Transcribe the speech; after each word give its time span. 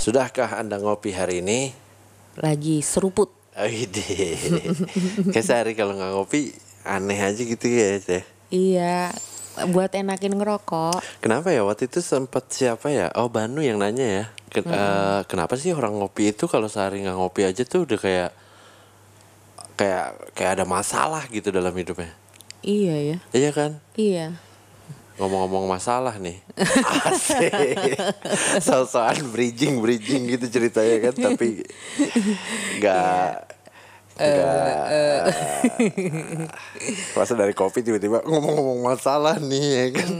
Sudahkah 0.00 0.56
Anda 0.56 0.80
ngopi 0.80 1.12
hari 1.12 1.44
ini? 1.44 1.76
Lagi 2.40 2.80
seruput. 2.80 3.28
Oh, 3.52 3.68
ide. 3.68 4.32
Kayak 5.36 5.44
sehari 5.44 5.72
kalau 5.76 5.92
nggak 5.92 6.16
ngopi 6.16 6.56
aneh 6.88 7.20
aja 7.20 7.36
gitu 7.36 7.68
ya, 7.68 8.00
Teh. 8.00 8.24
Iya, 8.48 9.12
buat 9.68 9.92
enakin 9.92 10.40
ngerokok. 10.40 11.04
Kenapa 11.20 11.52
ya 11.52 11.68
waktu 11.68 11.84
itu 11.92 12.00
sempat 12.00 12.48
siapa 12.48 12.88
ya? 12.88 13.12
Oh, 13.12 13.28
Banu 13.28 13.60
yang 13.60 13.76
nanya 13.76 14.06
ya. 14.08 14.24
Ken- 14.48 14.72
eh, 14.72 15.20
kenapa 15.28 15.60
sih 15.60 15.76
orang 15.76 15.92
ngopi 16.00 16.32
itu 16.32 16.48
kalau 16.48 16.72
sehari 16.72 17.04
nggak 17.04 17.20
ngopi 17.20 17.44
aja 17.44 17.60
tuh 17.68 17.84
udah 17.84 18.00
kayak 18.00 18.30
kayak 19.76 20.32
kayak 20.32 20.50
ada 20.56 20.64
masalah 20.64 21.28
gitu 21.28 21.52
dalam 21.52 21.76
hidupnya. 21.76 22.16
Iya 22.64 22.96
ya. 22.96 23.16
Iya 23.36 23.50
kan? 23.52 23.70
Iya. 24.00 24.32
Ngomong-ngomong 25.20 25.68
masalah 25.68 26.16
nih. 26.16 26.40
Asik. 27.12 27.52
So-soan 28.64 29.28
bridging-bridging 29.28 30.32
gitu 30.32 30.48
ceritanya 30.48 30.96
kan 31.12 31.14
tapi 31.20 31.60
nggak 32.80 33.60
nggak 34.20 34.84
Masa 37.16 37.32
dari 37.36 37.56
kopi 37.56 37.80
tiba-tiba 37.80 38.20
ngomong-ngomong 38.24 38.80
masalah 38.84 39.36
nih 39.40 39.64
ya 39.64 39.86
kan. 39.96 40.12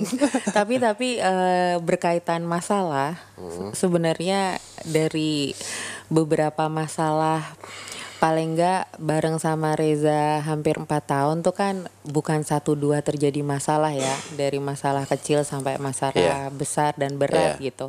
tapi 0.57 0.75
tapi 0.81 1.09
eh, 1.21 1.77
berkaitan 1.81 2.49
masalah 2.49 3.17
sebenarnya 3.77 4.57
dari 4.89 5.53
beberapa 6.09 6.67
masalah 6.73 7.45
paling 8.21 8.53
enggak 8.53 8.85
bareng 9.01 9.41
sama 9.41 9.73
Reza 9.73 10.45
hampir 10.45 10.77
empat 10.77 11.09
tahun 11.09 11.41
tuh 11.41 11.57
kan 11.57 11.89
bukan 12.05 12.45
satu 12.45 12.77
dua 12.77 13.01
terjadi 13.01 13.41
masalah 13.41 13.97
ya 13.97 14.13
dari 14.37 14.61
masalah 14.61 15.09
kecil 15.09 15.41
sampai 15.41 15.81
masalah 15.81 16.13
Iya. 16.13 16.53
besar 16.53 16.93
dan 17.01 17.17
berat 17.17 17.57
Iya. 17.57 17.73
gitu 17.73 17.89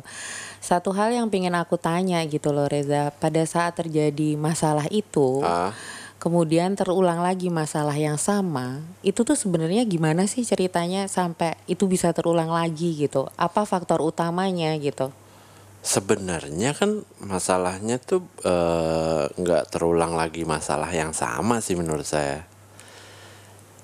satu 0.64 0.96
hal 0.96 1.12
yang 1.12 1.28
pengen 1.28 1.52
aku 1.52 1.76
tanya 1.76 2.24
gitu 2.24 2.48
loh 2.48 2.64
Reza 2.64 3.12
pada 3.20 3.44
saat 3.44 3.76
terjadi 3.76 4.40
masalah 4.40 4.88
itu 4.88 5.44
Ah. 5.44 5.76
kemudian 6.16 6.72
terulang 6.78 7.18
lagi 7.18 7.50
masalah 7.50 7.98
yang 7.98 8.14
sama, 8.14 8.78
itu 9.02 9.26
tuh 9.26 9.34
sebenarnya 9.34 9.82
gimana 9.82 10.30
sih 10.30 10.46
ceritanya 10.46 11.10
sampai 11.10 11.58
itu 11.66 11.90
bisa 11.90 12.14
terulang 12.14 12.46
lagi 12.46 12.94
gitu? 12.94 13.26
Apa 13.34 13.66
faktor 13.66 13.98
utamanya 13.98 14.70
gitu? 14.78 15.10
Sebenarnya 15.82 16.78
kan 16.78 17.02
masalahnya 17.18 17.98
tuh 17.98 18.22
eh, 18.46 19.26
nggak 19.34 19.74
terulang 19.74 20.14
lagi 20.14 20.46
masalah 20.46 20.86
yang 20.94 21.10
sama 21.10 21.58
sih 21.58 21.74
menurut 21.74 22.06
saya. 22.06 22.46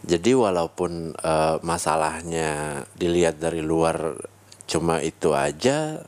Jadi 0.07 0.31
walaupun 0.31 1.11
eh, 1.19 1.57
masalahnya 1.67 2.83
dilihat 2.95 3.43
dari 3.43 3.67
luar 3.67 4.15
cuma 4.71 5.03
itu 5.03 5.35
aja, 5.35 6.07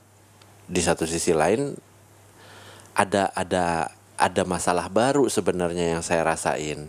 di 0.70 0.78
satu 0.78 1.10
sisi 1.10 1.34
lain 1.34 1.74
ada 2.94 3.34
ada 3.34 3.90
ada 4.14 4.42
masalah 4.46 4.86
baru 4.86 5.26
sebenarnya 5.26 5.98
yang 5.98 6.02
saya 6.06 6.22
rasain. 6.22 6.86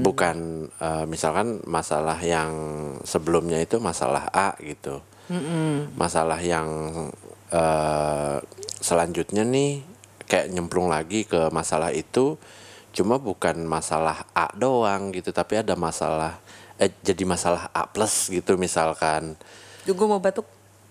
Bukan 0.00 0.36
eh, 0.80 1.04
misalkan 1.04 1.60
masalah 1.68 2.16
yang 2.24 2.56
sebelumnya 3.04 3.60
itu 3.60 3.76
masalah 3.76 4.32
A 4.32 4.56
gitu. 4.64 5.04
Masalah 5.92 6.40
yang 6.40 6.64
eh, 7.52 8.36
selanjutnya 8.78 9.42
nih 9.44 9.82
kayak 10.28 10.52
nyemplung 10.52 10.92
lagi 10.92 11.24
ke 11.24 11.48
masalah 11.48 11.90
itu 11.90 12.36
cuma 12.92 13.16
bukan 13.20 13.64
masalah 13.68 14.28
A 14.36 14.52
doang 14.56 15.12
gitu 15.12 15.32
tapi 15.32 15.60
ada 15.60 15.76
masalah 15.76 16.40
eh 16.78 16.94
jadi 17.02 17.26
masalah 17.26 17.68
A 17.74 17.90
plus 17.90 18.30
gitu 18.30 18.54
misalkan. 18.54 19.34
Gue 19.82 20.06
mau 20.06 20.22
batuk, 20.22 20.46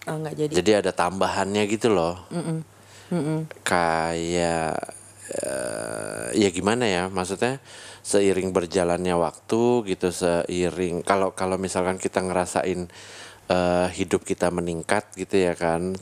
oh, 0.10 0.16
nggak 0.20 0.36
jadi. 0.36 0.52
Jadi 0.52 0.72
ada 0.84 0.92
tambahannya 0.92 1.64
gitu 1.72 1.88
loh. 1.88 2.20
Kayak 3.64 4.76
eh, 5.32 6.26
ya 6.36 6.50
gimana 6.52 6.84
ya? 6.86 7.08
Maksudnya 7.08 7.64
seiring 8.04 8.52
berjalannya 8.52 9.16
waktu 9.16 9.88
gitu, 9.96 10.12
seiring 10.12 11.08
kalau 11.08 11.32
kalau 11.32 11.56
misalkan 11.56 11.96
kita 12.00 12.20
ngerasain 12.20 12.92
eh, 13.48 13.88
hidup 13.94 14.22
kita 14.22 14.48
meningkat 14.50 15.08
gitu 15.14 15.40
ya 15.40 15.54
kan, 15.54 15.96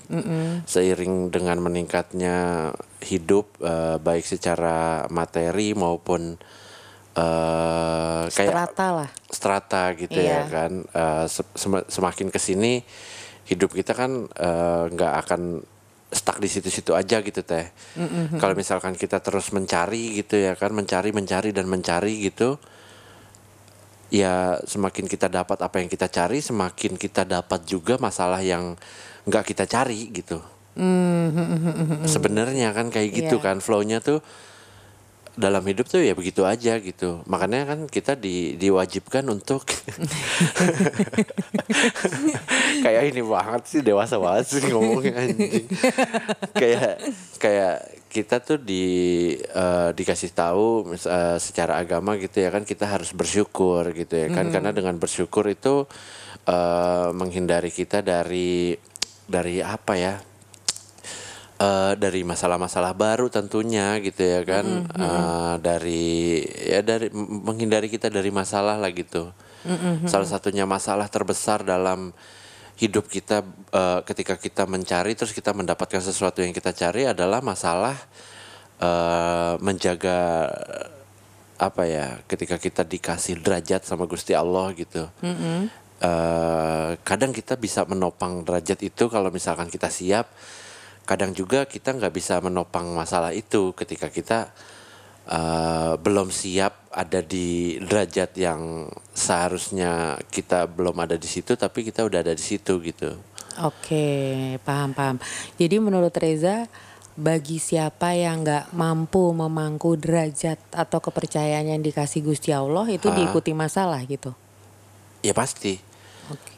seiring 0.63 1.29
dengan 1.29 1.57
meningkatnya 1.59 2.69
hidup 3.01 3.57
eh, 3.59 3.97
baik 3.97 4.23
secara 4.23 5.05
materi 5.07 5.73
maupun 5.73 6.37
eh 7.15 8.23
kayak 8.27 8.51
Strata 8.51 8.87
lah. 8.91 9.09
strata 9.31 9.83
gitu 9.95 10.19
ya 10.19 10.43
Iya. 10.43 10.51
kan. 10.51 10.71
Eh, 10.83 11.25
se- 11.27 11.53
sem- 11.53 11.87
semakin 11.87 12.27
ke 12.27 12.37
sini 12.37 12.83
hidup 13.45 13.71
kita 13.71 13.93
kan 13.93 14.25
nggak 14.89 15.13
akan 15.23 15.61
stuck 16.11 16.39
di 16.39 16.47
situ-situ 16.47 16.91
aja 16.91 17.21
gitu 17.21 17.41
teh. 17.41 17.69
Kalau 18.35 18.51
misalkan 18.53 18.95
kita 18.95 19.19
terus 19.19 19.51
mencari 19.51 20.17
gitu 20.17 20.35
ya 20.35 20.55
kan 20.55 20.71
mencari 20.71 21.11
mencari 21.11 21.49
dan 21.51 21.67
mencari 21.67 22.25
gitu 22.25 22.57
ya 24.13 24.59
semakin 24.63 25.09
kita 25.09 25.27
dapat 25.27 25.57
apa 25.61 25.81
yang 25.81 25.89
kita 25.89 26.05
cari 26.07 26.39
semakin 26.39 26.95
kita 26.95 27.25
dapat 27.25 27.65
juga 27.65 27.97
masalah 27.97 28.39
yang 28.41 28.77
nggak 29.25 29.43
kita 29.45 29.65
cari 29.65 30.09
gitu 30.13 30.37
sebenarnya 32.05 32.75
kan 32.75 32.91
kayak 32.91 33.09
gitu 33.15 33.35
Iya. 33.39 33.43
kan 33.43 33.57
flownya 33.63 34.03
tuh 34.03 34.19
dalam 35.35 35.59
hidup 35.67 35.91
tuh 35.91 35.99
ya 35.99 36.15
begitu 36.15 36.47
aja 36.47 36.79
gitu. 36.79 37.21
Makanya 37.27 37.67
kan 37.67 37.79
kita 37.91 38.15
di 38.15 38.55
diwajibkan 38.55 39.27
untuk 39.27 39.67
kayak 42.85 43.03
ini 43.11 43.21
banget 43.21 43.63
sih 43.67 43.81
dewasa 43.83 44.15
banget 44.15 44.45
sih 44.47 44.63
ngomongnya 44.71 45.13
anjing. 45.19 45.67
Kayak 46.55 47.03
kayak 47.37 47.75
kita 48.07 48.39
tuh 48.39 48.57
di 48.63 48.85
eh, 49.35 49.89
dikasih 49.91 50.31
tahu 50.31 50.95
eh, 50.95 51.37
secara 51.37 51.83
agama 51.83 52.15
gitu 52.15 52.39
ya 52.39 52.49
kan 52.49 52.63
kita 52.63 52.87
harus 52.87 53.11
bersyukur 53.11 53.91
gitu 53.91 54.15
ya 54.15 54.31
kan. 54.31 54.47
Karena 54.49 54.71
dengan 54.71 54.95
bersyukur 54.95 55.51
itu 55.51 55.83
eh, 56.47 57.09
menghindari 57.11 57.75
kita 57.75 57.99
dari 57.99 58.79
dari 59.27 59.59
apa 59.59 59.93
ya 59.99 60.15
eh 61.55 61.93
dari 61.95 62.27
masalah-masalah 62.27 62.91
baru 62.91 63.31
tentunya 63.31 63.95
gitu 64.03 64.21
ya 64.23 64.41
kan. 64.43 64.65
Eh, 64.91 65.55
dari 65.63 66.43
ya 66.43 66.83
dari 66.83 67.07
menghindari 67.15 67.87
kita 67.87 68.11
dari 68.11 68.29
masalah 68.29 68.75
lah 68.75 68.91
gitu. 68.91 69.31
Salah 70.05 70.29
satunya 70.29 70.67
masalah 70.69 71.09
terbesar 71.09 71.65
dalam 71.65 72.13
hidup 72.75 73.07
kita 73.07 73.41
eh, 73.71 73.99
ketika 74.03 74.35
kita 74.35 74.67
mencari 74.67 75.15
terus 75.15 75.31
kita 75.31 75.55
mendapatkan 75.55 76.03
sesuatu 76.03 76.43
yang 76.43 76.51
kita 76.51 76.75
cari 76.75 77.07
adalah 77.07 77.39
masalah 77.39 77.95
eh, 78.83 79.55
menjaga 79.63 80.51
apa 81.55 81.87
ya 81.87 82.19
ketika 82.27 82.59
kita 82.59 82.83
dikasih 82.83 83.39
derajat 83.39 83.87
sama 83.87 84.03
Gusti 84.05 84.35
Allah 84.35 84.75
gitu. 84.75 85.07
Eh, 85.95 86.91
kadang 87.07 87.31
kita 87.31 87.55
bisa 87.55 87.87
menopang 87.87 88.43
derajat 88.43 88.83
itu 88.83 89.07
kalau 89.07 89.31
misalkan 89.31 89.71
kita 89.71 89.87
siap 89.87 90.27
kadang 91.05 91.31
juga 91.31 91.63
kita 91.63 91.93
nggak 91.93 92.13
bisa 92.13 92.41
menopang 92.41 92.89
masalah 92.91 93.29
itu 93.31 93.71
ketika 93.73 94.09
kita 94.09 94.49
eh, 95.25 95.93
belum 95.95 96.29
siap 96.29 96.89
ada 96.91 97.21
di 97.21 97.77
derajat 97.79 98.31
yang 98.35 98.89
seharusnya 99.13 100.17
kita 100.27 100.65
belum 100.65 100.97
ada 100.99 101.15
di 101.15 101.25
situ 101.25 101.53
tapi 101.53 101.85
kita 101.85 102.03
udah 102.03 102.19
ada 102.25 102.33
di 102.33 102.41
situ 102.43 102.81
gitu 102.81 103.13
Oke, 103.55 104.59
paham 104.67 104.91
paham. 104.91 105.15
Jadi 105.55 105.79
menurut 105.79 106.11
Reza, 106.11 106.67
bagi 107.15 107.55
siapa 107.55 108.11
yang 108.11 108.43
nggak 108.43 108.75
mampu 108.75 109.31
memangku 109.31 109.95
derajat 109.95 110.59
atau 110.75 110.99
kepercayaan 110.99 111.71
yang 111.71 111.79
dikasih 111.79 112.19
Gusti 112.19 112.51
Allah 112.51 112.83
itu 112.91 113.07
Ah. 113.07 113.15
diikuti 113.15 113.55
masalah 113.55 114.03
gitu. 114.03 114.35
ya 115.23 115.31
pasti 115.31 115.79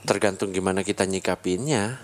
tergantung 0.07 0.55
gimana 0.55 0.81
kita 0.81 1.03
nyikapinnya. 1.03 1.99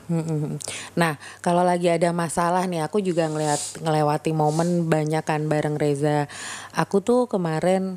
Nah, 0.99 1.15
kalau 1.39 1.63
lagi 1.63 1.87
ada 1.87 2.11
masalah 2.11 2.67
nih, 2.67 2.83
aku 2.83 2.99
juga 2.99 3.31
ngeliat 3.31 3.59
ngelewati 3.79 4.35
momen 4.35 4.91
banyak 4.91 5.23
kan 5.23 5.47
bareng 5.47 5.79
Reza. 5.79 6.27
Aku 6.75 6.99
tuh 6.99 7.31
kemarin 7.31 7.95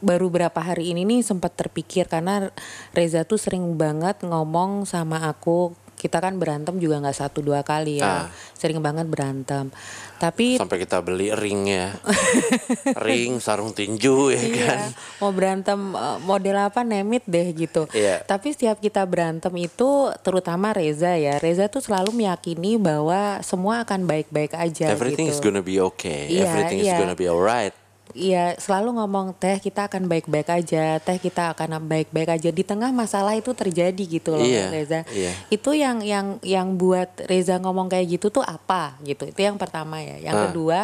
baru 0.00 0.30
berapa 0.30 0.56
hari 0.62 0.94
ini 0.94 1.02
nih 1.02 1.20
sempat 1.26 1.58
terpikir 1.58 2.06
karena 2.06 2.48
Reza 2.94 3.26
tuh 3.26 3.36
sering 3.36 3.76
banget 3.76 4.22
ngomong 4.24 4.88
sama 4.88 5.28
aku. 5.28 5.76
Kita 6.04 6.20
kan 6.20 6.36
berantem 6.36 6.76
juga 6.76 7.00
nggak 7.00 7.16
satu 7.16 7.40
dua 7.40 7.64
kali 7.64 7.96
ya, 7.96 8.04
Ah. 8.04 8.24
sering 8.52 8.76
banget 8.78 9.08
berantem. 9.08 9.72
Tapi 10.14 10.60
sampai 10.60 10.78
kita 10.78 11.00
beli 11.00 11.32
ring 11.32 11.64
ya 11.64 11.96
ring 13.00 13.40
sarung 13.40 13.72
tinju 13.72 14.30
ya 14.30 14.40
kan 14.40 14.78
Iya, 14.84 14.92
mau 15.18 15.32
berantem 15.32 15.80
eh, 15.90 16.18
model 16.20 16.56
apa 16.60 16.80
nemit 16.80 17.24
deh 17.24 17.50
gitu. 17.50 17.88
Iya. 17.90 18.20
Tapi 18.22 18.52
setiap 18.52 18.78
kita 18.78 19.00
berantem 19.04 19.50
itu 19.56 19.90
terutama 20.20 20.70
Reza 20.70 21.16
ya, 21.16 21.36
Reza 21.36 21.66
tuh 21.66 21.80
selalu 21.80 22.12
meyakini 22.14 22.76
bahwa 22.76 23.40
semua 23.40 23.80
akan 23.80 24.04
baik-baik 24.04 24.52
aja 24.52 24.92
everything 24.92 25.28
gitu. 25.28 25.34
is 25.34 25.42
gonna 25.42 25.64
be 25.64 25.80
okay 25.80 26.28
Iya, 26.28 26.46
everything 26.46 26.78
is 26.80 26.86
iya. 26.86 27.00
gonna 27.00 27.16
be 27.16 27.24
alright 27.24 27.72
Iya 28.14 28.54
selalu 28.54 28.94
ngomong 28.94 29.34
teh 29.34 29.58
kita 29.58 29.90
akan 29.90 30.06
baik-baik 30.06 30.46
aja, 30.46 31.02
teh 31.02 31.18
kita 31.18 31.50
akan 31.50 31.82
baik-baik 31.82 32.30
aja 32.30 32.54
di 32.54 32.62
tengah 32.62 32.94
masalah 32.94 33.34
itu 33.34 33.50
terjadi 33.50 33.98
gitu 34.00 34.38
loh 34.38 34.46
Iya, 34.46 34.70
Reza. 34.70 35.00
iya. 35.10 35.34
Itu 35.50 35.74
yang 35.74 35.98
yang 35.98 36.38
yang 36.38 36.78
buat 36.78 37.10
Reza 37.26 37.58
ngomong 37.58 37.90
kayak 37.90 38.06
gitu 38.14 38.30
tuh 38.30 38.46
apa 38.46 38.94
gitu. 39.02 39.26
Itu 39.26 39.42
yang 39.42 39.58
pertama 39.58 39.98
ya. 39.98 40.22
Yang 40.22 40.34
Ah. 40.34 40.42
kedua, 40.46 40.78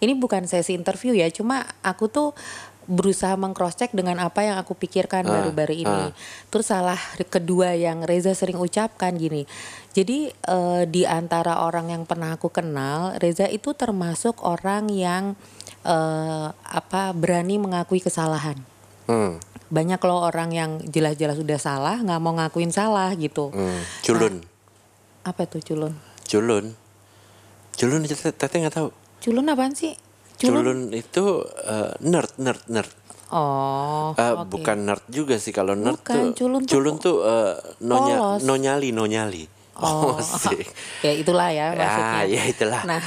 ini 0.00 0.16
bukan 0.16 0.48
sesi 0.48 0.72
interview 0.72 1.12
ya, 1.12 1.28
cuma 1.28 1.68
aku 1.84 2.08
tuh 2.08 2.32
berusaha 2.90 3.36
mengcross 3.36 3.76
check 3.76 3.92
dengan 3.92 4.18
apa 4.18 4.42
yang 4.42 4.56
aku 4.56 4.74
pikirkan 4.74 5.22
Ah, 5.22 5.30
baru-baru 5.30 5.84
ini. 5.84 6.00
ah. 6.08 6.16
Terus 6.48 6.64
salah 6.66 6.98
kedua 7.28 7.76
yang 7.76 8.02
Reza 8.02 8.32
sering 8.32 8.56
ucapkan 8.56 9.14
gini. 9.14 9.44
Jadi 9.92 10.32
eh, 10.32 10.82
di 10.88 11.04
antara 11.04 11.60
orang 11.60 11.92
yang 11.92 12.02
pernah 12.02 12.34
aku 12.34 12.48
kenal, 12.48 13.14
Reza 13.20 13.46
itu 13.46 13.76
termasuk 13.76 14.40
orang 14.40 14.88
yang 14.88 15.36
eh, 15.82 16.46
apa 16.50 17.12
berani 17.12 17.56
mengakui 17.56 17.98
kesalahan. 17.98 18.56
Hmm, 19.04 19.40
Banyak 19.68 19.98
loh 20.00 20.24
orang 20.24 20.50
yang 20.50 20.70
jelas-jelas 20.84 21.38
udah 21.38 21.56
salah 21.56 21.96
nggak 21.96 22.18
mau 22.18 22.34
ngakuin 22.34 22.70
salah 22.70 23.14
gitu. 23.14 23.50
hmm. 23.50 23.80
Culun, 24.02 24.34
Apa 25.22 25.46
tuh 25.46 25.60
culun? 25.60 25.94
culun, 26.24 26.74
culun 27.72 28.00
itu 28.02 28.14
teh- 28.14 28.30
teteh 28.32 28.58
nggak 28.60 28.76
tahu. 28.76 28.88
Culun 29.20 29.46
apaan 29.46 29.74
sih? 29.74 29.94
Culun, 30.36 30.88
itu 30.90 31.24
eh, 31.60 31.92
nerd, 32.00 32.32
nerd, 32.36 32.62
nerd. 32.66 32.90
Oh, 33.30 34.10
Eh, 34.16 34.32
oke. 34.32 34.48
Bukan 34.48 34.90
nerd 34.90 35.04
juga 35.06 35.38
sih 35.38 35.50
kalau 35.50 35.74
nerd 35.74 36.00
Bukan, 36.00 36.34
tuh. 36.34 36.34
culun 36.34 36.62
tuh 36.66 36.98
tuh 36.98 37.16
eh, 37.22 37.54
nonya, 37.80 38.16
polos. 38.18 38.42
nonyali, 38.42 38.88
nonyali. 38.90 39.44
Oh, 39.76 40.18
sih. 40.42 40.60
ya 41.06 41.12
itulah 41.12 41.50
ya 41.50 41.70
maksudnya. 41.72 42.26
Ya, 42.26 42.26
ya 42.26 42.42
itulah. 42.44 42.82
Nah, 42.84 43.02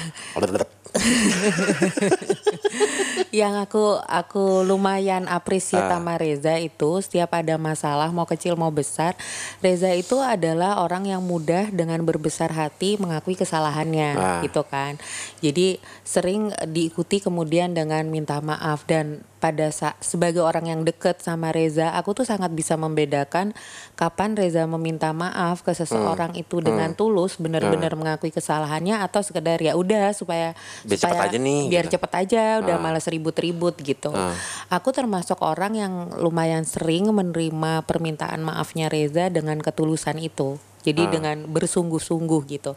yang 3.33 3.57
aku 3.57 3.97
aku 3.99 4.61
lumayan 4.61 5.25
appreciate 5.25 5.81
Ah. 5.83 5.97
sama 5.97 6.15
Reza 6.15 6.55
itu 6.57 7.01
setiap 7.01 7.33
ada 7.33 7.57
masalah 7.57 8.07
mau 8.13 8.23
kecil 8.23 8.53
mau 8.53 8.69
besar 8.69 9.17
Reza 9.59 9.91
itu 9.91 10.21
adalah 10.21 10.79
orang 10.79 11.09
yang 11.09 11.19
mudah 11.19 11.67
dengan 11.69 11.99
berbesar 12.03 12.53
hati 12.53 12.95
mengakui 12.95 13.33
kesalahannya 13.33 14.09
Ah. 14.15 14.39
gitu 14.45 14.61
kan 14.63 14.95
jadi 15.41 15.81
sering 16.03 16.51
diikuti 16.63 17.17
kemudian 17.17 17.71
dengan 17.71 18.03
minta 18.05 18.37
maaf 18.39 18.83
dan 18.83 19.23
pada 19.39 19.71
saat 19.71 19.99
sebagai 19.99 20.39
orang 20.39 20.67
yang 20.67 20.81
deket 20.83 21.19
sama 21.19 21.51
Reza 21.51 21.91
aku 21.91 22.11
tuh 22.11 22.23
sangat 22.23 22.51
bisa 22.51 22.75
membedakan 22.75 23.51
kapan 23.93 24.35
Reza 24.35 24.63
meminta 24.63 25.11
maaf 25.11 25.63
ke 25.63 25.71
seseorang 25.71 26.31
Hmm. 26.31 26.43
itu 26.43 26.59
dengan 26.59 26.91
tulus 26.91 27.35
benar-benar 27.35 27.95
mengakui 27.95 28.31
kesalahannya 28.31 28.99
atau 28.99 29.19
sekedar 29.19 29.59
ya 29.59 29.75
udah 29.75 30.11
supaya 30.11 30.55
Biar 30.83 30.95
cepet 30.95 31.11
supaya 31.11 31.27
aja 31.27 31.37
nih, 31.39 31.61
biar 31.67 31.85
gitu. 31.87 31.93
cepet 31.95 32.11
aja 32.15 32.43
udah 32.59 32.75
malas 32.79 33.07
ribut-ribut 33.07 33.75
gitu 33.79 34.11
Ah. 34.11 34.31
aku 34.69 34.91
termasuk 34.91 35.39
orang 35.39 35.75
yang 35.75 35.93
lumayan 36.19 36.63
sering 36.63 37.07
menerima 37.07 37.83
permintaan 37.83 38.43
maafnya 38.43 38.87
Reza 38.87 39.27
dengan 39.27 39.59
ketulusan 39.59 40.19
itu 40.19 40.55
jadi 40.83 41.01
Ah. 41.01 41.09
dengan 41.09 41.37
bersungguh-sungguh 41.47 42.41
gitu 42.49 42.75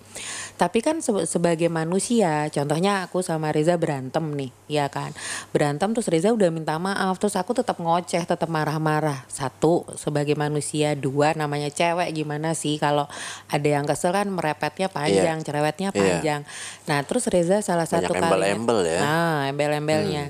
tapi 0.55 0.79
kan 0.79 0.99
sebe- 0.99 1.27
sebagai 1.27 1.67
manusia 1.67 2.47
contohnya 2.49 3.03
aku 3.03 3.21
sama 3.21 3.51
Reza 3.51 3.75
berantem 3.75 4.25
nih 4.33 4.51
ya 4.67 4.87
kan 4.87 5.11
berantem 5.51 5.91
terus 5.91 6.07
Reza 6.07 6.31
udah 6.31 6.49
minta 6.49 6.75
maaf 6.77 7.17
terus 7.17 7.35
aku 7.35 7.53
tetap 7.53 7.77
ngoceh 7.77 8.23
tetap 8.23 8.47
marah-marah 8.47 9.27
satu 9.27 9.85
sebagai 9.95 10.33
manusia 10.33 10.95
dua 10.95 11.33
namanya 11.33 11.69
cewek 11.69 12.09
gimana 12.13 12.53
sih 12.53 12.77
kalau 12.77 13.05
ada 13.47 13.69
yang 13.69 13.85
kesel 13.85 14.11
kan 14.11 14.27
merepetnya 14.27 14.87
panjang 14.89 15.39
cerewetnya 15.41 15.91
Iya. 15.91 15.99
panjang 16.17 16.41
nah 16.85 17.03
terus 17.03 17.27
Reza 17.27 17.61
salah 17.61 17.85
Banyak 17.85 17.93
satu 18.01 18.13
kalimat 18.13 18.31
embel-embel 18.31 18.79
ya. 18.83 18.97
Hmm. 18.97 19.05
nah 19.05 19.41
embel-embelnya 19.47 20.25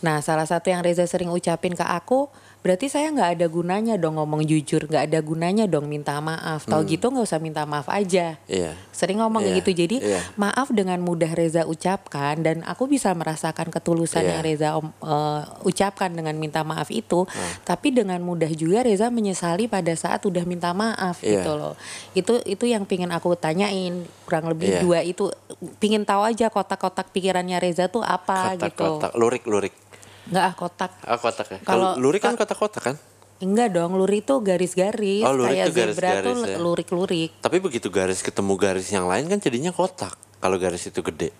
nah 0.00 0.18
salah 0.18 0.44
satu 0.44 0.66
yang 0.66 0.82
Reza 0.82 1.04
sering 1.04 1.28
ucapin 1.28 1.72
ke 1.72 1.82
aku 1.82 2.26
berarti 2.62 2.86
saya 2.86 3.10
nggak 3.10 3.30
ada 3.36 3.46
gunanya 3.46 3.98
dong 3.98 4.16
ngomong 4.16 4.46
jujur 4.46 4.86
nggak 4.86 5.10
ada 5.10 5.18
gunanya 5.18 5.66
dong 5.66 5.90
minta 5.90 6.14
maaf 6.18 6.62
tau 6.62 6.86
gitu 6.86 7.10
nggak 7.10 7.26
usah 7.26 7.42
minta 7.42 7.66
maaf 7.66 7.90
aja 7.90 8.38
Iya. 8.46 8.78
sering 8.94 9.18
ngomong 9.18 9.42
Iya, 9.42 9.58
gitu 9.58 9.70
jadi 9.74 9.96
iya. 9.98 10.20
maaf 10.36 10.70
dengan 10.70 11.02
mudah 11.02 11.26
Reza 11.28 11.66
ucapkan 11.66 12.38
dan 12.38 12.62
aku 12.62 12.86
bisa 12.86 13.10
merasakan 13.12 13.66
ketulusan 13.66 14.22
Iya. 14.22 14.30
yang 14.30 14.40
Reza 14.40 14.68
om- 14.78 14.94
eh, 14.94 15.42
ucapkan 15.66 16.14
dengan 16.14 16.38
minta 16.38 16.62
maaf 16.62 16.86
itu 16.88 17.26
Ah. 17.26 17.66
tapi 17.66 17.90
dengan 17.90 18.22
mudah 18.22 18.48
juga 18.48 18.86
Reza 18.86 19.10
menyesali 19.10 19.66
pada 19.66 19.90
saat 19.92 20.22
udah 20.22 20.46
minta 20.46 20.70
maaf 20.70 21.18
Iya. 21.18 21.42
gitu 21.42 21.58
loh 21.58 21.74
itu 22.14 22.38
itu 22.46 22.64
yang 22.64 22.86
pingin 22.86 23.10
aku 23.10 23.34
tanyain 23.34 24.06
kurang 24.22 24.46
lebih 24.46 24.70
Iya. 24.70 24.80
dua 24.80 24.98
itu 25.02 25.34
pingin 25.76 26.06
tahu 26.06 26.22
aja 26.22 26.46
kotak-kotak 26.46 27.10
pikirannya 27.10 27.58
Reza 27.58 27.90
tuh 27.90 28.06
apa 28.06 28.54
gitu 28.54 28.70
Kotak-kotak, 29.02 29.12
lurik-lurik. 29.18 29.74
Nggak 30.24 30.44
ah 30.44 30.54
kotak 30.54 30.92
Ah, 31.02 31.16
kotak 31.16 31.46
ya. 31.48 31.58
Kalau- 31.60 31.96
lurik 31.96 32.20
kan 32.20 32.34
kotak-kotak 32.34 32.82
kan? 32.84 32.96
enggak 33.38 33.74
dong 33.74 33.94
lurik 33.94 34.22
tuh 34.22 34.38
garis-garis 34.38 35.20
Oh, 35.20 35.34
lurik 35.34 35.58
kayak 35.58 35.66
tuh 35.66 35.74
zebra 35.74 35.90
tuh 35.90 35.98
garis-garis 36.30 36.42
ya. 36.46 36.58
lurik-lurik 36.58 37.30
Tapi 37.40 37.56
begitu 37.58 37.88
garis 37.88 38.20
ketemu 38.20 38.54
garis 38.54 38.86
yang 38.88 39.04
lain 39.04 39.26
kan 39.26 39.36
jadinya 39.36 39.70
kotak. 39.70 40.14
Kalau 40.38 40.56
garis 40.56 40.82
itu 40.84 41.02
gede. 41.02 41.34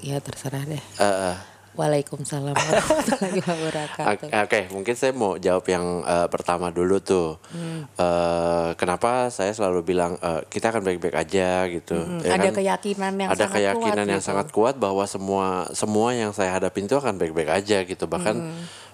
ya 0.00 0.20
terserah 0.20 0.60
deh 0.62 0.84
Eh, 0.94 1.04
eh. 1.32 1.36
Waalaikumsalam 1.74 2.54
warahmatullahi 2.60 3.40
wabarakatuh. 3.42 4.06
Oke, 4.06 4.26
oke, 4.30 4.60
mungkin 4.70 4.94
saya 4.94 5.10
mau 5.10 5.34
jawab 5.36 5.66
yang 5.66 5.82
eh, 6.00 6.28
pertama 6.30 6.70
dulu 6.70 7.02
tuh. 7.02 7.34
Hmm. 7.50 7.82
Eh, 7.90 8.70
kenapa 8.74 9.26
saya 9.28 9.50
selalu 9.50 9.82
bilang 9.82 10.14
eh, 10.16 10.46
kita 10.46 10.70
akan 10.70 10.86
baik-baik 10.86 11.18
aja 11.18 11.66
gitu. 11.66 11.98
ya 12.22 12.38
ada 12.38 12.46
kan? 12.48 12.54
keyakinan 12.54 13.12
yang 13.16 13.28
ada 13.28 13.44
sangat 13.44 13.54
keyakinan 13.58 13.90
kuat 13.90 14.06
yang 14.06 14.22
gitu. 14.22 14.28
sangat 14.30 14.48
kuat 14.50 14.74
bahwa 14.76 15.02
semua 15.04 15.46
semua 15.74 16.14
yang 16.14 16.30
saya 16.30 16.54
hadapin 16.54 16.86
itu 16.86 16.94
akan 16.94 17.18
baik-baik 17.18 17.50
aja 17.52 17.82
gitu. 17.82 18.04
Bahkan 18.06 18.36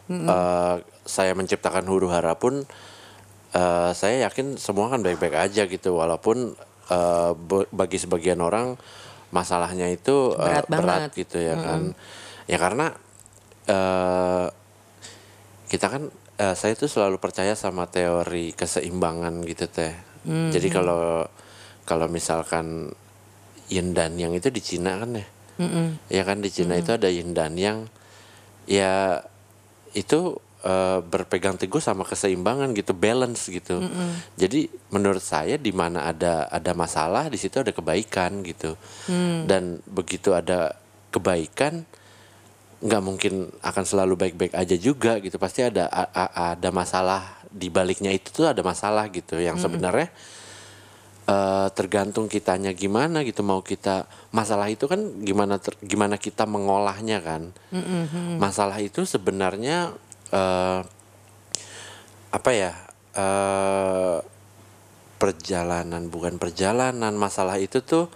Hmm. 0.09 0.27
eh, 0.27 0.77
saya 1.05 1.37
menciptakan 1.37 1.85
huru 1.85 2.09
hara 2.09 2.33
pun 2.35 2.65
eh, 3.53 3.91
saya 3.93 4.25
yakin 4.25 4.57
semua 4.57 4.89
akan 4.89 5.05
baik-baik 5.05 5.37
aja 5.37 5.69
gitu. 5.69 5.95
Walaupun 5.95 6.57
be- 7.39 7.71
bagi 7.71 8.03
sebagian 8.03 8.41
orang 8.41 8.75
masalahnya 9.31 9.87
itu 9.87 10.35
Berat 10.35 10.67
banget. 10.67 11.15
gitu 11.15 11.39
ya 11.39 11.55
kan. 11.55 11.95
Ya 12.51 12.59
karena 12.59 12.91
eh 13.71 14.47
kita 15.71 15.87
kan 15.87 16.11
eh, 16.43 16.55
saya 16.59 16.75
tuh 16.75 16.91
selalu 16.91 17.23
percaya 17.23 17.55
sama 17.55 17.87
teori 17.87 18.51
keseimbangan 18.59 19.47
gitu 19.47 19.71
teh. 19.71 19.95
Jadi 20.51 20.69
kalau 20.69 21.23
kalau 21.87 22.11
misalkan 22.11 22.91
yin 23.71 23.95
dan 23.95 24.19
yang 24.19 24.35
itu 24.35 24.51
di 24.51 24.59
Cina 24.59 24.99
kan 24.99 25.15
ya. 25.15 25.27
Ya 26.11 26.23
kan 26.27 26.43
di 26.43 26.51
Cina 26.51 26.75
itu 26.75 26.91
ada 26.91 27.07
yin 27.07 27.33
dan 27.39 27.55
yang 27.55 27.87
ya 28.67 29.23
itu 29.95 30.37
eh, 30.67 30.99
berpegang 31.01 31.55
teguh 31.57 31.79
sama 31.81 32.03
keseimbangan 32.03 32.75
gitu, 32.75 32.93
balance 32.99 33.47
gitu. 33.47 33.79
Jadi 34.35 34.67
menurut 34.91 35.23
saya 35.23 35.55
di 35.55 35.71
mana 35.71 36.11
ada 36.11 36.51
ada 36.51 36.75
masalah 36.75 37.31
di 37.31 37.39
situ 37.39 37.63
ada 37.63 37.71
kebaikan 37.71 38.43
gitu. 38.43 38.75
Dan 39.47 39.79
begitu 39.87 40.35
ada 40.35 40.75
kebaikan 41.15 41.87
nggak 42.81 43.03
mungkin 43.05 43.53
akan 43.61 43.85
selalu 43.85 44.15
baik-baik 44.17 44.55
aja 44.57 44.77
juga 44.77 45.21
gitu. 45.21 45.37
Pasti 45.37 45.61
ada 45.61 45.85
a- 45.87 46.09
a- 46.11 46.35
ada 46.57 46.69
masalah 46.73 47.37
di 47.53 47.69
baliknya 47.69 48.09
itu 48.09 48.33
tuh 48.33 48.49
ada 48.49 48.65
masalah 48.65 49.09
gitu. 49.13 49.37
Yang 49.37 49.69
sebenarnya 49.69 50.09
eh, 51.31 51.69
tergantung 51.77 52.27
kitanya 52.27 52.73
gimana 52.73 53.23
gitu. 53.23 53.45
Mau 53.45 53.61
kita 53.63 54.09
masalah 54.33 54.67
itu 54.67 54.89
kan 54.89 54.99
gimana 55.23 55.61
ter- 55.63 55.79
gimana 55.85 56.17
kita 56.17 56.49
mengolahnya 56.49 57.21
kan. 57.23 57.53
Masalah 58.41 58.81
itu 58.81 59.05
sebenarnya 59.05 59.93
eh, 60.33 60.81
apa 62.31 62.51
ya 62.51 62.73
eh, 63.15 64.19
perjalanan 65.21 66.09
bukan 66.09 66.41
perjalanan. 66.41 67.13
Masalah 67.15 67.61
itu 67.61 67.85
tuh 67.85 68.09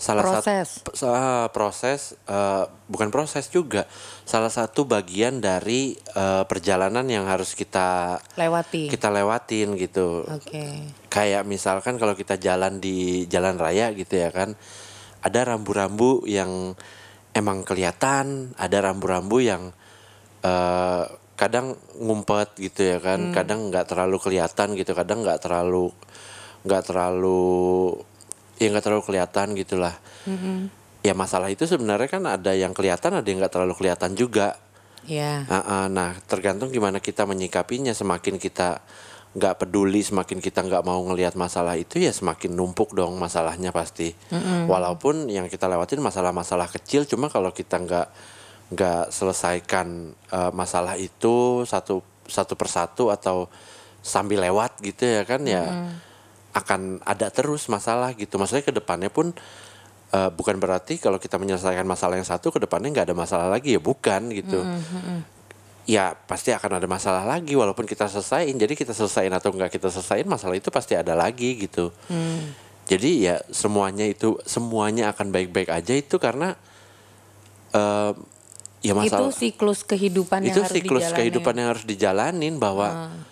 salah 0.00 0.24
Proses. 0.24 0.80
satu 0.80 0.96
sa- 0.96 1.52
proses 1.52 2.00
eh, 2.24 2.64
bukan 2.88 3.12
proses 3.12 3.52
juga 3.52 3.84
salah 4.24 4.48
satu 4.48 4.88
bagian 4.88 5.44
dari 5.44 5.92
eh, 5.92 6.44
perjalanan 6.48 7.04
yang 7.04 7.28
harus 7.28 7.52
kita 7.52 8.16
lewati. 8.34 8.88
kita 8.88 9.12
lewatin 9.12 9.76
gitu 9.76 10.24
Oke. 10.24 10.88
kayak 11.12 11.44
misalkan 11.44 12.00
kalau 12.00 12.16
kita 12.16 12.40
jalan 12.40 12.80
di 12.80 13.28
jalan 13.28 13.60
raya 13.60 13.92
gitu 13.92 14.16
ya 14.16 14.32
kan 14.32 14.56
ada 15.20 15.40
rambu-rambu 15.44 16.24
yang 16.24 16.72
emang 17.36 17.60
kelihatan 17.68 18.56
ada 18.56 18.80
rambu-rambu 18.80 19.36
yang 19.44 19.68
eh, 20.40 21.04
kadang 21.36 21.76
ngumpet 22.00 22.56
gitu 22.56 22.96
ya 22.96 23.04
kan 23.04 23.36
kadang 23.36 23.68
nggak 23.68 23.84
terlalu 23.84 24.16
kelihatan 24.16 24.76
gitu 24.76 24.96
kadang 24.96 25.20
nggak 25.20 25.44
terlalu 25.44 25.92
nggak 26.64 26.82
terlalu 26.88 27.96
ya 28.60 28.68
nggak 28.68 28.84
terlalu 28.84 29.04
kelihatan 29.08 29.56
gitulah 29.56 29.96
ya 31.00 31.16
masalah 31.16 31.48
itu 31.48 31.64
sebenarnya 31.64 32.06
kan 32.12 32.22
ada 32.28 32.52
yang 32.52 32.76
kelihatan 32.76 33.16
ada 33.16 33.24
yang 33.24 33.40
nggak 33.40 33.52
terlalu 33.56 33.74
kelihatan 33.74 34.12
juga 34.12 34.60
Ya. 35.08 35.48
Ah, 35.48 35.64
ah, 35.64 35.84
nah, 35.88 36.12
tergantung 36.28 36.68
gimana 36.68 37.00
kita 37.00 37.24
menyikapinya. 37.24 37.96
Semakin 37.96 38.36
kita 38.36 38.84
nggak 39.30 39.62
peduli, 39.62 40.02
semakin 40.02 40.42
kita 40.42 40.66
nggak 40.66 40.82
mau 40.82 41.00
ngelihat 41.06 41.38
masalah 41.38 41.78
itu, 41.78 42.02
ya 42.02 42.10
semakin 42.10 42.50
numpuk 42.52 42.92
dong 42.92 43.16
masalahnya 43.16 43.70
pasti. 43.70 44.12
Walaupun 44.66 45.30
yang 45.30 45.46
kita 45.46 45.70
lewatin 45.70 46.02
masalah-masalah 46.02 46.66
kecil, 46.68 47.06
cuma 47.06 47.30
kalau 47.30 47.54
kita 47.54 47.78
nggak 47.78 48.08
nggak 48.70 49.10
selesaikan 49.10 50.14
uh, 50.30 50.54
masalah 50.54 50.94
itu 50.94 51.66
satu 51.66 52.06
satu 52.30 52.54
persatu 52.54 53.10
atau 53.10 53.50
sambil 53.98 54.46
lewat 54.46 54.78
gitu 54.78 55.02
ya 55.02 55.26
kan 55.26 55.42
ya 55.42 55.66
hmm. 55.66 56.09
Akan 56.50 56.98
ada 57.06 57.30
terus 57.30 57.70
masalah 57.70 58.10
gitu 58.18 58.34
maksudnya 58.34 58.66
ke 58.66 58.74
depannya 58.74 59.10
pun 59.10 59.30
uh, 60.14 60.30
bukan 60.34 60.58
berarti 60.58 60.98
kalau 60.98 61.18
kita 61.22 61.38
menyelesaikan 61.38 61.86
masalah 61.86 62.18
yang 62.18 62.26
satu 62.26 62.50
ke 62.50 62.58
depannya 62.58 62.90
nggak 62.90 63.06
ada 63.10 63.16
masalah 63.16 63.46
lagi 63.46 63.78
ya 63.78 63.80
bukan 63.82 64.30
gitu 64.34 64.58
hmm, 64.58 64.82
hmm, 64.82 65.20
ya 65.86 66.14
pasti 66.14 66.50
akan 66.50 66.82
ada 66.82 66.86
masalah 66.90 67.22
lagi 67.22 67.54
walaupun 67.54 67.86
kita 67.86 68.10
selesaiin 68.10 68.58
jadi 68.58 68.74
kita 68.74 68.90
selesaiin 68.90 69.30
atau 69.30 69.54
nggak 69.54 69.70
kita 69.78 69.88
selesaiin 69.90 70.26
masalah 70.26 70.58
itu 70.58 70.68
pasti 70.74 70.98
ada 70.98 71.14
lagi 71.14 71.54
gitu 71.54 71.94
hmm. 72.10 72.40
jadi 72.90 73.10
ya 73.18 73.36
semuanya 73.54 74.06
itu 74.10 74.38
semuanya 74.42 75.14
akan 75.14 75.30
baik-baik 75.30 75.70
aja 75.70 75.94
itu 75.94 76.18
karena 76.18 76.58
uh, 77.74 78.12
ya 78.82 78.92
masalah 78.96 79.30
itu 79.30 79.38
siklus 79.38 79.86
kehidupan 79.86 80.42
itu 80.42 80.58
yang 80.58 80.66
harus 80.66 80.74
siklus 80.74 81.02
dijalanin. 81.06 81.18
kehidupan 81.22 81.54
yang 81.54 81.68
harus 81.70 81.84
dijalanin 81.86 82.54
bahwa 82.58 82.88
hmm. 82.90 83.29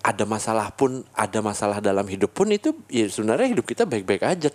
Ada 0.00 0.24
masalah 0.24 0.72
pun 0.72 1.04
ada 1.12 1.38
masalah 1.44 1.78
dalam 1.84 2.08
hidup 2.08 2.32
pun 2.32 2.48
itu 2.48 2.72
ya 2.88 3.04
sebenarnya 3.08 3.52
hidup 3.52 3.66
kita 3.68 3.84
baik-baik 3.84 4.24
aja. 4.24 4.50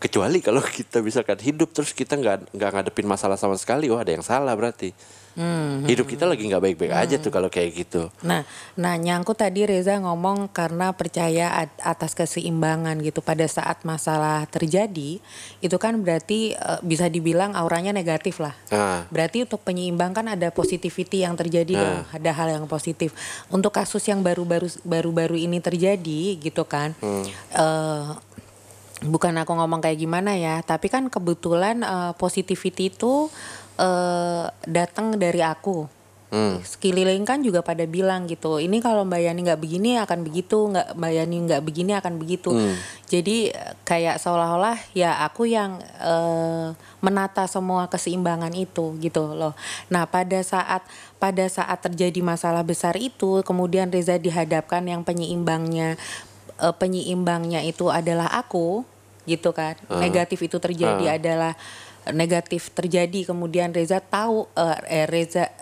Kecuali 0.00 0.40
kalau 0.40 0.62
kita 0.78 1.02
misalkan 1.02 1.38
hidup 1.42 1.74
terus 1.74 1.90
kita 1.92 2.16
nggak 2.16 2.54
nggak 2.54 2.70
ngadepin 2.70 3.06
masalah 3.06 3.34
sama 3.36 3.58
sekali. 3.58 3.90
Wah 3.90 4.06
ada 4.06 4.14
yang 4.14 4.24
salah 4.24 4.54
berarti 4.54 4.94
Hmm, 5.38 5.86
Hidup 5.86 6.10
kita 6.10 6.26
lagi 6.26 6.42
nggak 6.42 6.58
baik-baik 6.58 6.90
hmm. 6.90 7.02
aja 7.06 7.16
tuh 7.22 7.30
kalau 7.30 7.46
kayak 7.46 7.70
gitu. 7.86 8.10
Nah, 8.26 8.42
nah 8.74 8.98
nyangkut 8.98 9.38
tadi 9.38 9.62
Reza 9.62 9.94
ngomong 10.02 10.50
karena 10.50 10.90
percaya 10.90 11.70
atas 11.78 12.18
keseimbangan 12.18 12.98
gitu 12.98 13.22
pada 13.22 13.46
saat 13.46 13.86
masalah 13.86 14.42
terjadi 14.50 15.22
itu 15.62 15.76
kan 15.78 15.94
berarti 16.02 16.58
uh, 16.58 16.82
bisa 16.82 17.06
dibilang 17.06 17.54
auranya 17.54 17.94
negatif 17.94 18.42
lah. 18.42 18.58
Ah. 18.74 19.06
Berarti 19.08 19.46
untuk 19.46 19.62
penyeimbang 19.62 20.10
kan 20.10 20.26
ada 20.26 20.50
positivity 20.50 21.22
yang 21.22 21.38
terjadi 21.38 21.78
ah. 21.78 21.80
dong, 21.80 22.00
ada 22.10 22.30
hal 22.34 22.48
yang 22.50 22.66
positif. 22.66 23.14
Untuk 23.54 23.70
kasus 23.70 24.02
yang 24.10 24.26
baru-baru 24.26 24.66
baru-baru 24.82 25.38
ini 25.38 25.62
terjadi 25.62 26.42
gitu 26.42 26.66
kan. 26.66 26.98
Hmm. 26.98 27.22
Uh, 27.54 28.18
bukan 29.00 29.32
aku 29.40 29.56
ngomong 29.56 29.80
kayak 29.80 29.96
gimana 29.96 30.36
ya, 30.36 30.60
tapi 30.60 30.92
kan 30.92 31.08
kebetulan 31.08 31.80
uh, 31.80 32.12
positivity 32.20 32.92
itu 32.92 33.32
uh, 33.80 34.52
datang 34.68 35.16
dari 35.16 35.40
aku. 35.40 35.88
Hmm. 36.30 36.62
Sekeliling 36.62 37.26
kan 37.26 37.42
juga 37.42 37.58
pada 37.58 37.82
bilang 37.90 38.30
gitu. 38.30 38.62
Ini 38.62 38.78
kalau 38.78 39.02
Mbak 39.02 39.18
Yani 39.18 39.40
nggak 39.50 39.60
begini 39.66 39.98
akan 39.98 40.22
begitu, 40.22 40.70
nggak 40.70 40.94
Mbak 40.94 41.12
Yani 41.18 41.36
nggak 41.50 41.62
begini 41.66 41.92
akan 41.98 42.14
begitu. 42.22 42.54
Hmm. 42.54 42.78
Jadi 43.10 43.50
kayak 43.82 44.22
seolah-olah 44.22 44.78
ya 44.94 45.26
aku 45.26 45.50
yang 45.50 45.82
uh, 45.98 46.70
menata 47.02 47.50
semua 47.50 47.90
keseimbangan 47.90 48.54
itu 48.54 48.94
gitu 49.02 49.34
loh. 49.34 49.58
Nah 49.90 50.06
pada 50.06 50.38
saat 50.46 50.86
pada 51.18 51.50
saat 51.50 51.82
terjadi 51.82 52.22
masalah 52.22 52.62
besar 52.62 52.94
itu, 52.94 53.42
kemudian 53.42 53.90
Reza 53.90 54.14
dihadapkan 54.14 54.86
yang 54.86 55.02
penyeimbangnya 55.02 55.98
uh, 56.62 56.70
penyeimbangnya 56.70 57.66
itu 57.66 57.90
adalah 57.90 58.30
aku 58.30 58.86
gitu 59.26 59.50
kan. 59.50 59.74
Uh. 59.90 59.98
Negatif 59.98 60.46
itu 60.46 60.62
terjadi 60.62 61.04
uh. 61.10 61.16
adalah 61.18 61.52
negatif 62.08 62.72
terjadi 62.72 63.28
kemudian 63.28 63.76
Reza 63.76 64.00
tahu 64.00 64.48
uh, 64.56 64.78
eh 64.88 65.04
Reza 65.04 65.52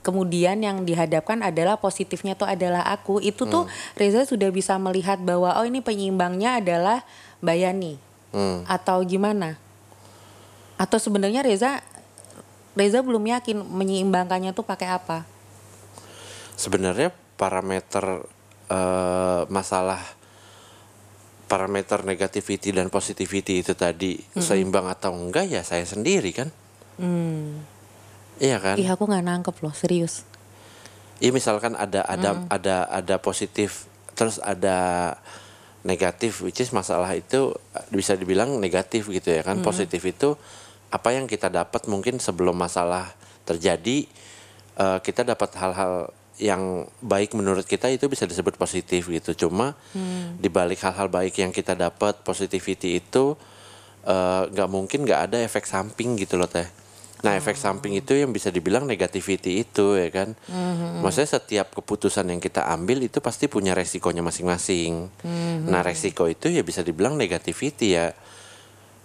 kemudian 0.00 0.62
yang 0.62 0.86
dihadapkan 0.86 1.42
adalah 1.42 1.76
positifnya 1.76 2.38
tuh 2.38 2.48
adalah 2.48 2.86
aku 2.86 3.18
itu 3.20 3.44
hmm. 3.44 3.52
tuh 3.52 3.64
Reza 3.98 4.24
sudah 4.24 4.48
bisa 4.48 4.78
melihat 4.80 5.20
bahwa 5.20 5.52
oh 5.58 5.66
ini 5.66 5.82
penyeimbangnya 5.84 6.62
adalah 6.62 7.02
Bayani 7.42 8.00
hmm. 8.32 8.64
atau 8.64 9.02
gimana 9.04 9.60
atau 10.80 10.96
sebenarnya 10.96 11.44
Reza 11.44 11.84
Reza 12.78 13.02
belum 13.04 13.24
yakin 13.28 13.60
menyeimbangkannya 13.66 14.56
tuh 14.56 14.64
pakai 14.64 14.88
apa 14.88 15.26
sebenarnya 16.56 17.12
parameter 17.36 18.24
uh, 18.72 19.42
masalah 19.52 20.00
parameter 21.46 22.02
negativity 22.02 22.74
dan 22.74 22.90
positivity 22.90 23.62
itu 23.62 23.72
tadi 23.78 24.18
hmm. 24.18 24.42
seimbang 24.42 24.90
atau 24.90 25.14
enggak 25.14 25.46
ya 25.46 25.62
saya 25.62 25.86
sendiri 25.86 26.30
kan 26.34 26.48
hmm. 26.98 27.62
iya 28.42 28.58
kan 28.58 28.76
iya 28.76 28.98
aku 28.98 29.06
nggak 29.06 29.24
nangkep 29.24 29.56
loh 29.62 29.74
serius 29.74 30.26
iya 31.22 31.30
misalkan 31.30 31.78
ada 31.78 32.02
ada 32.02 32.30
hmm. 32.34 32.50
ada 32.50 32.76
ada 32.90 33.16
positif 33.22 33.86
terus 34.18 34.42
ada 34.42 35.14
negatif 35.86 36.42
which 36.42 36.58
is 36.58 36.74
masalah 36.74 37.14
itu 37.14 37.54
bisa 37.94 38.18
dibilang 38.18 38.58
negatif 38.58 39.06
gitu 39.06 39.30
ya 39.30 39.46
kan 39.46 39.62
hmm. 39.62 39.66
positif 39.66 40.02
itu 40.02 40.34
apa 40.90 41.14
yang 41.14 41.30
kita 41.30 41.46
dapat 41.46 41.86
mungkin 41.86 42.18
sebelum 42.18 42.58
masalah 42.58 43.14
terjadi 43.46 44.06
uh, 44.78 44.98
kita 44.98 45.22
dapat 45.22 45.54
hal-hal 45.54 46.10
yang 46.36 46.84
baik 47.00 47.32
menurut 47.32 47.64
kita 47.64 47.88
itu 47.88 48.12
bisa 48.12 48.28
disebut 48.28 48.60
positif 48.60 49.08
gitu 49.08 49.48
cuma 49.48 49.72
hmm. 49.96 50.36
dibalik 50.36 50.76
hal-hal 50.84 51.08
baik 51.08 51.40
yang 51.40 51.48
kita 51.48 51.72
dapat 51.72 52.20
positivity 52.20 53.00
itu 53.00 53.32
eh, 54.04 54.42
nggak 54.52 54.68
uh, 54.68 54.72
mungkin 54.72 55.08
nggak 55.08 55.32
ada 55.32 55.38
efek 55.40 55.64
samping 55.64 56.20
gitu 56.20 56.36
loh 56.36 56.48
teh 56.48 56.68
nah 57.24 57.32
oh. 57.32 57.40
efek 57.40 57.56
samping 57.56 57.96
itu 57.96 58.12
yang 58.12 58.28
bisa 58.28 58.52
dibilang 58.52 58.84
negativity 58.84 59.64
itu 59.64 59.96
ya 59.96 60.12
kan 60.12 60.36
hmm. 60.36 61.00
maksudnya 61.00 61.40
setiap 61.40 61.72
keputusan 61.72 62.28
yang 62.28 62.40
kita 62.44 62.68
ambil 62.68 63.00
itu 63.00 63.24
pasti 63.24 63.48
punya 63.48 63.72
resikonya 63.72 64.20
masing-masing 64.20 65.08
hmm. 65.24 65.72
nah 65.72 65.80
resiko 65.80 66.28
itu 66.28 66.52
ya 66.52 66.60
bisa 66.60 66.84
dibilang 66.84 67.16
negativity 67.16 67.96
ya 67.96 68.12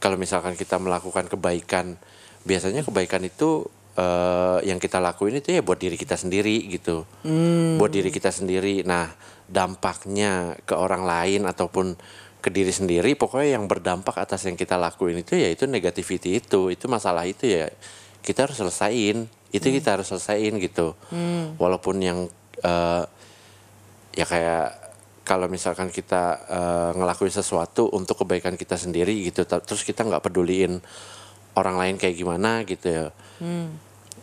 kalau 0.04 0.20
misalkan 0.20 0.60
kita 0.60 0.76
melakukan 0.76 1.32
kebaikan 1.32 1.96
biasanya 2.44 2.84
kebaikan 2.84 3.24
itu 3.24 3.72
uh, 3.98 4.60
yang 4.64 4.78
kita 4.80 5.02
lakuin 5.02 5.42
itu 5.42 5.56
ya 5.56 5.62
buat 5.66 5.80
diri 5.80 5.98
kita 6.00 6.16
sendiri 6.16 6.68
gitu 6.70 7.04
hmm. 7.26 7.82
buat 7.82 7.92
diri 7.92 8.14
kita 8.14 8.32
sendiri 8.32 8.86
nah 8.88 9.12
dampaknya 9.52 10.56
ke 10.64 10.76
orang 10.78 11.04
lain 11.04 11.44
ataupun 11.44 12.00
ke 12.42 12.50
diri 12.50 12.74
sendiri 12.74 13.14
pokoknya 13.14 13.60
yang 13.60 13.66
berdampak 13.70 14.18
atas 14.18 14.48
yang 14.50 14.58
kita 14.58 14.80
lakuin 14.80 15.22
itu 15.22 15.38
ya 15.38 15.52
itu 15.52 15.70
negativity 15.70 16.42
itu 16.42 16.74
itu 16.74 16.86
masalah 16.90 17.28
itu 17.28 17.46
ya 17.46 17.70
kita 18.26 18.50
harus 18.50 18.58
selesaiin 18.58 19.30
itu 19.52 19.68
hmm. 19.68 19.76
kita 19.78 19.90
harus 20.00 20.08
selesaiin 20.10 20.58
gitu 20.58 20.98
hmm. 21.12 21.60
walaupun 21.62 22.02
yang 22.02 22.20
uh, 22.64 23.04
ya 24.16 24.26
kayak 24.26 24.82
kalau 25.22 25.46
misalkan 25.46 25.94
kita 25.94 26.42
uh, 26.50 26.92
ngelakuin 26.98 27.32
sesuatu 27.32 27.94
untuk 27.94 28.26
kebaikan 28.26 28.58
kita 28.58 28.76
sendiri 28.76 29.14
gitu 29.30 29.46
terus 29.46 29.86
kita 29.86 30.02
nggak 30.02 30.26
peduliin 30.26 30.82
orang 31.56 31.76
lain 31.80 31.96
kayak 32.00 32.16
gimana 32.16 32.64
gitu 32.64 32.88
ya. 32.88 33.06
Hmm. 33.42 33.74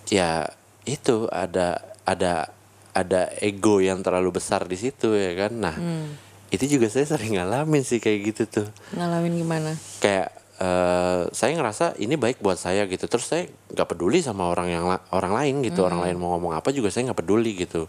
ya 0.08 0.46
itu 0.86 1.26
ada 1.28 1.82
ada 2.06 2.48
ada 2.94 3.28
ego 3.42 3.82
yang 3.82 4.00
terlalu 4.00 4.38
besar 4.40 4.64
di 4.64 4.78
situ 4.78 5.12
ya 5.12 5.34
kan? 5.36 5.52
Nah 5.58 5.74
hmm. 5.76 6.08
itu 6.54 6.78
juga 6.78 6.88
saya 6.88 7.04
sering 7.04 7.36
ngalamin 7.36 7.84
sih 7.84 8.00
kayak 8.00 8.18
gitu 8.32 8.42
tuh. 8.62 8.68
Ngalamin 8.96 9.34
gimana? 9.36 9.70
Kayak 10.00 10.32
uh, 10.58 11.28
saya 11.30 11.52
ngerasa 11.58 11.98
ini 12.00 12.16
baik 12.16 12.40
buat 12.40 12.56
saya 12.56 12.88
gitu. 12.88 13.04
Terus 13.04 13.26
saya 13.28 13.44
nggak 13.74 13.88
peduli 13.90 14.24
sama 14.24 14.48
orang 14.48 14.68
yang 14.72 14.84
orang 15.12 15.32
lain 15.34 15.54
gitu. 15.66 15.84
Hmm. 15.84 15.88
orang 15.92 16.00
lain 16.08 16.16
mau 16.16 16.34
ngomong 16.38 16.56
apa 16.56 16.72
juga 16.72 16.88
saya 16.88 17.12
nggak 17.12 17.20
peduli 17.20 17.52
gitu. 17.58 17.84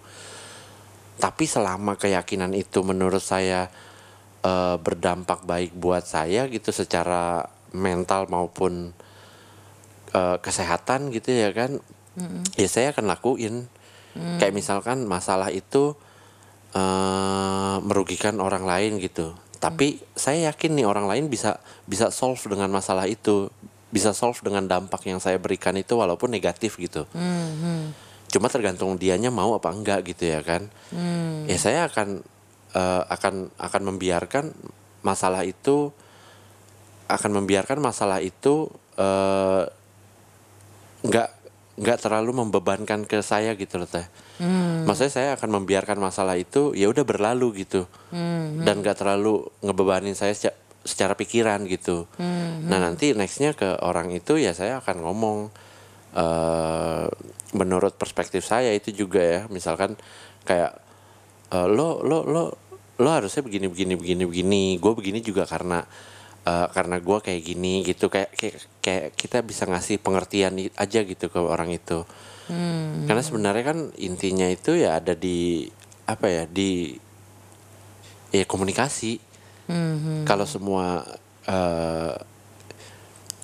Tapi 1.19 1.43
selama 1.43 1.99
keyakinan 1.99 2.55
itu 2.55 2.79
menurut 2.79 3.19
saya 3.19 3.67
uh, 4.43 4.75
berdampak 4.79 5.43
baik 5.43 5.75
buat 5.75 6.03
saya 6.07 6.47
gitu 6.47 6.71
secara 6.71 7.43
mental 7.75 8.27
maupun 8.31 8.95
uh, 10.13 10.37
kesehatan 10.41 11.13
gitu 11.13 11.33
ya 11.33 11.49
kan 11.53 11.77
mm-hmm. 12.17 12.43
ya 12.57 12.67
saya 12.69 12.91
akan 12.95 13.05
lakuin 13.09 13.55
mm. 14.17 14.37
kayak 14.41 14.53
misalkan 14.55 15.05
masalah 15.05 15.53
itu 15.53 15.95
uh, 16.73 17.77
merugikan 17.83 18.37
orang 18.41 18.65
lain 18.65 18.97
gitu 19.01 19.33
tapi 19.59 19.99
mm. 19.99 20.01
saya 20.15 20.53
yakin 20.53 20.77
nih 20.79 20.87
orang 20.87 21.05
lain 21.05 21.25
bisa 21.27 21.59
bisa 21.85 22.09
solve 22.09 22.41
dengan 22.47 22.71
masalah 22.71 23.05
itu 23.05 23.49
bisa 23.89 24.13
solve 24.13 24.37
dengan 24.45 24.69
dampak 24.69 25.01
yang 25.09 25.17
saya 25.17 25.41
berikan 25.41 25.73
itu 25.73 25.97
walaupun 25.97 26.29
negatif 26.29 26.77
gitu 26.77 27.09
mm-hmm. 27.09 27.81
cuma 28.29 28.47
tergantung 28.49 28.97
dianya 28.97 29.33
mau 29.33 29.57
apa 29.57 29.73
enggak 29.73 30.05
gitu 30.13 30.29
ya 30.29 30.45
kan 30.45 30.69
mm. 30.93 31.49
ya 31.49 31.57
saya 31.57 31.89
akan 31.89 32.21
uh, 32.77 33.03
akan 33.09 33.49
akan 33.57 33.81
membiarkan 33.93 34.53
masalah 35.01 35.47
itu 35.47 35.89
akan 37.09 37.41
membiarkan 37.41 37.81
masalah 37.81 38.21
itu 38.21 38.69
uh, 39.01 39.65
nggak 41.03 41.29
nggak 41.79 41.97
terlalu 42.03 42.35
membebankan 42.43 43.07
ke 43.07 43.23
saya 43.23 43.55
gitu 43.55 43.79
loh 43.79 43.87
teh. 43.87 44.03
Hmm. 44.43 44.83
Maksudnya 44.83 45.13
saya 45.15 45.29
akan 45.39 45.63
membiarkan 45.63 45.95
masalah 45.95 46.35
itu 46.35 46.75
ya 46.75 46.91
udah 46.91 47.07
berlalu 47.07 47.63
gitu. 47.63 47.87
Hmm. 48.11 48.67
Dan 48.67 48.83
nggak 48.83 48.99
terlalu 48.99 49.47
ngebebanin 49.63 50.11
saya 50.11 50.35
secara, 50.35 50.59
secara 50.83 51.13
pikiran 51.15 51.63
gitu. 51.71 52.03
Hmm. 52.19 52.67
Nah 52.67 52.83
nanti 52.83 53.15
nextnya 53.15 53.55
ke 53.55 53.79
orang 53.79 54.11
itu 54.11 54.35
ya 54.35 54.51
saya 54.51 54.83
akan 54.83 55.07
ngomong 55.07 55.37
uh, 56.19 57.07
menurut 57.55 57.95
perspektif 57.95 58.43
saya 58.43 58.75
itu 58.75 58.91
juga 58.91 59.23
ya. 59.23 59.41
Misalkan 59.47 59.95
kayak 60.43 60.75
uh, 61.55 61.67
lo 61.71 62.03
lo 62.03 62.27
lo 62.27 62.43
lo 62.99 63.09
harusnya 63.15 63.39
begini 63.39 63.71
begini 63.71 63.95
begini 63.95 64.23
begini. 64.27 64.63
Gue 64.83 64.99
begini 64.99 65.23
juga 65.23 65.47
karena 65.47 65.79
eh, 66.49 66.67
karena 66.73 66.97
gua 66.97 67.21
kayak 67.21 67.41
gini 67.45 67.85
gitu 67.85 68.09
kayak, 68.09 68.33
kayak 68.33 68.57
kayak 68.81 69.07
kita 69.13 69.37
bisa 69.45 69.69
ngasih 69.69 70.01
pengertian 70.01 70.57
aja 70.73 70.99
gitu 71.05 71.29
ke 71.29 71.37
orang 71.37 71.69
itu. 71.69 72.01
Karena 73.05 73.21
sebenarnya 73.21 73.61
kan 73.61 73.79
intinya 74.01 74.49
itu 74.49 74.73
ya 74.73 74.97
ada 74.97 75.13
di 75.13 75.69
apa 76.09 76.25
ya 76.25 76.43
di 76.49 76.97
ya 78.33 78.45
komunikasi. 78.49 79.21
Kalau 80.25 80.45
semua 80.49 81.05
eh 81.45 82.17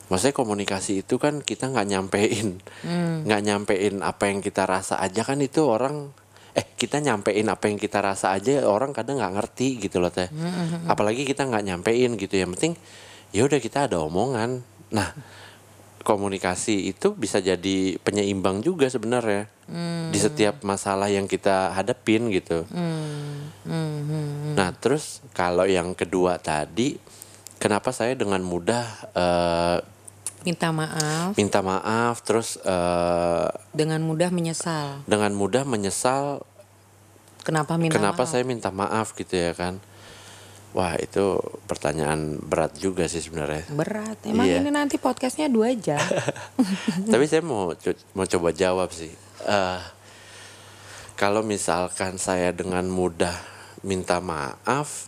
maksudnya 0.09 0.37
komunikasi 0.37 1.01
itu 1.01 1.17
kan 1.17 1.41
kita 1.41 1.73
nggak 1.73 1.87
nyampein 1.89 2.61
nggak 3.25 3.41
nyampein 3.41 4.05
apa 4.05 4.29
yang 4.29 4.39
kita 4.41 4.69
rasa 4.69 5.01
aja 5.01 5.25
kan 5.25 5.41
itu 5.41 5.65
orang 5.65 6.13
eh 6.55 6.63
kita 6.63 7.03
nyampein 7.03 7.45
apa 7.51 7.67
yang 7.67 7.75
kita 7.75 7.99
rasa 7.99 8.31
aja 8.31 8.63
orang 8.63 8.95
kadang 8.95 9.19
nggak 9.19 9.35
ngerti 9.35 9.83
gitu 9.83 9.99
loh 9.99 10.09
teh. 10.09 10.31
Apalagi 10.87 11.27
kita 11.27 11.43
nggak 11.43 11.63
nyampein 11.67 12.15
gitu 12.15 12.39
yang 12.39 12.55
penting 12.55 12.79
ya 13.35 13.43
udah 13.43 13.59
kita 13.59 13.91
ada 13.91 13.99
omongan. 13.99 14.63
Nah 14.95 15.11
komunikasi 16.05 16.93
itu 16.93 17.17
bisa 17.17 17.41
jadi 17.41 17.97
penyeimbang 18.05 18.61
juga 18.61 18.85
sebenarnya 18.85 19.49
di 20.13 20.19
setiap 20.21 20.61
masalah 20.61 21.09
yang 21.09 21.25
kita 21.25 21.73
hadapin 21.73 22.29
gitu. 22.29 22.61
Nah, 24.53 24.69
terus 24.77 25.25
kalau 25.33 25.65
yang 25.65 25.97
kedua 25.97 26.37
tadi, 26.37 27.01
kenapa 27.57 27.89
saya 27.89 28.13
dengan 28.13 28.45
mudah 28.45 28.85
eh, 29.17 29.77
Minta 30.45 30.69
maaf 30.69 31.33
minta 31.35 31.59
maaf, 31.59 32.21
terus 32.21 32.61
eh, 32.61 33.47
dengan 33.73 33.99
mudah 33.99 34.29
menyesal. 34.29 35.01
dengan 35.03 35.33
mudah 35.33 35.65
menyesal 35.65 36.45
Kenapa 37.41 37.77
minta 37.77 37.97
kenapa 37.97 38.23
maaf? 38.23 38.29
saya 38.29 38.41
minta 38.41 38.69
maaf 38.69 39.13
gitu 39.13 39.33
ya 39.33 39.53
kan? 39.53 39.77
Wah 40.75 40.97
itu 40.97 41.39
pertanyaan 41.65 42.35
berat 42.37 42.75
juga 42.75 43.07
sih 43.07 43.21
sebenarnya. 43.21 43.69
Berat. 43.71 44.19
Emang 44.27 44.43
Iya. 44.43 44.59
ini 44.59 44.69
nanti 44.69 44.97
podcastnya 44.97 45.47
dua 45.47 45.71
jam. 45.71 46.01
Tapi 47.13 47.25
saya 47.25 47.39
mau 47.41 47.71
mau 48.11 48.25
coba 48.25 48.49
jawab 48.51 48.89
sih. 48.91 49.13
Eh, 49.45 49.81
kalau 51.15 51.41
misalkan 51.41 52.19
saya 52.19 52.51
dengan 52.51 52.83
mudah 52.85 53.33
minta 53.81 54.19
maaf, 54.19 55.07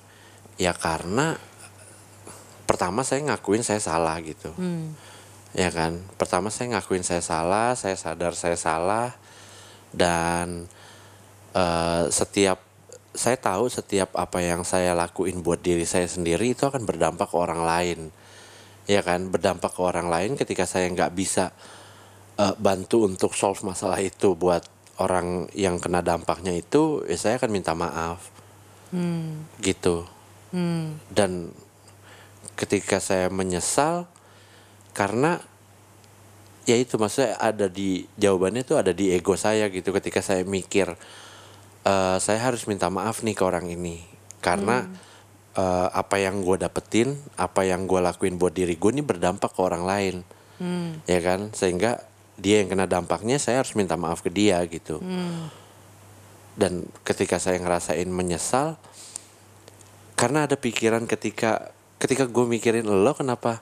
ya 0.55 0.71
karena 0.71 1.35
pertama 2.63 3.03
saya 3.03 3.27
ngakuin 3.27 3.59
saya 3.59 3.81
salah 3.81 4.15
gitu, 4.23 4.53
ya 5.57 5.73
kan. 5.73 6.05
Pertama 6.21 6.53
saya 6.53 6.77
ngakuin 6.77 7.01
saya 7.01 7.25
salah, 7.25 7.73
saya 7.73 7.97
sadar 7.97 8.37
saya 8.37 8.53
salah, 8.53 9.17
dan 9.89 10.69
eh, 11.57 12.05
setiap 12.13 12.61
saya 13.17 13.33
tahu 13.41 13.65
setiap 13.65 14.13
apa 14.13 14.45
yang 14.45 14.61
saya 14.61 14.93
lakuin 14.93 15.41
buat 15.41 15.57
diri 15.57 15.89
saya 15.89 16.05
sendiri 16.05 16.53
itu 16.53 16.69
akan 16.69 16.85
berdampak 16.85 17.33
ke 17.33 17.37
orang 17.41 17.65
lain, 17.65 17.99
ya 18.85 19.01
kan. 19.01 19.33
Berdampak 19.33 19.73
ke 19.73 19.81
orang 19.81 20.07
lain 20.13 20.37
ketika 20.37 20.69
saya 20.69 20.85
nggak 20.93 21.17
bisa 21.17 21.49
eh, 22.37 22.53
bantu 22.61 23.09
untuk 23.09 23.33
solve 23.33 23.65
masalah 23.65 23.97
itu 23.97 24.37
buat 24.37 24.61
orang 25.01 25.49
yang 25.57 25.81
kena 25.81 26.01
dampaknya 26.05 26.53
itu 26.53 27.05
ya 27.09 27.17
saya 27.17 27.41
akan 27.41 27.49
minta 27.49 27.73
maaf. 27.73 28.29
Gitu. 29.61 30.07
Dan 31.11 31.51
ketika 32.57 32.97
saya 32.97 33.29
menyesal 33.29 34.09
karena 34.97 35.37
ya 36.65 36.73
itu 36.73 36.97
maksudnya 36.97 37.37
ada 37.37 37.69
di 37.69 38.09
jawabannya 38.17 38.65
itu 38.65 38.73
ada 38.73 38.89
di 38.89 39.13
ego 39.13 39.37
saya 39.37 39.69
gitu. 39.69 39.93
Ketika 39.93 40.25
saya 40.25 40.41
mikir 40.41 40.89
eh, 41.85 42.17
saya 42.17 42.39
harus 42.41 42.65
minta 42.65 42.89
maaf 42.89 43.21
nih 43.21 43.37
ke 43.37 43.43
orang 43.45 43.69
ini. 43.69 44.01
Karena 44.41 44.89
eh, 45.53 45.87
apa 45.93 46.17
yang 46.17 46.41
gue 46.41 46.57
dapetin 46.57 47.13
apa 47.37 47.61
yang 47.61 47.85
gue 47.85 48.01
lakuin 48.01 48.41
buat 48.41 48.57
diri 48.57 48.73
gue 48.73 48.91
ini 48.97 49.05
berdampak 49.05 49.53
ke 49.53 49.61
orang 49.61 49.85
lain. 49.85 50.15
Ya 51.05 51.21
kan? 51.21 51.53
Sehingga 51.53 52.01
dia 52.41 52.65
yang 52.65 52.73
kena 52.73 52.89
dampaknya 52.89 53.37
saya 53.37 53.61
harus 53.61 53.77
minta 53.77 53.93
maaf 53.93 54.25
ke 54.25 54.33
dia 54.33 54.57
gitu. 54.65 54.97
Dan 56.57 56.89
ketika 57.05 57.37
saya 57.37 57.61
ngerasain 57.61 58.09
menyesal 58.09 58.81
karena 60.17 60.49
ada 60.49 60.57
pikiran 60.57 61.05
ketika 61.05 61.69
ketika 62.01 62.25
gue 62.25 62.45
mikirin 62.49 62.89
lo 62.89 63.13
kenapa 63.13 63.61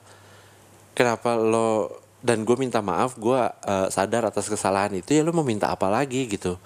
kenapa 0.96 1.36
lo 1.36 2.00
dan 2.24 2.42
gue 2.42 2.56
minta 2.56 2.80
maaf 2.80 3.20
gue 3.20 3.38
eh, 3.68 3.88
sadar 3.92 4.26
atas 4.26 4.48
kesalahan 4.48 4.90
itu 4.96 5.12
ya 5.14 5.22
lo 5.22 5.36
mau 5.36 5.44
minta 5.44 5.68
apa 5.68 5.92
lagi 5.92 6.26
gitu. 6.26 6.56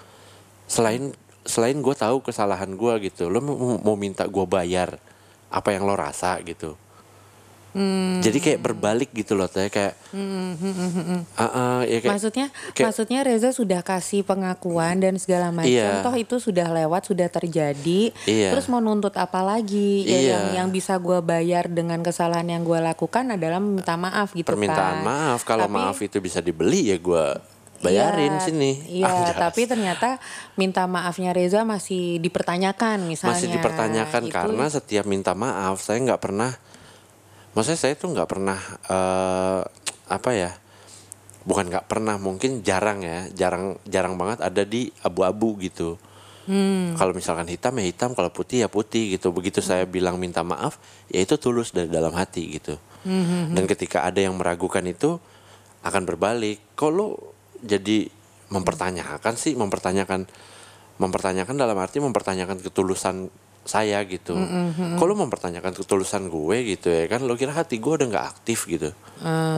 Selain 0.70 1.10
selain 1.42 1.74
gue 1.74 1.94
tahu 1.98 2.22
kesalahan 2.22 2.70
gue 2.78 3.10
gitu. 3.10 3.26
Lo 3.26 3.42
mau, 3.42 3.76
mau 3.82 3.96
minta 3.98 4.24
gue 4.24 4.46
bayar 4.46 4.96
apa 5.50 5.74
yang 5.74 5.82
lo 5.82 5.98
rasa 5.98 6.38
gitu 6.46 6.78
jadi 8.18 8.38
kayak 8.38 8.60
berbalik 8.60 9.10
gitu 9.12 9.32
loh 9.32 9.46
teh 9.46 9.66
kayak 9.66 9.94
Ah, 11.32 11.44
ah, 11.44 11.80
ya 11.82 11.98
kayak 11.98 12.10
maksudnya 12.10 12.46
kayak- 12.72 12.86
maksudnya 12.86 13.20
Reza 13.22 13.50
sudah 13.50 13.80
kasih 13.80 14.22
pengakuan 14.22 14.98
dan 14.98 15.16
segala 15.16 15.48
macam 15.48 15.70
Iya. 15.70 16.02
toh 16.02 16.12
itu 16.12 16.36
sudah 16.36 16.66
lewat 16.66 17.06
sudah 17.06 17.28
terjadi 17.28 18.10
Iya. 18.24 18.50
terus 18.50 18.66
mau 18.66 18.78
nuntut 18.78 19.14
apa 19.14 19.40
lagi 19.40 20.02
ya 20.02 20.10
Iya. 20.10 20.28
yang 20.28 20.44
yang 20.52 20.68
bisa 20.68 20.96
gua 20.96 21.20
bayar 21.20 21.66
dengan 21.66 22.00
kesalahan 22.00 22.46
yang 22.48 22.62
gua 22.62 22.82
lakukan 22.82 23.30
adalah 23.30 23.58
minta 23.58 23.94
maaf 23.94 24.32
gitu 24.32 24.46
permintaan 24.46 25.00
kan 25.00 25.06
maaf 25.06 25.40
kalau 25.44 25.64
Tapi- 25.64 25.76
maaf 25.76 25.98
itu 25.98 26.18
bisa 26.18 26.40
dibeli 26.40 26.90
ya 26.90 26.98
gue 26.98 27.26
bayarin 27.80 28.34
Iya, 28.34 28.42
sini 28.42 28.70
Iya, 28.92 29.08
Anjas. 29.08 29.36
tapi 29.38 29.64
ternyata 29.64 30.20
minta 30.54 30.84
maafnya 30.84 31.30
Reza 31.30 31.64
masih 31.64 32.18
dipertanyakan 32.18 33.06
misalnya. 33.06 33.32
masih 33.32 33.48
dipertanyakan 33.50 34.22
Itu- 34.22 34.34
karena 34.34 34.64
setiap 34.68 35.04
minta 35.04 35.32
maaf 35.32 35.80
saya 35.80 35.96
nggak 36.02 36.20
pernah 36.20 36.52
maksudnya 37.54 37.80
saya 37.80 37.94
tuh 37.98 38.14
nggak 38.14 38.28
pernah 38.30 38.58
eh, 38.86 39.62
apa 40.10 40.30
ya 40.34 40.50
bukan 41.46 41.72
nggak 41.72 41.86
pernah 41.88 42.20
mungkin 42.20 42.60
jarang 42.60 43.00
ya 43.00 43.26
jarang 43.32 43.80
jarang 43.88 44.14
banget 44.20 44.44
ada 44.44 44.62
di 44.66 44.90
abu-abu 45.02 45.56
gitu. 45.62 45.96
Hmm. 46.50 46.98
kalau 46.98 47.14
misalkan 47.14 47.46
hitam 47.46 47.78
ya 47.78 47.84
hitam 47.84 48.10
kalau 48.16 48.32
putih 48.32 48.66
ya 48.66 48.68
putih 48.72 49.14
gitu. 49.14 49.30
Begitu 49.30 49.62
saya 49.62 49.86
bilang 49.86 50.18
minta 50.18 50.42
maaf 50.42 50.82
ya 51.06 51.22
itu 51.22 51.38
tulus 51.38 51.70
dari 51.70 51.86
dalam 51.86 52.10
hati 52.16 52.58
gitu. 52.58 52.74
Hmm, 53.06 53.54
dan 53.54 53.64
ketika 53.70 54.02
ada 54.02 54.18
yang 54.18 54.34
meragukan 54.34 54.82
itu 54.82 55.20
akan 55.84 56.02
berbalik. 56.08 56.58
Kok 56.74 56.90
lo 56.90 57.06
jadi 57.62 58.08
mempertanyakan 58.50 59.34
sih? 59.36 59.54
Mempertanyakan 59.54 60.26
mempertanyakan 61.00 61.54
dalam 61.56 61.76
arti 61.80 62.02
mempertanyakan 62.02 62.60
ketulusan 62.60 63.32
saya 63.62 64.00
gitu. 64.02 64.34
Kok 64.96 65.04
lo 65.04 65.14
mempertanyakan 65.16 65.70
ketulusan 65.72 66.26
gue 66.26 66.56
gitu 66.70 66.88
ya 66.88 67.06
kan 67.06 67.20
lo 67.20 67.34
kira 67.34 67.52
hati 67.52 67.76
gue 67.76 67.92
udah 67.92 68.06
nggak 68.06 68.26
aktif 68.28 68.64
gitu. 68.66 68.90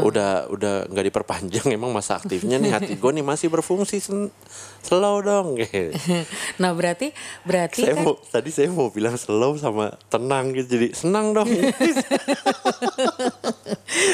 Udah 0.02 0.48
udah 0.48 0.86
nggak 0.86 1.06
diperpanjang 1.08 1.70
emang 1.76 1.90
masa 1.90 2.16
aktifnya 2.16 2.56
nih 2.56 2.72
hati 2.72 2.92
gue 2.94 3.10
nih 3.12 3.22
masih 3.22 3.48
berfungsi 3.48 3.98
sen- 3.98 4.34
slow 4.80 5.20
dong 5.20 5.54
gitu. 5.56 5.94
Nah, 6.60 6.74
berarti 6.74 7.14
berarti 7.42 7.82
saya 7.82 7.94
kan 7.94 8.04
mau 8.04 8.14
tadi 8.20 8.50
saya 8.50 8.68
mau 8.68 8.90
bilang 8.90 9.14
slow 9.14 9.54
sama 9.54 9.94
tenang 10.06 10.50
gitu 10.52 10.76
jadi 10.76 10.88
senang 10.92 11.32
dong. 11.32 11.48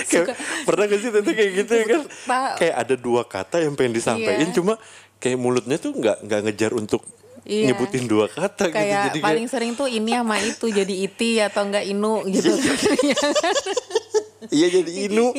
Kayak, 0.09 0.37
pernah 0.65 0.85
gak 0.87 1.01
sih 1.01 1.11
tante 1.11 1.33
kayak 1.33 1.53
gitu 1.57 1.73
ya 1.73 1.85
kan? 1.87 2.03
Kayak 2.57 2.77
ada 2.77 2.95
dua 2.95 3.23
kata 3.25 3.61
yang 3.61 3.75
pengen 3.75 3.95
disampaikan 3.95 4.49
Iya. 4.49 4.55
cuma 4.55 4.75
kayak 5.19 5.39
mulutnya 5.39 5.77
tuh 5.77 5.93
nggak 5.93 6.25
nggak 6.25 6.41
ngejar 6.45 6.73
untuk 6.73 7.03
Iya. 7.49 7.73
nyebutin 7.73 8.05
dua 8.05 8.29
kata 8.29 8.69
gitu 8.69 8.77
kayak 8.77 9.17
jadi 9.17 9.19
paling 9.25 9.49
kayak 9.49 9.53
sering 9.53 9.73
tuh 9.73 9.89
ini 9.89 10.13
sama 10.13 10.37
itu 10.37 10.69
jadi 10.69 10.95
iti 11.09 11.41
atau 11.41 11.65
enggak 11.65 11.89
inu 11.89 12.29
gitu. 12.29 12.53
iya 14.49 14.67
jadi 14.69 14.93
inu 15.05 15.35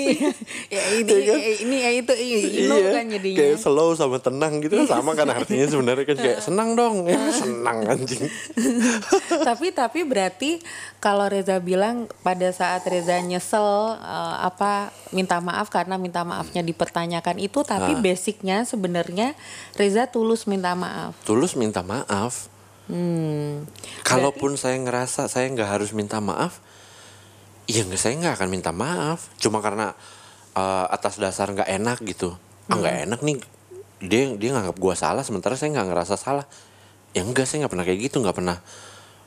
ya 0.67 0.81
ini 0.93 1.07
Iya 1.09 1.23
kan? 1.25 1.39
ini 1.61 1.77
ya 1.77 1.91
itu 1.93 2.13
inu 2.57 2.75
iya 2.75 2.89
kan 2.93 3.05
jadinya. 3.07 3.37
kayak 3.39 3.57
slow 3.57 3.89
sama 3.93 4.17
tenang 4.17 4.59
gitu 4.59 4.75
kan 4.77 4.87
sama 4.91 5.11
kan 5.13 5.27
artinya 5.29 5.65
sebenarnya 5.65 6.03
kan 6.03 6.17
kayak 6.17 6.39
senang 6.45 6.69
dong 6.73 7.03
ya 7.05 7.15
senang 7.29 7.77
anjing 7.85 8.27
tapi 9.47 9.71
tapi 9.71 10.03
berarti 10.03 10.59
kalau 10.97 11.25
Reza 11.25 11.57
bilang 11.57 11.95
pada 12.19 12.49
saat 12.49 12.83
Reza 12.83 13.15
nyesel 13.19 13.63
eh, 13.95 14.35
apa 14.41 14.91
minta 15.09 15.39
maaf 15.39 15.67
karena 15.67 15.95
minta 15.95 16.21
maafnya 16.21 16.59
dipertanyakan 16.61 17.37
itu 17.37 17.61
tapi 17.61 17.91
Ah. 17.91 18.01
basicnya 18.01 18.63
sebenarnya 18.63 19.33
Reza 19.73 20.05
tulus 20.05 20.43
minta 20.43 20.73
maaf. 20.73 21.15
tulus 21.23 21.55
minta 21.55 21.79
maaf 21.79 22.51
Hmm. 22.85 23.69
Kalaupun 24.01 24.57
saya 24.57 24.73
ngerasa 24.75 25.29
saya 25.29 25.45
nggak 25.47 25.69
harus 25.69 25.93
minta 25.93 26.17
maaf, 26.17 26.57
ya 27.69 27.85
nggak 27.85 28.01
saya 28.01 28.17
nggak 28.17 28.35
akan 28.41 28.49
minta 28.49 28.73
maaf. 28.73 29.29
Cuma 29.37 29.61
karena 29.61 29.93
eh, 30.57 30.85
atas 30.89 31.21
dasar 31.21 31.53
nggak 31.53 31.69
enak 31.69 32.01
gitu. 32.09 32.33
Ah 32.69 32.75
nggak 32.77 32.95
enak 33.05 33.19
nih, 33.21 33.37
dia 34.01 34.23
dia 34.33 34.49
nganggap 34.57 34.77
gua 34.81 34.97
salah, 34.97 35.21
sementara 35.21 35.53
saya 35.53 35.69
nggak 35.77 35.87
ngerasa 35.93 36.15
salah. 36.17 36.45
Ya 37.13 37.21
enggak, 37.21 37.45
saya 37.45 37.65
nggak 37.65 37.73
pernah 37.73 37.85
kayak 37.85 37.99
gitu, 38.09 38.17
nggak 38.21 38.37
pernah 38.37 38.57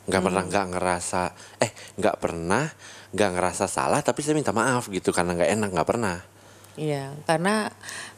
nggak 0.03 0.19
pernah 0.19 0.43
nggak 0.43 0.67
ngerasa 0.75 1.23
eh 1.63 1.71
nggak 1.95 2.17
pernah 2.19 2.67
nggak 3.15 3.31
ngerasa 3.39 3.71
salah 3.71 4.03
tapi 4.03 4.19
saya 4.19 4.35
minta 4.35 4.51
maaf 4.51 4.91
gitu 4.91 5.15
karena 5.15 5.39
nggak 5.39 5.51
enak 5.55 5.71
nggak 5.71 5.87
pernah 5.95 6.19
Iya, 6.77 7.13
karena 7.29 7.69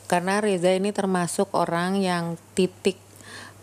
karena 0.07 0.39
Reza 0.39 0.71
ini 0.71 0.95
termasuk 0.95 1.51
orang 1.59 1.99
yang 1.99 2.39
titik 2.55 3.01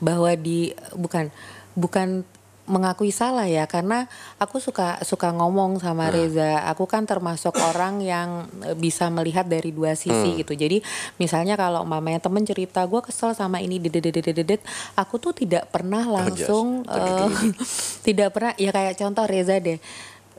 bahwa 0.03 0.33
di 0.35 0.75
bukan 0.97 1.31
bukan 1.77 2.27
mengakui 2.71 3.11
salah 3.11 3.43
ya 3.51 3.67
karena 3.67 4.07
aku 4.39 4.63
suka 4.63 5.03
suka 5.03 5.35
ngomong 5.35 5.83
sama 5.83 6.07
Reza. 6.07 6.63
Aku 6.71 6.87
kan 6.87 7.03
termasuk 7.03 7.51
orang 7.59 7.99
yang 7.99 8.47
eh, 8.63 8.73
bisa 8.73 9.11
melihat 9.11 9.43
dari 9.43 9.75
dua 9.75 9.91
sisi 9.93 10.11
gitu. 10.39 10.55
Jadi 10.55 10.79
misalnya 11.19 11.59
kalau 11.59 11.83
mamanya 11.83 12.23
temen 12.23 12.47
cerita 12.47 12.79
gue 12.87 13.03
kesel 13.03 13.35
sama 13.35 13.59
ini 13.59 13.75
dedet 13.77 14.63
aku 14.95 15.19
tuh 15.19 15.35
tidak 15.35 15.67
pernah 15.67 16.07
langsung 16.07 16.87
eh, 16.87 17.27
tidak 18.07 18.31
pernah 18.31 18.55
ya 18.55 18.71
kayak 18.71 18.95
contoh 18.95 19.27
Reza 19.27 19.59
deh. 19.59 19.77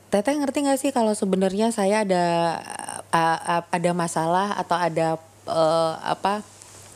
Teteh 0.09 0.33
ngerti 0.37 0.65
gak 0.65 0.77
sih 0.81 0.91
kalau 0.93 1.13
sebenarnya 1.13 1.69
saya 1.69 2.05
ada 2.05 2.23
a- 3.13 3.65
ada 3.69 3.91
masalah 3.93 4.57
atau 4.57 4.77
ada 4.77 5.21
eh, 5.45 5.93
apa 6.01 6.41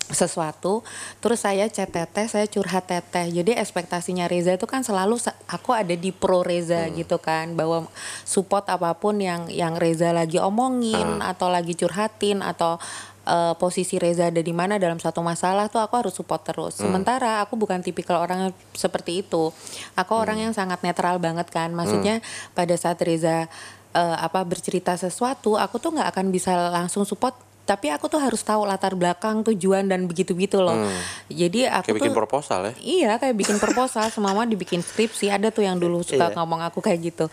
sesuatu 0.07 0.87
terus 1.19 1.43
saya 1.43 1.67
chat 1.67 1.91
teteh 1.91 2.27
saya 2.31 2.47
curhat 2.47 2.87
teteh. 2.87 3.27
Jadi 3.31 3.59
ekspektasinya 3.59 4.27
Reza 4.31 4.55
itu 4.55 4.63
kan 4.63 4.83
selalu 4.83 5.19
aku 5.51 5.75
ada 5.75 5.95
di 5.95 6.15
pro 6.15 6.43
Reza 6.43 6.87
gitu 6.95 7.19
kan 7.19 7.55
bahwa 7.59 7.91
support 8.23 8.67
apa 8.71 8.95
pun 8.95 9.19
yang 9.19 9.51
yang 9.51 9.75
Reza 9.75 10.15
lagi 10.15 10.39
omongin 10.39 11.19
atau 11.19 11.51
lagi 11.51 11.75
curhatin 11.75 12.39
atau 12.39 12.79
eh, 13.27 13.53
posisi 13.59 13.99
Reza 13.99 14.31
ada 14.31 14.39
di 14.39 14.53
mana 14.55 14.79
dalam 14.79 14.99
satu 14.99 15.19
masalah 15.19 15.67
tuh 15.67 15.83
aku 15.83 15.99
harus 15.99 16.15
support 16.15 16.43
terus. 16.47 16.79
Sementara 16.79 17.43
aku 17.43 17.59
bukan 17.59 17.83
tipikal 17.83 18.23
orang 18.23 18.47
yang 18.47 18.53
seperti 18.71 19.27
itu. 19.27 19.51
Aku 19.99 20.13
orang 20.15 20.39
yang 20.39 20.53
sangat 20.55 20.79
netral 20.87 21.19
banget 21.19 21.51
kan. 21.51 21.75
Maksudnya 21.75 22.23
pada 22.55 22.75
saat 22.79 22.99
Reza 23.03 23.51
eh, 23.91 24.17
apa 24.17 24.39
bercerita 24.47 24.95
sesuatu 24.95 25.59
aku 25.59 25.83
tuh 25.83 25.99
nggak 25.99 26.15
akan 26.15 26.25
bisa 26.31 26.71
langsung 26.71 27.03
support 27.03 27.46
tapi 27.67 27.91
aku 27.91 28.07
tuh 28.07 28.23
harus 28.23 28.39
tahu 28.39 28.63
latar 28.63 28.95
belakang 28.95 29.43
tujuan 29.43 29.91
dan 29.91 30.07
begitu 30.07 30.31
gitu 30.39 30.63
loh 30.63 30.87
jadi 31.27 31.67
aku 31.69 31.91
Kayak 31.91 31.97
bikin 31.99 32.11
tuh 32.11 32.19
proposal 32.23 32.59
ya. 32.63 32.73
Iya 32.79 33.11
kayak 33.19 33.35
bikin 33.35 33.57
proposal. 33.57 34.05
Semua 34.09 34.45
dibikin 34.47 34.81
skripsi. 34.81 35.27
Ada 35.27 35.51
tuh 35.51 35.67
yang 35.67 35.77
dulu 35.77 36.01
suka 36.01 36.31
ngomong 36.33 36.63
aku 36.63 36.79
kayak 36.79 36.99
gitu. 37.13 37.25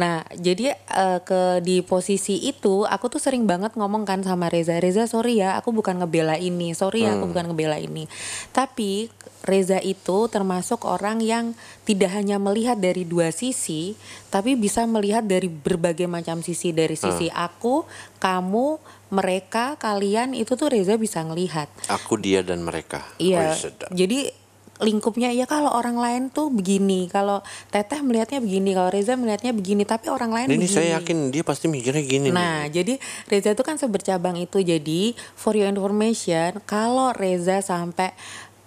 Nah 0.00 0.24
jadi 0.32 0.74
eh, 0.74 1.18
ke 1.20 1.60
di 1.60 1.84
posisi 1.84 2.48
itu 2.48 2.88
aku 2.88 3.12
tuh 3.12 3.20
sering 3.20 3.44
banget 3.44 3.76
ngomong 3.76 4.08
kan 4.08 4.24
sama 4.24 4.48
Reza. 4.48 4.80
Reza 4.80 5.04
sorry 5.04 5.44
ya 5.44 5.58
aku 5.60 5.74
bukan 5.74 6.00
ngebela 6.00 6.40
ini. 6.40 6.72
Sorry 6.72 7.04
ya 7.04 7.18
aku 7.18 7.30
bukan 7.30 7.52
ngebela 7.52 7.76
ini. 7.76 8.08
Tapi 8.54 9.12
Reza 9.44 9.76
itu 9.84 10.24
termasuk 10.32 10.88
orang 10.88 11.20
yang 11.20 11.52
tidak 11.84 12.16
hanya 12.16 12.40
melihat 12.40 12.80
dari 12.80 13.04
dua 13.04 13.28
sisi 13.28 13.92
tapi 14.32 14.56
bisa 14.56 14.88
melihat 14.88 15.20
dari 15.20 15.46
berbagai 15.46 16.08
macam 16.08 16.40
sisi. 16.40 16.72
Dari 16.72 16.96
sisi 16.96 17.28
aku, 17.28 17.84
kamu, 18.18 18.80
mereka, 19.14 19.78
kalian 19.78 20.34
itu 20.34 20.58
tuh 20.58 20.66
Reza 20.66 20.98
bisa 20.98 21.22
ngelihat. 21.22 21.70
Aku 21.86 22.18
dia 22.18 22.42
dan 22.42 22.66
mereka. 22.66 23.06
Iya. 23.22 23.54
Jadi 23.94 24.42
lingkupnya 24.82 25.30
ya 25.30 25.46
kalau 25.46 25.70
orang 25.70 25.94
lain 25.94 26.22
tuh 26.34 26.50
begini, 26.50 27.06
kalau 27.06 27.46
Teteh 27.70 28.02
melihatnya 28.02 28.42
begini, 28.42 28.74
kalau 28.74 28.90
Reza 28.90 29.14
melihatnya 29.14 29.54
begini, 29.54 29.86
tapi 29.86 30.10
orang 30.10 30.34
lain 30.34 30.46
Ini 30.50 30.58
begini. 30.58 30.66
saya 30.66 30.98
yakin 30.98 31.30
dia 31.30 31.46
pasti 31.46 31.70
mikirnya 31.70 32.02
gini 32.02 32.28
nih. 32.28 32.34
Nah, 32.34 32.66
jadi 32.66 32.98
Reza 33.30 33.54
itu 33.54 33.62
kan 33.62 33.78
sebercabang 33.78 34.34
itu. 34.34 34.58
Jadi 34.58 35.14
for 35.38 35.54
your 35.54 35.70
information, 35.70 36.58
kalau 36.66 37.14
Reza 37.14 37.62
sampai 37.62 38.10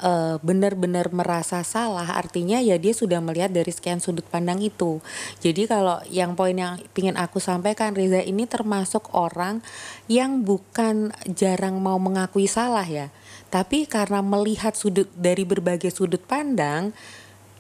eh, 0.01 0.35
benar-benar 0.41 1.09
merasa 1.13 1.61
salah, 1.61 2.17
artinya 2.17 2.57
ya 2.61 2.77
dia 2.81 2.93
sudah 2.93 3.21
melihat 3.21 3.49
dari 3.53 3.69
sekian 3.69 4.01
sudut 4.01 4.25
pandang 4.27 4.61
itu. 4.61 5.01
Jadi 5.41 5.65
kalau 5.69 6.01
yang 6.09 6.33
poin 6.37 6.57
yang 6.57 6.81
ingin 6.97 7.17
aku 7.17 7.37
sampaikan, 7.41 7.93
Reza 7.93 8.21
ini 8.21 8.45
termasuk 8.45 9.13
orang 9.13 9.61
yang 10.09 10.41
bukan 10.45 11.13
jarang 11.31 11.81
mau 11.81 11.97
mengakui 11.97 12.45
salah 12.45 12.85
ya, 12.85 13.09
tapi 13.47 13.87
karena 13.87 14.19
melihat 14.19 14.75
sudut 14.75 15.07
dari 15.15 15.47
berbagai 15.47 15.89
sudut 15.93 16.21
pandang 16.23 16.91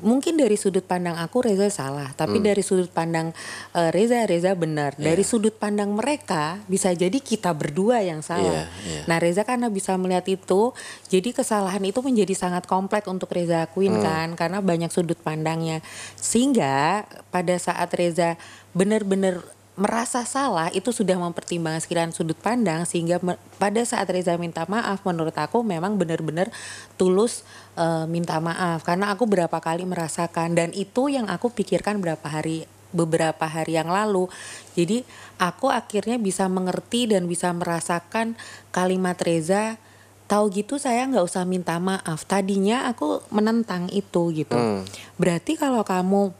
mungkin 0.01 0.37
dari 0.37 0.55
sudut 0.55 0.85
pandang 0.85 1.17
aku 1.17 1.41
Reza 1.45 1.67
salah, 1.73 2.13
Hmm. 2.13 2.19
tapi 2.19 2.37
dari 2.39 2.61
sudut 2.61 2.89
pandang 2.89 3.33
eh, 3.73 3.89
Reza 3.89 4.23
Reza 4.25 4.53
benar. 4.53 4.93
Iya. 4.97 5.13
Dari 5.13 5.23
sudut 5.25 5.55
pandang 5.57 5.93
mereka 5.93 6.61
bisa 6.69 6.93
jadi 6.93 7.17
kita 7.17 7.53
berdua 7.53 8.01
yang 8.05 8.21
salah. 8.21 8.67
Iya, 8.67 8.85
iya. 8.85 9.01
Nah 9.09 9.17
Reza 9.17 9.41
karena 9.43 9.67
bisa 9.73 9.97
melihat 9.97 10.25
itu, 10.29 10.71
jadi 11.09 11.29
kesalahan 11.33 11.81
itu 11.81 11.99
menjadi 12.05 12.33
sangat 12.37 12.69
kompleks 12.69 13.09
untuk 13.09 13.31
Reza 13.33 13.65
akuin 13.65 13.97
Hmm. 13.97 14.03
kan, 14.05 14.27
karena 14.37 14.59
banyak 14.61 14.91
sudut 14.93 15.17
pandangnya. 15.21 15.81
Sehingga 16.17 17.05
pada 17.33 17.55
saat 17.57 17.89
Reza 17.93 18.37
benar-benar 18.77 19.41
merasa 19.77 20.25
salah 20.25 20.73
itu 20.73 20.89
sudah 20.89 21.13
mempertimbangkan 21.21 21.85
sekian 21.85 22.09
sudut 22.09 22.35
pandang 22.35 22.83
sehingga 22.89 23.21
me- 23.21 23.37
pada 23.61 23.85
saat 23.85 24.09
Reza 24.09 24.33
minta 24.41 24.65
maaf 24.65 25.05
menurut 25.05 25.37
aku 25.37 25.61
memang 25.61 26.01
benar-benar 26.01 26.49
tulus 26.97 27.45
eh, 27.77 28.09
minta 28.09 28.41
maaf. 28.41 28.81
Karena 28.81 29.13
aku 29.13 29.29
berapa 29.29 29.61
kali 29.61 29.85
merasakan 29.85 30.57
dan 30.57 30.73
itu 30.73 31.13
yang 31.13 31.29
aku 31.29 31.53
pikirkan 31.53 32.01
berapa 32.01 32.25
hari 32.25 32.65
beberapa 32.89 33.45
hari 33.45 33.77
yang 33.77 33.93
lalu. 33.93 34.25
Jadi 34.73 35.05
aku 35.37 35.69
akhirnya 35.69 36.17
bisa 36.17 36.49
mengerti 36.49 37.05
dan 37.13 37.29
bisa 37.29 37.53
merasakan 37.53 38.33
kalimat 38.73 39.15
Reza 39.21 39.77
tahu 40.27 40.51
gitu 40.51 40.75
saya 40.75 41.07
nggak 41.07 41.23
usah 41.23 41.47
minta 41.47 41.79
maaf 41.79 42.27
tadinya 42.27 42.89
aku 42.91 43.23
menentang 43.31 43.87
itu 43.93 44.33
gitu. 44.35 44.57
Berarti 45.15 45.55
kalau 45.55 45.87
kamu 45.87 46.35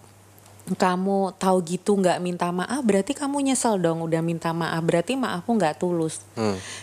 kamu 0.75 1.39
tahu 1.39 1.63
gitu 1.63 1.95
nggak 1.95 2.19
minta 2.19 2.51
maaf 2.51 2.83
berarti 2.83 3.15
kamu 3.15 3.39
nyesel 3.51 3.79
dong 3.79 4.03
udah 4.03 4.19
minta 4.19 4.51
maaf 4.51 4.83
berarti 4.83 5.15
maafmu 5.15 5.51
nggak 5.55 5.79
tulus. 5.79 6.19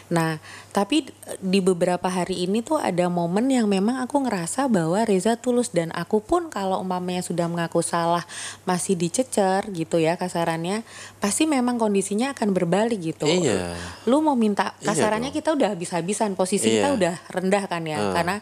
Nah 0.08 0.40
tapi 0.74 1.06
di 1.38 1.62
beberapa 1.62 2.10
hari 2.10 2.50
ini 2.50 2.58
tuh 2.58 2.82
ada 2.82 3.06
momen 3.06 3.46
yang 3.46 3.70
memang 3.70 4.02
aku 4.02 4.26
ngerasa 4.26 4.66
bahwa 4.66 4.98
Reza 5.06 5.38
tulus 5.38 5.70
dan 5.70 5.94
aku 5.94 6.18
pun 6.18 6.50
kalau 6.50 6.82
umpamanya 6.82 7.22
sudah 7.22 7.46
mengaku 7.46 7.78
salah 7.78 8.26
masih 8.66 8.98
dicecer 8.98 9.70
gitu 9.70 10.02
ya 10.02 10.18
kasarannya 10.18 10.82
pasti 11.22 11.46
memang 11.46 11.78
kondisinya 11.78 12.34
akan 12.34 12.50
berbalik 12.50 12.98
gitu. 12.98 13.22
Iya. 13.22 13.78
lu 14.10 14.18
mau 14.18 14.34
minta 14.34 14.74
Iya 14.82 14.90
kasarannya 14.90 15.30
kita 15.30 15.54
udah 15.54 15.78
habis-habisan 15.78 16.34
posisi 16.34 16.74
kita 16.74 16.90
Iya. 16.90 16.96
udah 16.98 17.14
rendah 17.30 17.64
kan 17.70 17.82
ya 17.86 17.98
karena 18.10 18.36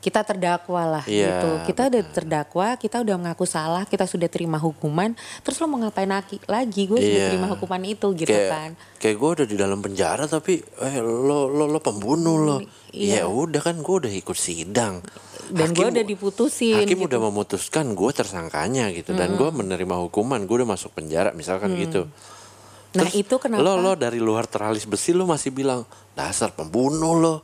kita 0.00 0.24
terdakwa 0.24 0.82
lah 0.88 1.04
Iya, 1.04 1.36
gitu. 1.36 1.48
Kita 1.68 1.92
udah 1.92 2.02
terdakwa 2.08 2.68
kita 2.80 2.96
udah 3.04 3.16
mengaku 3.20 3.44
salah 3.44 3.84
kita 3.84 4.08
sudah 4.08 4.32
terima 4.32 4.56
hukuman 4.56 5.12
terus 5.44 5.60
lo 5.60 5.68
mau 5.68 5.84
ngapain 5.84 6.08
lagi 6.08 6.40
lagi? 6.48 6.88
Gue 6.88 6.96
sudah 6.96 7.20
Iya. 7.20 7.28
terima 7.28 7.52
hukuman 7.52 7.82
itu 7.84 8.08
gitu 8.16 8.32
kayak 8.32 8.48
kan. 8.48 8.70
kayak 8.96 9.16
gue 9.20 9.30
udah 9.36 9.46
di 9.46 9.56
dalam 9.60 9.84
penjara 9.84 10.24
tapi 10.24 10.64
eh 10.80 10.96
lo 11.04 11.44
lo 11.52 11.73
lo 11.74 11.82
pembunuh 11.82 12.38
lo. 12.38 12.58
Iya. 12.94 13.26
Ya 13.26 13.28
udah 13.28 13.58
kan 13.58 13.82
gue 13.82 13.94
udah 14.06 14.12
ikut 14.14 14.38
sidang. 14.38 15.02
Dan 15.50 15.74
gua 15.74 15.90
udah 15.90 16.06
diputusin 16.06 16.78
Hakim 16.86 17.04
gitu. 17.04 17.10
udah 17.10 17.20
memutuskan 17.28 17.92
gue 17.92 18.10
tersangkanya 18.14 18.88
gitu 18.94 19.12
dan 19.12 19.34
gue 19.36 19.44
menerima 19.50 20.00
hukuman 20.08 20.40
gue 20.46 20.62
udah 20.62 20.70
masuk 20.72 20.96
penjara 20.96 21.36
misalkan 21.36 21.76
gitu. 21.76 22.08
nah 22.94 23.10
itu 23.10 23.34
kenapa 23.42 23.60
Lo 23.60 23.76
lo 23.76 23.92
dari 23.98 24.22
luar 24.22 24.46
teralis 24.48 24.86
besi 24.86 25.10
lo 25.12 25.26
masih 25.26 25.50
bilang 25.50 25.82
dasar 26.14 26.54
pembunuh 26.54 27.12
lo 27.18 27.36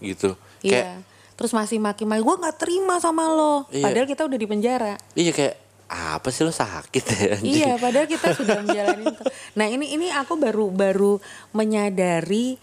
gitu. 0.00 0.38
Kayak 0.62 1.02
iya 1.02 1.12
terus 1.34 1.50
masih 1.50 1.82
maki-maki 1.82 2.22
gue 2.22 2.36
nggak 2.46 2.56
terima 2.62 3.02
sama 3.02 3.26
lo 3.26 3.66
Iya. 3.74 3.82
padahal 3.90 4.06
kita 4.06 4.22
udah 4.22 4.38
di 4.38 4.46
penjara 4.46 4.94
iya 5.18 5.34
kayak 5.34 5.54
apa 5.84 6.32
sih 6.32 6.42
lo 6.42 6.50
sakit 6.50 7.04
ya? 7.04 7.22
anjing? 7.38 7.54
Iya, 7.60 7.72
padahal 7.76 8.08
kita 8.08 8.32
sudah 8.32 8.56
menjalani 8.64 9.04
itu. 9.04 9.22
Nah, 9.54 9.66
ini 9.68 9.92
ini 9.94 10.08
aku 10.10 10.34
baru 10.40 10.72
baru 10.72 11.20
menyadari 11.52 12.56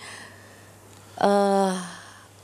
eh 1.21 1.73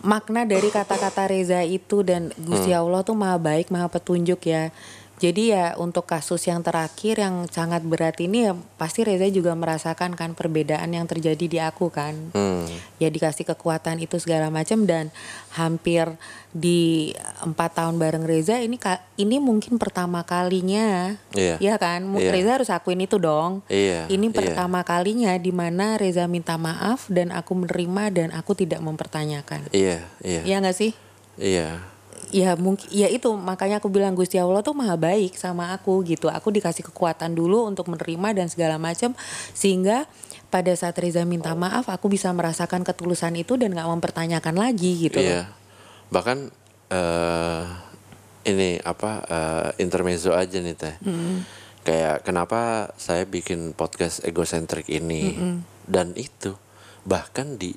makna 0.05 0.45
dari 0.45 0.69
kata-kata 0.69 1.25
Reza 1.25 1.65
itu 1.65 2.05
dan 2.05 2.29
Gusti 2.37 2.69
Hmm. 2.69 2.85
Allah 2.85 3.01
tuh 3.01 3.17
maha 3.17 3.41
baik, 3.41 3.73
maha 3.73 3.89
petunjuk 3.89 4.45
ya. 4.45 4.69
Jadi 5.17 5.49
ya 5.49 5.73
untuk 5.81 6.05
kasus 6.05 6.45
yang 6.45 6.61
terakhir 6.61 7.17
yang 7.17 7.49
sangat 7.49 7.81
berat 7.81 8.21
ini 8.21 8.45
ya 8.45 8.53
pasti 8.77 9.01
Reza 9.01 9.25
juga 9.27 9.57
merasakan 9.57 10.13
kan 10.13 10.37
perbedaan 10.37 10.93
yang 10.93 11.09
terjadi 11.09 11.45
di 11.49 11.57
aku 11.57 11.89
kan. 11.89 12.13
Hmm. 12.37 12.69
Ya 13.01 13.09
dikasih 13.09 13.49
kekuatan 13.49 13.97
itu 13.97 14.21
segala 14.21 14.53
macam 14.53 14.85
dan 14.85 15.09
hampir 15.49 16.05
di 16.53 17.13
empat 17.41 17.81
tahun 17.81 17.97
bareng 17.97 18.29
Reza 18.29 18.61
ini 18.61 18.77
ini 19.17 19.41
mungkin 19.41 19.81
pertama 19.81 20.21
kalinya 20.21 21.17
Iya. 21.33 21.57
ya 21.57 21.75
kan 21.77 22.05
Mu- 22.05 22.21
Iya. 22.21 22.31
Reza 22.33 22.51
harus 22.61 22.69
akuin 22.69 23.01
itu 23.01 23.17
dong 23.17 23.65
Iya, 23.69 24.05
ini 24.09 24.29
iya. 24.29 24.33
pertama 24.33 24.81
kalinya 24.81 25.33
di 25.37 25.49
mana 25.49 25.97
Reza 25.97 26.25
minta 26.25 26.57
maaf 26.57 27.09
dan 27.09 27.33
aku 27.33 27.57
menerima 27.57 28.03
dan 28.13 28.29
aku 28.33 28.53
tidak 28.53 28.81
mempertanyakan 28.81 29.65
Iya, 29.69 30.05
iya. 30.21 30.41
Iya 30.45 30.55
nggak 30.61 30.77
sih 30.77 30.91
Iya. 31.37 31.96
Ya 32.31 32.55
mungkin 32.59 32.87
ya 32.91 33.07
itu 33.07 33.31
makanya 33.35 33.79
aku 33.79 33.87
bilang 33.87 34.13
Gusti 34.15 34.35
Allah 34.39 34.59
tuh 34.59 34.75
maha 34.75 34.99
baik 34.99 35.35
sama 35.39 35.71
aku 35.71 36.03
gitu. 36.03 36.27
Aku 36.27 36.51
dikasih 36.51 36.83
kekuatan 36.87 37.33
dulu 37.33 37.67
untuk 37.67 37.87
menerima 37.87 38.43
dan 38.43 38.47
segala 38.51 38.75
macam 38.75 39.15
sehingga 39.55 40.05
pada 40.47 40.71
saat 40.75 40.95
Reza 40.95 41.27
minta 41.27 41.51
maaf 41.55 41.91
aku 41.91 42.07
bisa 42.07 42.31
merasakan 42.31 42.87
ketulusan 42.87 43.35
itu 43.35 43.59
dan 43.59 43.75
nggak 43.75 43.87
mempertanyakan 43.87 44.55
lagi 44.55 45.07
gitu 45.09 45.19
Iya. 45.19 45.51
Bahkan 46.11 46.37
eh 46.87 47.63
ini 48.47 48.79
apa 48.79 49.11
eh, 49.27 49.69
intermezzo 49.83 50.31
aja 50.31 50.63
nih 50.63 50.75
teh. 50.75 50.95
Kayak 51.83 52.23
kenapa 52.27 52.91
saya 52.99 53.23
bikin 53.23 53.71
podcast 53.75 54.23
egocentrik 54.23 54.87
ini? 54.91 55.35
Dan 55.87 56.11
itu 56.19 56.55
bahkan 57.07 57.55
di 57.55 57.71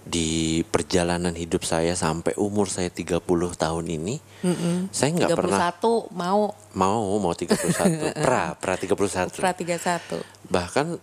di 0.00 0.64
perjalanan 0.64 1.36
hidup 1.36 1.60
saya 1.62 1.92
sampai 1.92 2.32
umur 2.40 2.72
saya 2.72 2.88
30 2.88 3.20
tahun 3.54 3.84
ini 3.84 4.16
saya 4.90 5.10
nggak 5.12 5.36
pernah 5.36 5.60
31 5.76 6.16
mau. 6.16 6.56
Mau 6.72 7.04
mau 7.20 7.32
31 7.36 8.16
pra 8.24 8.56
pra 8.56 8.74
31 8.80 9.36
pra 9.36 9.52
31. 9.52 10.24
bahkan 10.48 10.96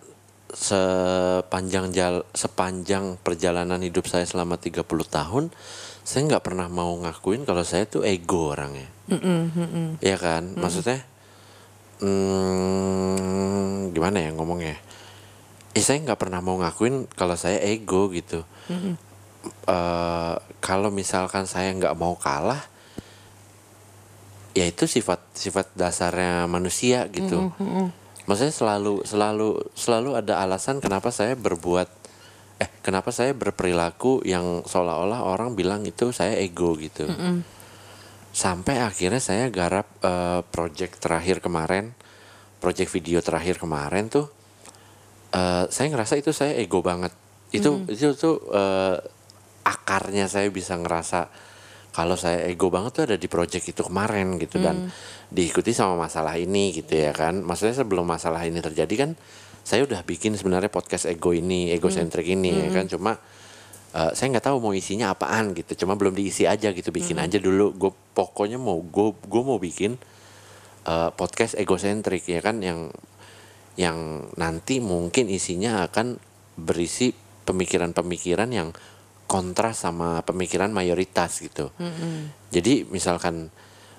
sepanjang 0.47 1.91
jal 1.93 2.25
sepanjang 2.31 3.19
perjalanan 3.21 3.83
hidup 3.83 4.07
saya 4.09 4.25
selama 4.25 4.57
30 4.57 4.81
tahun 4.87 5.53
saya 6.07 6.21
nggak 6.23 6.43
pernah 6.43 6.71
mau 6.71 6.95
ngakuin 7.03 7.43
kalau 7.43 7.67
saya 7.67 7.83
tuh 7.83 8.07
ego 8.07 8.55
orangnya. 8.55 8.87
Ya 9.99 10.15
kan? 10.15 10.55
Maksudnya 10.55 11.03
hmm, 11.99 13.91
gimana 13.91 14.23
ya 14.23 14.29
ngomongnya 14.31 14.79
eh, 15.77 15.85
saya 15.85 15.97
nggak 16.01 16.19
pernah 16.19 16.41
mau 16.41 16.57
ngakuin 16.57 17.05
kalau 17.13 17.37
saya 17.37 17.61
ego 17.61 18.09
gitu. 18.09 18.41
Eh, 19.67 20.35
kalau 20.59 20.89
misalkan 20.91 21.45
saya 21.45 21.71
nggak 21.71 21.95
mau 21.95 22.17
kalah 22.17 22.59
ya 24.57 24.65
itu 24.65 24.89
sifat 24.89 25.21
sifat 25.37 25.69
dasarnya 25.77 26.49
manusia 26.49 27.05
gitu. 27.13 27.53
Maksudnya 28.27 28.51
selalu 28.51 29.05
selalu 29.07 29.49
selalu 29.77 30.09
ada 30.19 30.43
alasan 30.43 30.83
kenapa 30.83 31.13
saya 31.13 31.37
berbuat 31.37 31.87
eh 32.57 32.69
kenapa 32.81 33.13
saya 33.13 33.37
berperilaku 33.37 34.25
yang 34.25 34.65
seolah-olah 34.65 35.23
orang 35.23 35.53
bilang 35.53 35.85
itu 35.85 36.09
saya 36.09 36.35
ego 36.41 36.73
gitu. 36.75 37.05
Sampai 38.33 38.81
akhirnya 38.81 39.21
saya 39.21 39.47
garap 39.53 39.87
eh, 40.01 40.41
project 40.49 40.99
terakhir 40.99 41.39
kemarin 41.39 41.93
project 42.57 42.89
video 42.89 43.21
terakhir 43.21 43.61
kemarin 43.61 44.09
tuh 44.09 44.33
eh, 45.33 45.65
saya 45.67 45.87
ngerasa 45.91 46.13
itu 46.19 46.31
saya 46.31 46.55
ego 46.55 46.79
banget. 46.83 47.11
Itu 47.51 47.87
itu 47.87 48.13
tuh 48.15 48.43
eh, 48.51 48.97
akarnya 49.67 50.31
saya 50.31 50.47
bisa 50.47 50.79
ngerasa 50.79 51.27
kalau 51.91 52.13
saya 52.13 52.45
ego 52.45 52.69
banget 52.69 52.91
tuh 52.93 53.03
ada 53.09 53.17
di 53.17 53.25
project 53.25 53.73
itu 53.73 53.81
kemarin 53.81 54.37
gitu 54.37 54.61
dan 54.61 54.85
diikuti 55.33 55.73
sama 55.73 55.97
masalah 55.97 56.37
ini 56.37 56.69
gitu 56.69 56.93
ya 56.93 57.09
kan. 57.09 57.41
Maksudnya 57.41 57.73
sebelum 57.73 58.05
masalah 58.05 58.45
ini 58.45 58.61
terjadi 58.61 58.93
kan 58.93 59.11
saya 59.65 59.83
udah 59.83 60.05
bikin 60.05 60.37
sebenarnya 60.37 60.69
podcast 60.69 61.09
ego 61.09 61.33
ini 61.33 61.73
egocentrik 61.73 62.29
ini 62.29 62.53
ya 62.53 62.69
kan. 62.69 62.85
Cuma 62.85 63.17
eh, 63.97 64.11
saya 64.13 64.27
nggak 64.29 64.45
tahu 64.45 64.61
mau 64.61 64.77
isinya 64.77 65.09
apaan 65.09 65.57
gitu. 65.57 65.73
Cuma 65.83 65.97
belum 65.97 66.13
diisi 66.13 66.45
aja 66.45 66.69
gitu 66.69 66.93
bikin 66.93 67.17
aja 67.17 67.41
dulu. 67.41 67.73
Gue 67.73 67.91
pokoknya 68.13 68.61
mau 68.61 68.77
gue 68.77 69.17
gue 69.17 69.41
mau 69.41 69.57
bikin 69.57 69.97
eh, 70.85 71.09
podcast 71.17 71.57
egosentrik 71.57 72.29
ya 72.29 72.45
kan 72.45 72.61
yang 72.61 72.93
yang 73.77 74.27
nanti 74.41 74.81
mungkin 74.81 75.29
isinya 75.29 75.85
akan 75.85 76.17
berisi 76.57 77.13
pemikiran-pemikiran 77.45 78.49
yang 78.49 78.73
kontras 79.29 79.85
sama 79.85 80.25
pemikiran 80.25 80.73
mayoritas 80.73 81.39
gitu. 81.43 81.69
Jadi 82.49 82.87
misalkan 82.89 83.53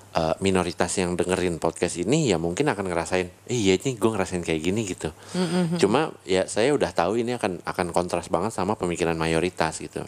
eh, 0.09 0.35
minoritas 0.41 0.89
yang 0.97 1.13
dengerin 1.15 1.61
podcast 1.61 2.01
ini 2.01 2.27
ya 2.27 2.41
mungkin 2.41 2.65
akan 2.67 2.89
ngerasain, 2.89 3.29
eh, 3.47 3.55
iya 3.55 3.77
nih 3.77 3.95
gue 3.95 4.09
ngerasain 4.09 4.41
kayak 4.43 4.61
gini 4.61 4.81
gitu. 4.89 5.13
Cuma 5.79 6.11
ya 6.25 6.49
saya 6.49 6.73
udah 6.75 6.91
tahu 6.91 7.21
ini 7.21 7.37
akan 7.37 7.61
akan 7.63 7.87
kontras 7.95 8.27
banget 8.27 8.51
sama 8.51 8.73
pemikiran 8.75 9.15
mayoritas 9.15 9.79
gitu. 9.79 10.03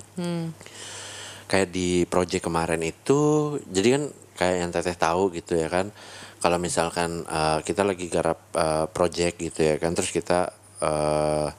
Kayak 1.47 1.69
di 1.69 2.03
project 2.10 2.43
kemarin 2.47 2.81
itu, 2.81 3.55
jadi 3.69 3.88
kan 3.99 4.03
kayak 4.41 4.55
yang 4.57 4.71
teteh 4.73 4.97
tahu 4.97 5.29
gitu 5.38 5.53
ya 5.55 5.69
kan. 5.69 5.93
Kalau 6.41 6.58
misalkan 6.58 7.21
eh, 7.21 7.60
kita 7.62 7.86
lagi 7.86 8.10
garap 8.10 8.49
eh, 8.58 8.86
project 8.89 9.38
gitu 9.38 9.62
ya 9.62 9.75
kan, 9.77 9.93
terus 9.93 10.10
kita 10.10 10.49
eh, 10.82 11.49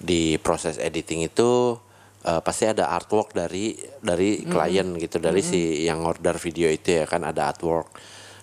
di 0.00 0.38
proses 0.40 0.80
editing 0.80 1.28
itu 1.28 1.76
eh, 2.24 2.40
pasti 2.40 2.64
ada 2.64 2.88
artwork 2.88 3.36
dari 3.36 3.76
dari 4.00 4.46
klien 4.48 4.96
gitu 4.96 5.18
dari 5.20 5.42
si 5.44 5.84
yang 5.84 6.06
order 6.06 6.38
video 6.38 6.70
itu 6.70 7.02
ya 7.02 7.04
kan 7.04 7.26
ada 7.26 7.50
artwork 7.50 7.92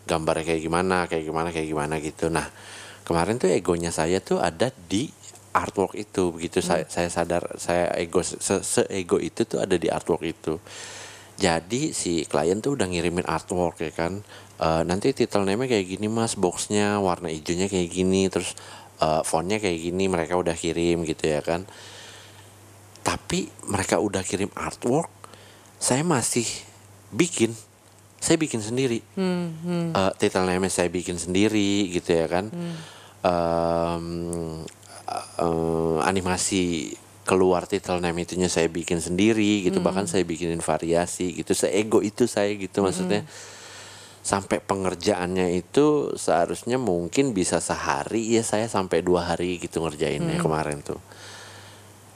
gambarnya 0.06 0.46
kayak 0.46 0.62
gimana 0.62 0.98
kayak 1.10 1.26
gimana 1.26 1.50
kayak 1.50 1.68
gimana 1.68 1.96
gitu. 1.98 2.30
Nah 2.30 2.46
kemarin 3.08 3.42
tuh 3.42 3.50
egonya 3.50 3.90
saya 3.90 4.22
tuh 4.22 4.38
ada 4.38 4.70
di 4.70 5.10
artwork 5.56 5.96
itu 5.96 6.36
begitu 6.36 6.60
saya 6.60 6.84
saya 6.86 7.08
sadar 7.08 7.56
saya 7.56 7.90
ego 7.96 8.20
se, 8.22 8.38
se 8.38 8.84
ego 8.92 9.18
itu 9.18 9.48
tuh 9.48 9.64
ada 9.64 9.80
di 9.80 9.88
artwork 9.90 10.22
itu. 10.28 10.60
Jadi 11.36 11.92
si 11.92 12.24
klien 12.28 12.64
tuh 12.64 12.80
udah 12.80 12.88
ngirimin 12.88 13.28
artwork 13.28 13.84
ya 13.84 13.92
kan 13.92 14.24
Eh, 14.56 14.82
nanti 14.88 15.12
title 15.12 15.44
name 15.44 15.68
kayak 15.68 15.84
gini 15.84 16.08
mas 16.08 16.40
boxnya 16.40 17.04
warna 17.04 17.28
hijaunya 17.28 17.68
kayak 17.68 17.92
gini 17.92 18.32
terus 18.32 18.56
eh, 19.04 19.22
fontnya 19.28 19.60
kayak 19.60 19.80
gini 19.84 20.08
mereka 20.08 20.40
udah 20.40 20.56
kirim 20.56 21.04
gitu 21.04 21.28
ya 21.28 21.44
kan. 21.44 21.68
Tapi 23.04 23.52
mereka 23.68 24.00
udah 24.00 24.24
kirim 24.24 24.48
artwork 24.56 25.12
saya 25.76 26.08
masih 26.08 26.48
bikin 27.12 27.52
saya 28.24 28.40
bikin 28.40 28.64
sendiri. 28.64 29.04
Eh, 29.92 30.12
title 30.24 30.48
name 30.48 30.72
saya 30.72 30.88
bikin 30.88 31.20
sendiri 31.20 31.92
gitu 31.92 32.16
ya 32.16 32.32
kan. 32.32 32.48
Em, 33.26 34.06
eh, 35.44 35.98
animasi 36.08 36.96
keluar 37.26 37.66
title 37.68 38.00
name 38.00 38.24
itunya 38.24 38.48
saya 38.48 38.70
bikin 38.70 39.02
sendiri 39.02 39.66
gitu 39.66 39.82
bahkan 39.82 40.06
saya 40.06 40.22
bikinin 40.22 40.62
variasi 40.62 41.34
gitu 41.34 41.58
seego 41.58 42.06
itu 42.06 42.30
saya 42.30 42.54
gitu 42.54 42.86
maksudnya 42.86 43.26
sampai 44.26 44.58
pengerjaannya 44.58 45.54
itu 45.54 46.18
seharusnya 46.18 46.82
mungkin 46.82 47.38
bisa 47.38 47.62
sehari. 47.62 48.34
Ya 48.34 48.42
saya 48.42 48.66
sampai 48.66 49.06
dua 49.06 49.30
hari 49.30 49.62
gitu 49.62 49.86
ngerjainnya 49.86 50.42
kemarin 50.42 50.82
tuh. 50.82 50.98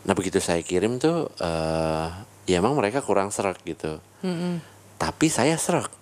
Nah 0.09 0.17
begitu 0.17 0.41
saya 0.41 0.65
kirim 0.65 0.97
tuh 0.97 1.29
eh 1.37 2.09
ya 2.49 2.57
emang 2.57 2.73
mereka 2.73 3.05
kurang 3.05 3.29
serak 3.29 3.61
gitu. 3.61 4.01
Tapi 4.97 5.29
saya 5.29 5.53
serak. 5.61 5.93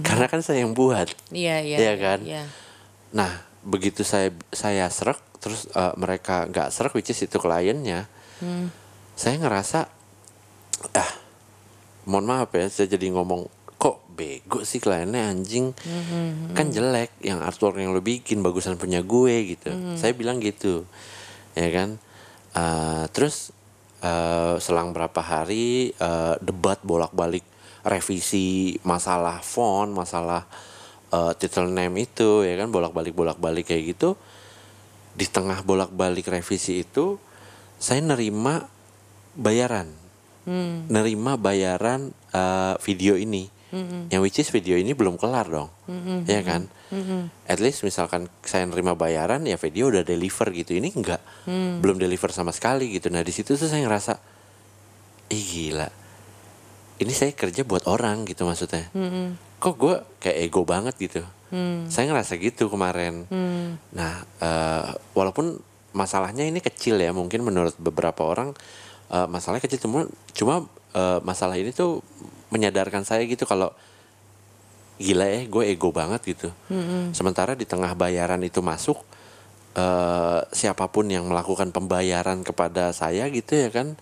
Karena 0.00 0.24
kan 0.24 0.40
saya 0.40 0.64
yang 0.64 0.72
buat. 0.72 1.12
Iya, 1.28 1.60
iya. 1.60 1.76
Iya 1.76 1.94
kan? 2.00 2.18
Iya. 2.24 2.44
Nah, 3.12 3.44
begitu 3.60 4.00
saya 4.00 4.32
saya 4.50 4.88
serak, 4.88 5.20
terus 5.36 5.68
eh, 5.68 5.94
mereka 6.00 6.48
nggak 6.48 6.72
serak, 6.72 6.96
which 6.96 7.12
is 7.12 7.20
itu 7.20 7.36
kliennya, 7.36 8.08
saya 9.14 9.36
ngerasa, 9.36 9.84
ah, 10.96 11.12
mohon 12.08 12.24
maaf 12.24 12.50
ya, 12.56 12.66
saya 12.72 12.88
jadi 12.88 13.12
ngomong 13.12 13.46
kok 13.84 14.00
bego 14.16 14.64
sih 14.64 14.80
kliennya 14.80 15.28
anjing, 15.28 15.76
kan 16.56 16.72
jelek, 16.72 17.12
yang 17.20 17.44
artwork 17.44 17.76
yang 17.76 17.92
lo 17.92 18.00
bikin 18.00 18.40
bagusan 18.40 18.80
punya 18.80 19.04
gue 19.04 19.52
gitu, 19.52 19.68
saya 20.00 20.16
bilang 20.16 20.40
gitu, 20.40 20.88
ya 21.52 21.68
kan, 21.68 22.00
Eh, 22.54 23.04
terus 23.10 23.50
eh, 23.98 24.54
selang 24.62 24.94
berapa 24.94 25.18
hari 25.18 25.90
eh, 25.90 26.34
debat 26.38 26.78
bolak-balik 26.86 27.42
revisi 27.82 28.78
masalah 28.86 29.42
font, 29.42 29.90
masalah 29.90 30.46
eh, 31.10 31.34
title 31.34 31.74
name 31.74 32.06
itu 32.06 32.46
ya 32.46 32.54
kan? 32.54 32.70
Bolak-balik 32.70 33.10
bolak-balik 33.10 33.74
kayak 33.74 33.98
gitu. 33.98 34.14
Di 35.18 35.26
tengah 35.26 35.66
bolak-balik 35.66 36.30
revisi 36.30 36.86
itu 36.86 37.18
saya 37.82 37.98
nerima 38.06 38.70
bayaran. 39.34 39.90
Nerima 40.86 41.34
bayaran 41.34 42.14
eh, 42.30 42.74
video 42.86 43.18
ini. 43.18 43.50
Yang 44.08 44.20
which 44.22 44.38
is 44.38 44.48
video 44.54 44.78
ini 44.78 44.94
belum 44.94 45.18
kelar 45.18 45.50
dong. 45.50 45.68
Ya 46.30 46.40
kan? 46.46 46.70
At 47.50 47.58
least 47.58 47.82
misalkan 47.82 48.30
saya 48.46 48.64
nerima 48.70 48.94
bayaran 48.94 49.42
ya 49.44 49.58
video 49.58 49.90
udah 49.90 50.06
deliver 50.06 50.48
gitu. 50.54 50.78
Ini 50.78 50.94
enggak. 50.94 51.20
Belum 51.82 51.98
deliver 51.98 52.30
sama 52.30 52.54
sekali 52.54 52.94
gitu. 52.94 53.10
Nah, 53.10 53.26
di 53.26 53.34
situ 53.34 53.58
tuh 53.58 53.66
saya 53.66 53.82
ngerasa 53.82 54.16
ih 55.34 55.44
gila. 55.44 55.88
Ini 56.94 57.10
saya 57.10 57.34
kerja 57.34 57.66
buat 57.66 57.90
orang 57.90 58.22
gitu 58.30 58.46
maksudnya. 58.46 58.86
Kok 59.58 59.74
gue 59.74 59.94
kayak 60.22 60.38
ego 60.46 60.62
banget 60.62 60.94
gitu. 61.00 61.22
Saya 61.90 62.10
ngerasa 62.10 62.38
gitu 62.38 62.70
kemarin. 62.70 63.26
Nah, 63.90 64.12
eh, 64.42 64.90
walaupun 65.14 65.58
masalahnya 65.94 66.42
ini 66.42 66.58
kecil 66.58 66.98
ya, 66.98 67.14
mungkin 67.14 67.46
menurut 67.46 67.74
beberapa 67.78 68.26
orang 68.26 68.54
eh, 69.10 69.26
masalahnya 69.30 69.62
kecil 69.62 69.86
cuma 69.86 70.06
cuma 70.34 70.54
eh, 70.94 71.18
masalah 71.22 71.54
ini 71.54 71.70
tuh 71.70 72.02
menyadarkan 72.48 73.02
saya 73.02 73.24
gitu 73.24 73.44
kalau 73.44 73.72
gila 74.94 75.26
ya 75.26 75.42
gue 75.44 75.64
ego 75.66 75.90
banget 75.90 76.22
gitu. 76.24 76.48
Sementara 77.10 77.52
di 77.52 77.66
tengah 77.66 77.92
bayaran 77.94 78.38
itu 78.40 78.62
masuk 78.62 79.02
eh, 79.74 80.40
siapa 80.54 80.86
pun 80.86 81.10
yang 81.10 81.26
melakukan 81.26 81.74
pembayaran 81.74 82.46
kepada 82.46 82.94
saya 82.94 83.26
gitu 83.26 83.58
ya 83.58 83.74
kan, 83.74 83.98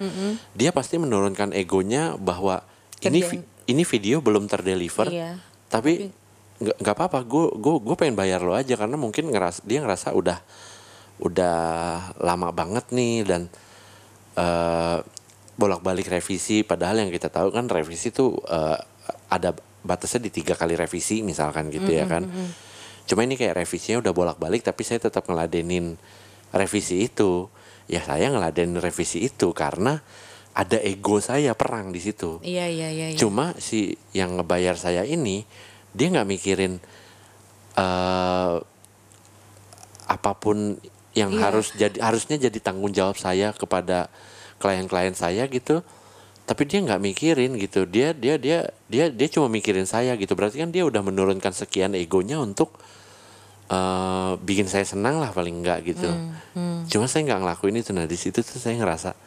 dia 0.53 0.69
pasti 0.69 1.01
menurunkan 1.01 1.57
egonya 1.57 2.13
bahwa 2.21 2.61
ini 3.01 3.25
vi- 3.25 3.49
ini 3.65 3.83
video 3.83 4.21
belum 4.21 4.53
terdeliver, 4.53 5.09
Iya. 5.09 5.41
tapi 5.73 6.13
nggak 6.61 6.77
nggak 6.77 6.93
apa-apa, 6.95 7.25
gue 7.25 7.57
gue 7.57 7.75
gue 7.89 7.97
pengen 7.97 8.15
bayar 8.15 8.45
lo 8.45 8.53
aja 8.53 8.77
karena 8.77 9.01
mungkin 9.01 9.33
ngeras 9.33 9.65
dia 9.65 9.81
ngerasa 9.81 10.13
udah 10.13 10.45
udah 11.25 11.59
lama 12.21 12.53
banget 12.53 12.85
nih 12.93 13.25
dan 13.25 13.43
eh 14.37 14.99
bolak-balik 15.59 16.09
revisi 16.09 16.65
padahal 16.65 17.05
yang 17.05 17.11
kita 17.13 17.29
tahu 17.29 17.53
kan 17.53 17.69
revisi 17.69 18.09
tuh 18.11 18.37
eh, 18.49 18.79
ada 19.29 19.53
batasnya 19.83 20.27
di 20.27 20.31
tiga 20.31 20.55
kali 20.55 20.79
revisi 20.79 21.21
misalkan 21.27 21.69
gitu 21.69 21.91
ya 21.91 22.07
kan 22.07 22.25
cuma 23.03 23.27
ini 23.27 23.35
kayak 23.35 23.67
revisinya 23.67 23.99
udah 23.99 24.15
bolak-balik 24.15 24.63
tapi 24.63 24.87
saya 24.87 25.03
tetap 25.03 25.27
ngeladenin 25.27 25.99
revisi 26.55 27.11
itu 27.11 27.51
ya 27.91 27.99
saya 28.01 28.31
ngeladenin 28.31 28.79
revisi 28.79 29.27
itu 29.27 29.51
karena 29.51 29.99
ada 30.53 30.77
ego 30.85 31.17
saya 31.17 31.57
perang 31.57 31.97
di 31.97 32.01
situ. 32.05 32.37
Iya 32.45 32.69
iya 32.69 32.89
iya. 32.93 33.07
iya. 33.13 33.17
Cuma 33.17 33.57
si 33.57 33.97
yang 34.13 34.37
ngebayar 34.37 34.77
saya 34.77 35.01
ini 35.09 35.49
dia 35.97 36.13
nggak 36.13 36.29
mikirin 36.29 36.77
eh 37.73 38.55
apa 40.13 40.33
pun 40.37 40.77
yang 41.17 41.33
Iya. 41.33 41.41
harus 41.41 41.67
jadi 41.73 41.97
harusnya 42.05 42.37
jadi 42.37 42.59
tanggung 42.61 42.93
jawab 42.93 43.17
saya 43.17 43.57
kepada 43.57 44.13
klien-klien 44.63 45.19
saya 45.19 45.51
gitu. 45.51 45.83
Tapi 46.47 46.63
dia 46.71 46.79
nggak 46.79 47.03
mikirin 47.03 47.59
gitu. 47.59 47.83
Dia 47.83 48.15
dia 48.15 48.39
dia 48.39 48.71
dia 48.87 49.11
dia 49.11 49.29
cuma 49.31 49.51
mikirin 49.51 49.91
saya 49.91 50.15
gitu. 50.15 50.39
Berarti 50.39 50.63
kan 50.63 50.71
dia 50.71 50.87
udah 50.87 51.03
menurunkan 51.03 51.51
sekian 51.51 51.99
egonya 51.99 52.39
untuk 52.39 52.71
eh 53.67 54.33
bikin 54.39 54.71
saya 54.71 54.87
senang 54.87 55.19
lah 55.19 55.35
paling 55.35 55.63
enggak 55.65 55.83
gitu. 55.83 56.07
Cuma 56.87 57.11
saya 57.11 57.27
nggak 57.27 57.41
ngelakuin 57.43 57.83
itu. 57.83 57.91
Nah 57.91 58.07
di 58.07 58.15
situ 58.15 58.39
tuh 58.47 58.59
saya 58.63 58.79
ngerasa 58.79 59.19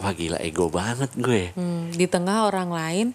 wah 0.00 0.16
gila 0.16 0.40
ego 0.40 0.72
banget 0.72 1.12
gue. 1.12 1.52
Hmm, 1.52 1.92
di 1.92 2.08
tengah 2.08 2.48
orang 2.48 2.72
lain 2.72 3.06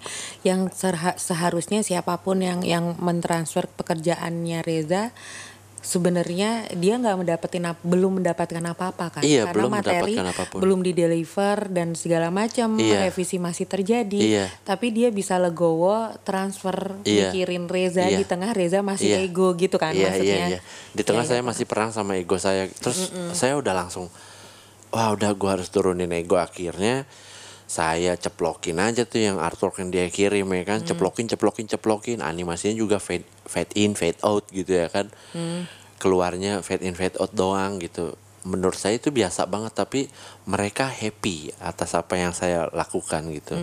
yang 0.46 0.70
serha- 0.70 1.18
seharusnya 1.18 1.82
siapa 1.82 2.22
pun 2.22 2.46
yang 2.46 2.62
yang 2.62 2.94
mentransfer 3.02 3.66
pekerjaannya 3.66 4.62
Reza 4.62 5.10
sebenarnya 5.86 6.66
dia 6.74 6.98
nggak 6.98 7.14
mendapatkan 7.16 7.64
ap- 7.70 7.86
belum 7.86 8.18
mendapatkan 8.18 8.64
apa-apa 8.66 9.06
kan 9.14 9.22
Iya, 9.22 9.46
karena 9.46 9.56
belum 9.56 9.72
materi 9.72 10.14
apa 10.18 10.44
pun. 10.50 10.60
belum 10.60 10.80
di 10.82 10.92
deliver 10.92 11.70
dan 11.70 11.94
segala 11.94 12.28
macam 12.28 12.74
Iya. 12.76 13.06
revisi 13.06 13.38
masih 13.38 13.70
terjadi 13.70 14.18
Iya. 14.18 14.46
tapi 14.66 14.90
dia 14.90 15.14
bisa 15.14 15.38
legowo 15.38 16.10
transfer 16.26 16.98
Iya. 17.02 17.30
mikirin 17.30 17.70
Reza 17.70 18.04
Iya. 18.04 18.18
di 18.18 18.26
tengah 18.26 18.52
Reza 18.52 18.82
masih 18.82 19.14
Iya. 19.14 19.24
ego 19.24 19.54
gitu 19.54 19.78
kan 19.78 19.94
iya, 19.94 20.10
maksudnya 20.10 20.36
Iya, 20.36 20.50
iya. 20.50 20.60
Di 20.92 21.04
tengah 21.04 21.22
Iya, 21.22 21.30
saya 21.30 21.40
iya. 21.40 21.48
masih 21.48 21.66
perang 21.66 21.92
sama 21.92 22.16
ego 22.16 22.36
saya. 22.36 22.66
Terus 22.66 23.12
saya 23.32 23.54
udah 23.54 23.76
langsung, 23.76 24.10
wah 24.90 25.12
udah 25.12 25.30
gua 25.34 25.54
harus 25.54 25.68
turunin 25.68 26.10
ego. 26.10 26.36
Akhirnya 26.36 27.04
saya 27.66 28.14
ceplokin 28.14 28.78
aja 28.78 29.10
tuh 29.10 29.26
yang 29.26 29.42
artwork 29.42 29.82
yang 29.82 29.90
dia 29.90 30.06
kirim 30.10 30.46
ya 30.54 30.64
kan. 30.66 30.80
Ceplokin, 30.86 31.26
ceplokin, 31.26 31.66
ceplokin. 31.66 32.20
Animasinya 32.22 32.78
juga 32.78 33.02
fade, 33.02 33.26
fade 33.50 33.74
in, 33.74 33.98
fade 33.98 34.22
out 34.22 34.46
gitu 34.54 34.70
ya 34.70 34.88
kan. 34.88 35.10
Keluarnya 35.98 36.62
fade 36.62 36.86
in, 36.86 36.94
fade 36.94 37.18
out 37.18 37.34
doang 37.34 37.82
gitu. 37.82 38.14
Menurut 38.46 38.78
saya 38.78 39.02
itu 39.02 39.10
biasa 39.10 39.50
banget 39.50 39.74
tapi 39.74 40.06
mereka 40.46 40.86
happy 40.86 41.50
atas 41.58 41.98
apa 41.98 42.14
yang 42.22 42.30
saya 42.30 42.70
lakukan 42.70 43.26
gitu 43.34 43.58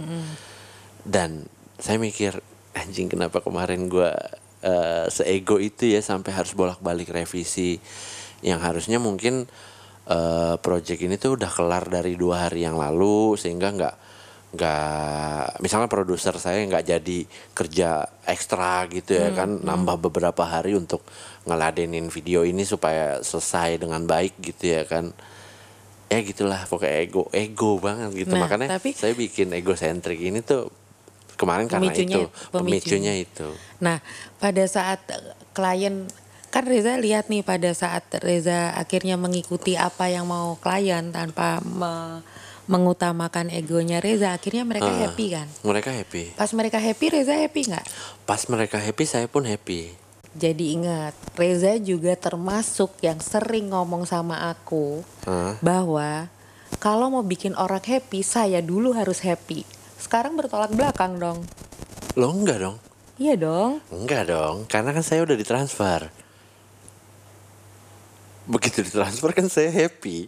dan 1.06 1.46
saya 1.78 1.98
mikir 1.98 2.38
anjing 2.72 3.10
kenapa 3.10 3.42
kemarin 3.42 3.90
gua 3.90 4.14
eh, 4.62 5.06
seego 5.10 5.58
itu 5.58 5.90
ya 5.90 6.00
sampai 6.00 6.30
harus 6.32 6.54
bolak-balik 6.54 7.10
revisi 7.10 7.82
yang 8.42 8.62
harusnya 8.62 9.02
mungkin 9.02 9.50
eh 10.02 10.54
project 10.58 11.00
ini 11.00 11.14
tuh 11.14 11.38
udah 11.38 11.46
kelar 11.46 11.86
dari 11.86 12.18
dua 12.18 12.50
hari 12.50 12.66
yang 12.66 12.74
lalu 12.74 13.38
sehingga 13.38 13.70
nggak 13.70 13.94
nggak 14.52 15.64
misalnya 15.64 15.88
produser 15.88 16.36
saya 16.36 16.60
nggak 16.68 16.84
jadi 16.84 17.18
kerja 17.56 18.04
ekstra 18.28 18.84
gitu 18.92 19.16
ya 19.16 19.32
kan 19.32 19.64
nambah 19.64 19.96
beberapa 20.10 20.44
hari 20.44 20.76
untuk 20.76 21.00
ngeladenin 21.48 22.12
video 22.12 22.44
ini 22.44 22.60
supaya 22.62 23.24
selesai 23.24 23.80
dengan 23.80 24.04
baik 24.04 24.36
gitu 24.42 24.76
ya 24.76 24.84
kan. 24.84 25.14
Ya 26.12 26.20
gitulah 26.20 26.68
pokoknya 26.68 26.92
ego 27.00 27.32
ego 27.32 27.80
banget 27.80 28.12
gitu. 28.12 28.36
Nah, 28.36 28.44
makanya 28.44 28.76
tapi- 28.76 28.92
saya 28.92 29.16
bikin 29.16 29.48
egosentrik 29.56 30.20
ini 30.20 30.44
tuh 30.44 30.68
kemarin 31.40 31.64
karena 31.72 31.88
Pemicunya- 31.88 32.28
itu 32.28 32.52
pemicunya 32.52 33.12
itu. 33.16 33.48
Nah, 33.80 34.04
pada 34.36 34.60
saat 34.68 35.00
klien 35.56 36.04
kan 36.52 36.62
Reza 36.62 36.94
lihat 36.94 37.26
nih 37.26 37.40
pada 37.40 37.72
saat 37.72 38.04
Reza 38.20 38.76
akhirnya 38.76 39.16
mengikuti 39.16 39.72
apa 39.74 40.06
yang 40.06 40.28
mau 40.28 40.54
klien 40.56 41.08
tanpa 41.08 41.64
me- 41.64 42.20
mengutamakan 42.62 43.50
egonya 43.50 43.98
Reza, 43.98 44.30
akhirnya 44.30 44.62
mereka 44.62 44.86
Ah. 44.86 45.00
happy 45.02 45.26
kan? 45.30 45.48
mereka 45.62 45.90
happy 45.90 46.30
Pas 46.32 46.52
mereka 46.52 46.78
happy, 46.78 47.06
Reza 47.10 47.34
happy 47.34 47.60
nggak? 47.66 47.86
pas 48.22 48.38
mereka 48.46 48.78
happy 48.78 49.02
saya 49.02 49.26
pun 49.26 49.42
happy 49.42 49.90
Jadi 50.32 50.72
ingat, 50.72 51.12
Reza 51.34 51.76
juga 51.76 52.14
termasuk 52.14 52.96
yang 53.00 53.18
sering 53.18 53.68
ngomong 53.68 54.04
sama 54.04 54.46
aku 54.46 55.02
Hah? 55.24 55.58
bahwa 55.58 56.30
kalau 56.78 57.08
mau 57.08 57.20
bikin 57.20 57.52
orang 57.54 57.82
happy, 57.82 58.20
saya 58.20 58.60
dulu 58.60 58.92
harus 58.92 59.20
happy. 59.20 59.66
Sekarang 59.96 60.32
bertolak 60.34 60.70
belakang 60.70 61.16
dong. 61.16 61.44
lo 62.12 62.28
enggak 62.30 62.60
dong 62.60 62.76
Iya 63.16 63.36
dong. 63.36 63.80
enggak 63.88 64.28
dong 64.28 64.64
karena 64.66 64.92
kan 64.92 65.00
saya 65.00 65.20
udah 65.20 65.34
ditransfer 65.34 66.08
begitu 68.46 68.82
ditransfer 68.82 69.30
kan 69.34 69.46
saya 69.46 69.70
happy 69.70 70.26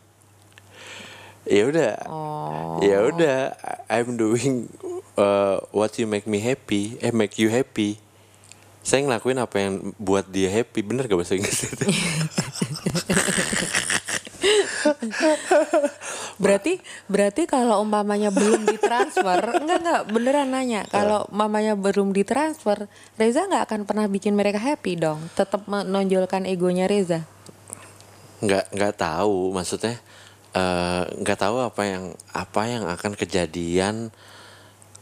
ya 1.45 1.69
udah 1.69 1.93
Oh. 2.09 2.81
ya 2.81 3.05
udah 3.05 3.53
I'm 3.91 4.17
doing 4.17 4.71
uh, 5.19 5.61
what 5.75 5.93
you 6.01 6.09
make 6.09 6.25
me 6.25 6.41
happy 6.41 6.97
eh 7.05 7.13
make 7.13 7.37
you 7.37 7.53
happy 7.53 8.01
saya 8.85 9.05
ngelakuin 9.05 9.41
apa 9.41 9.57
yang 9.61 9.75
buat 9.97 10.29
dia 10.29 10.49
happy 10.53 10.81
bener 10.85 11.09
gak 11.09 11.17
bahasa 11.17 11.37
Inggris 11.37 11.69
itu 11.69 11.85
Berarti 16.35 16.83
berarti 17.09 17.49
kalau 17.49 17.81
umpamanya 17.81 18.29
belum 18.29 18.69
ditransfer, 18.69 19.41
enggak 19.63 19.79
enggak 19.81 20.03
beneran 20.11 20.49
nanya. 20.53 20.83
Kalau 20.89 21.25
umpamanya 21.31 21.79
belum 21.79 22.13
ditransfer, 22.13 22.91
Reza 23.17 23.47
nggak 23.49 23.65
akan 23.71 23.81
pernah 23.89 24.07
bikin 24.11 24.35
mereka 24.37 24.61
happy 24.61 24.99
dong. 24.99 25.25
Tetap 25.39 25.65
menonjolkan 25.71 26.45
egonya 26.45 26.91
Reza. 26.91 27.25
Nggak 28.45 28.65
nggak 28.77 28.95
tahu. 29.01 29.51
Maksudnya 29.57 29.97
eh, 30.55 31.03
nggak 31.09 31.39
tahu 31.41 31.57
apa 31.65 31.83
yang 31.89 32.05
apa 32.33 32.63
yang 32.69 32.85
akan 32.87 33.13
kejadian 33.17 34.15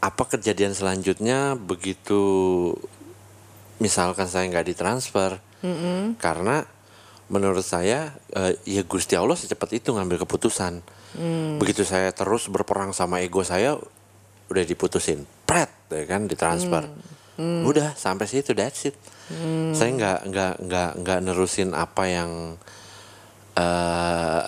apa 0.03 0.23
kejadian 0.35 0.75
selanjutnya 0.75 1.55
begitu 1.55 2.19
misalkan 3.79 4.27
saya 4.27 4.47
nggak 4.51 4.67
ditransfer. 4.73 5.39
Karena 6.19 6.63
menurut 7.31 7.63
saya 7.63 8.11
eh, 8.35 8.59
ya 8.67 8.83
Gusti 8.83 9.15
Allah 9.15 9.39
secepat 9.39 9.79
itu 9.79 9.95
ngambil 9.95 10.23
keputusan. 10.27 10.83
Begitu 11.61 11.85
saya 11.85 12.09
terus 12.09 12.49
berperang 12.49 12.89
sama 12.91 13.21
ego 13.21 13.45
saya 13.45 13.77
udah 14.49 14.63
diputusin. 14.65 15.23
Pret 15.47 15.69
ya 15.93 16.03
kan 16.09 16.27
ditransfer. 16.27 16.89
Udah 17.39 17.97
sampai 17.97 18.29
situ 18.29 18.53
that's 18.53 18.91
it. 18.91 18.95
Saya 19.73 19.89
nggak 19.93 20.19
nggak 20.29 20.53
nggak 20.67 20.91
nggak 21.01 21.19
nerusin 21.25 21.71
apa 21.73 22.05
yang 22.11 22.31
eh 23.53 24.43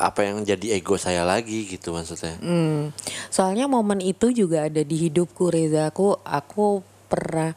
apa 0.00 0.24
yang 0.24 0.40
jadi 0.48 0.80
ego 0.80 0.96
saya 0.96 1.28
lagi 1.28 1.68
gitu 1.68 1.92
maksudnya 1.92 2.40
Hmm. 2.40 2.96
Soalnya 3.28 3.68
momen 3.68 4.00
itu 4.00 4.32
juga 4.32 4.66
ada 4.66 4.80
di 4.80 4.96
hidupku 4.96 5.52
Reza. 5.52 5.92
Aku 5.92 6.16
aku 6.24 6.80
pernah 7.12 7.52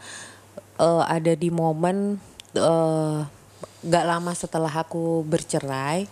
eh, 0.77 1.03
ada 1.07 1.33
di 1.39 1.47
momen 1.47 2.19
eh, 2.53 3.19
gak 3.83 4.05
lama 4.05 4.31
setelah 4.35 4.69
aku 4.69 5.23
bercerai. 5.23 6.05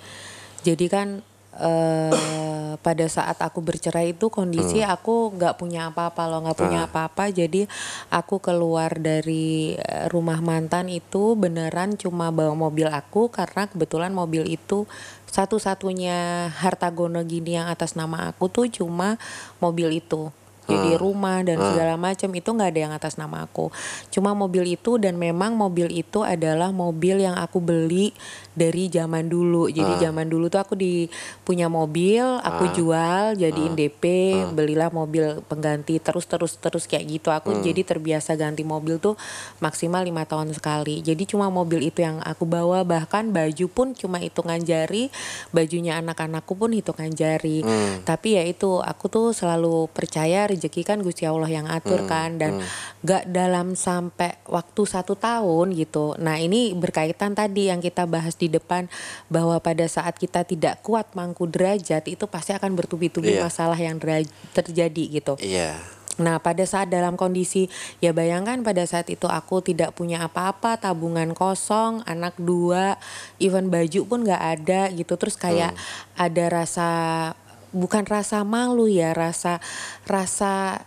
Jadi 0.64 0.86
kan 0.88 1.20
eh, 1.60 2.76
pada 2.80 3.06
saat 3.12 3.36
aku 3.44 3.60
bercerai 3.60 4.16
itu 4.16 4.32
kondisi 4.32 4.80
aku 4.80 5.36
nggak 5.36 5.60
punya 5.60 5.92
apa-apa 5.92 6.32
loh, 6.32 6.40
nggak 6.48 6.60
punya 6.60 6.80
Ah. 6.84 6.88
apa-apa. 6.88 7.28
Jadi 7.30 7.68
aku 8.08 8.40
keluar 8.40 8.96
dari 8.96 9.76
eh, 9.76 10.08
rumah 10.08 10.40
mantan 10.40 10.88
itu 10.88 11.36
beneran 11.36 12.00
cuma 12.00 12.32
bawa 12.32 12.56
mobil 12.56 12.88
aku 12.88 13.28
karena 13.28 13.68
kebetulan 13.68 14.16
mobil 14.16 14.48
itu 14.48 14.88
satu-satunya 15.28 16.48
harta 16.52 16.92
gono 16.92 17.24
gini 17.24 17.56
yang 17.56 17.68
atas 17.72 17.96
nama 17.96 18.32
aku 18.32 18.48
tuh 18.48 18.68
cuma 18.72 19.16
mobil 19.60 20.00
itu. 20.00 20.32
Jadi 20.62 20.96
rumah 20.96 21.44
dan 21.44 21.60
segala 21.60 22.00
macam 22.00 22.32
itu 22.32 22.48
nggak 22.48 22.70
ada 22.72 22.80
yang 22.80 22.94
atas 22.96 23.20
nama 23.20 23.44
aku. 23.44 23.74
Cuma 24.08 24.32
mobil 24.32 24.80
itu 24.80 24.96
dan 24.96 25.20
memang 25.20 25.52
mobil 25.52 25.92
itu 25.92 26.24
adalah 26.24 26.72
mobil 26.72 27.20
yang 27.20 27.36
aku 27.36 27.60
beli 27.60 28.16
dari 28.52 28.92
zaman 28.92 29.32
dulu. 29.32 29.72
Jadi 29.72 30.04
zaman 30.04 30.28
dulu 30.28 30.52
tuh 30.52 30.60
aku 30.60 30.74
di 30.76 31.08
punya 31.48 31.72
mobil, 31.72 32.24
aku 32.44 32.76
jual 32.76 33.40
jadiin 33.40 33.74
DP, 33.76 34.04
belilah 34.52 34.92
mobil 34.92 35.40
pengganti 35.48 36.00
terus 36.04 36.28
terus 36.28 36.60
terus 36.60 36.84
kayak 36.88 37.06
gitu. 37.08 37.30
Aku 37.32 37.64
jadi 37.64 37.82
terbiasa 37.84 38.36
ganti 38.36 38.68
mobil 38.68 39.00
tuh 39.00 39.16
maksimal 39.64 40.04
lima 40.04 40.28
tahun 40.28 40.52
sekali. 40.52 41.00
Jadi 41.00 41.24
cuma 41.28 41.48
mobil 41.48 41.88
itu 41.88 42.04
yang 42.04 42.20
aku 42.24 42.44
bawa 42.44 42.84
bahkan 42.84 43.32
baju 43.32 43.66
pun 43.72 43.96
cuma 43.96 44.20
hitungan 44.20 44.60
jari, 44.60 45.08
bajunya 45.56 46.00
anak-anakku 46.04 46.54
pun 46.56 46.76
hitungan 46.76 47.12
jari. 47.16 47.64
Tapi 48.04 48.36
ya 48.36 48.44
itu 48.44 48.84
aku 48.84 49.08
tuh 49.08 49.28
selalu 49.32 49.88
percaya 49.92 50.48
rezeki 50.48 50.84
kan 50.84 51.00
Gusti 51.00 51.24
Allah 51.24 51.48
yang 51.48 51.68
atur 51.72 52.04
kan 52.10 52.36
dan 52.36 52.60
gak 53.02 53.30
dalam 53.32 53.74
sampai 53.80 54.42
waktu 54.50 54.82
satu 54.84 55.16
tahun 55.16 55.74
gitu. 55.78 56.20
Nah 56.20 56.36
ini 56.38 56.76
berkaitan 56.76 57.34
tadi 57.34 57.72
yang 57.72 57.80
kita 57.80 58.04
bahas 58.06 58.36
di 58.42 58.50
depan 58.50 58.90
bahwa 59.30 59.62
pada 59.62 59.86
saat 59.86 60.18
kita 60.18 60.42
tidak 60.42 60.82
kuat 60.82 61.14
mangku 61.14 61.46
derajat 61.46 62.10
itu 62.10 62.26
pasti 62.26 62.58
akan 62.58 62.74
bertubi-tubi 62.74 63.38
Iya. 63.38 63.46
masalah 63.46 63.78
yang 63.78 64.02
terjadi 64.58 65.04
gitu. 65.22 65.38
iya 65.38 65.78
Nah, 66.20 66.44
pada 66.44 66.68
saat 66.68 66.92
dalam 66.92 67.16
kondisi 67.16 67.72
ya 68.04 68.12
bayangkan 68.12 68.62
pada 68.68 68.84
saat 68.84 69.08
itu 69.08 69.32
aku 69.32 69.64
tidak 69.64 69.96
punya 69.96 70.22
apa-apa, 70.28 70.76
tabungan 70.76 71.32
kosong, 71.32 72.04
anak 72.04 72.36
dua, 72.36 73.00
even 73.40 73.72
baju 73.72 74.02
pun 74.06 74.28
nggak 74.28 74.44
ada 74.60 74.82
gitu. 74.92 75.16
Terus 75.16 75.40
kayak 75.40 75.72
ada 76.20 76.46
rasa 76.52 76.90
bukan 77.72 78.04
rasa 78.04 78.44
malu 78.44 78.92
ya 78.92 79.16
rasa 79.16 79.64
rasa 80.04 80.84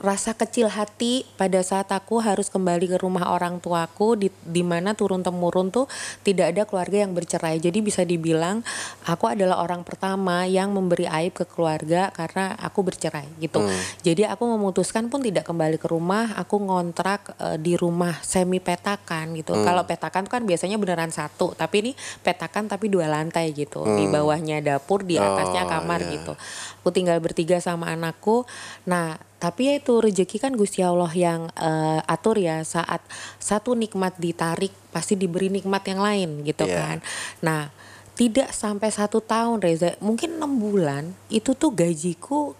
rasa 0.00 0.32
kecil 0.32 0.72
hati 0.72 1.28
pada 1.36 1.60
saat 1.60 1.92
aku 1.92 2.24
harus 2.24 2.48
kembali 2.48 2.90
ke 2.90 2.98
rumah 2.98 3.30
orang 3.36 3.60
tuaku 3.60 4.16
di 4.16 4.28
di 4.42 4.64
mana 4.64 4.96
turun 4.96 5.20
temurun 5.20 5.68
tuh 5.68 5.86
tidak 6.24 6.56
ada 6.56 6.62
keluarga 6.64 7.04
yang 7.04 7.12
bercerai. 7.12 7.60
Jadi 7.60 7.78
bisa 7.84 8.02
dibilang 8.02 8.64
aku 9.04 9.28
adalah 9.28 9.60
orang 9.60 9.84
pertama 9.84 10.48
yang 10.48 10.72
memberi 10.72 11.04
aib 11.04 11.36
ke 11.36 11.44
keluarga 11.44 12.08
karena 12.16 12.56
aku 12.56 12.80
bercerai 12.80 13.28
gitu. 13.38 13.60
Hmm. 13.60 13.80
Jadi 14.00 14.24
aku 14.24 14.48
memutuskan 14.48 15.12
pun 15.12 15.20
tidak 15.20 15.44
kembali 15.44 15.76
ke 15.76 15.86
rumah, 15.92 16.32
aku 16.40 16.56
ngontrak 16.64 17.36
eh, 17.36 17.56
di 17.60 17.76
rumah 17.76 18.16
semi 18.24 18.58
petakan 18.58 19.36
gitu. 19.36 19.52
Hmm. 19.52 19.64
Kalau 19.68 19.84
petakan 19.84 20.24
tuh 20.24 20.32
kan 20.40 20.42
biasanya 20.48 20.80
beneran 20.80 21.12
satu, 21.12 21.52
tapi 21.52 21.84
ini 21.84 21.92
petakan 22.24 22.72
tapi 22.72 22.88
dua 22.88 23.04
lantai 23.04 23.52
gitu. 23.52 23.84
Di 23.84 24.08
bawahnya 24.08 24.64
dapur, 24.64 25.04
di 25.04 25.20
atasnya 25.20 25.60
Hmm. 25.60 25.68
Oh, 25.68 25.72
kamar 25.76 26.00
iya. 26.00 26.12
gitu. 26.16 26.32
Aku 26.80 26.88
tinggal 26.88 27.20
bertiga 27.20 27.60
sama 27.60 27.92
anakku. 27.92 28.48
Nah, 28.88 29.20
tapi 29.40 29.72
ya 29.72 29.80
itu 29.80 29.96
rezeki 29.96 30.36
kan 30.36 30.52
Gusti 30.52 30.84
Allah 30.84 31.08
yang 31.10 31.48
eh, 31.56 32.00
atur 32.04 32.36
ya 32.36 32.60
saat 32.60 33.00
satu 33.40 33.72
nikmat 33.72 34.20
ditarik 34.20 34.70
pasti 34.92 35.16
diberi 35.16 35.48
nikmat 35.48 35.80
yang 35.88 36.04
lain 36.04 36.30
gitu 36.44 36.68
Iya. 36.68 36.76
kan. 36.76 36.96
Nah, 37.40 37.72
tidak 38.12 38.52
sampai 38.52 38.92
satu 38.92 39.24
tahun 39.24 39.64
Reza, 39.64 39.96
mungkin 39.98 40.36
enam 40.36 40.60
bulan 40.60 41.16
itu 41.32 41.56
tuh 41.56 41.72
gajiku 41.72 42.52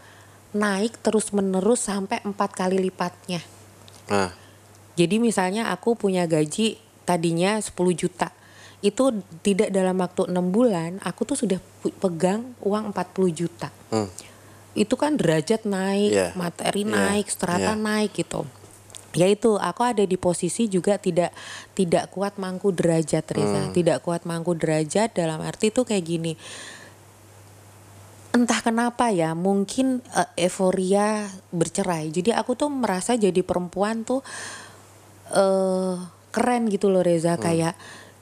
naik 0.51 1.05
terus 1.05 1.31
menerus 1.31 1.85
sampai 1.85 2.25
empat 2.25 2.57
kali 2.57 2.81
lipatnya. 2.81 3.45
Nah, 4.09 4.33
Jadi 4.99 5.17
misalnya 5.17 5.73
aku 5.73 5.97
punya 5.97 6.25
gaji 6.25 6.77
tadinya 7.05 7.57
10 7.57 7.73
juta. 7.95 8.29
Itu 8.81 9.13
tidak 9.41 9.73
dalam 9.73 9.97
waktu 9.97 10.29
enam 10.29 10.49
bulan 10.49 10.97
aku 11.01 11.25
tuh 11.25 11.37
sudah 11.39 11.61
pegang 12.01 12.53
uang 12.61 12.93
40 12.93 13.29
juta. 13.31 13.69
hmm. 13.93 14.30
Itu 14.75 14.95
kan 14.95 15.19
derajat 15.19 15.67
naik, 15.67 16.11
Iya. 16.15 16.29
materi 16.39 16.87
Iya. 16.87 16.95
naik, 16.95 17.27
strata 17.27 17.75
Iya. 17.75 17.81
naik 17.81 18.15
gitu. 18.15 18.47
Ya 19.11 19.27
itu 19.27 19.59
aku 19.59 19.83
ada 19.83 20.07
di 20.07 20.15
posisi 20.15 20.71
juga 20.71 20.95
tidak 20.95 21.35
tidak 21.75 22.15
kuat 22.15 22.39
mangku 22.39 22.71
derajat 22.71 23.27
Reza, 23.27 23.67
Hmm. 23.67 23.75
tidak 23.75 24.07
kuat 24.07 24.23
mangku 24.23 24.55
derajat 24.55 25.11
dalam 25.11 25.43
arti 25.43 25.75
tuh 25.75 25.83
kayak 25.83 26.07
gini. 26.07 26.33
Entah 28.31 28.63
kenapa 28.63 29.11
ya, 29.11 29.35
mungkin 29.35 29.99
eh, 30.15 30.47
euforia 30.47 31.27
bercerai. 31.51 32.15
Jadi 32.15 32.31
aku 32.31 32.55
tuh 32.55 32.71
merasa 32.71 33.19
jadi 33.19 33.43
perempuan 33.43 34.07
tuh 34.07 34.23
eh 35.35 35.95
keren 36.31 36.71
gitu 36.71 36.87
loh 36.95 37.03
Reza 37.03 37.35
Hmm. 37.35 37.43
kayak 37.43 37.75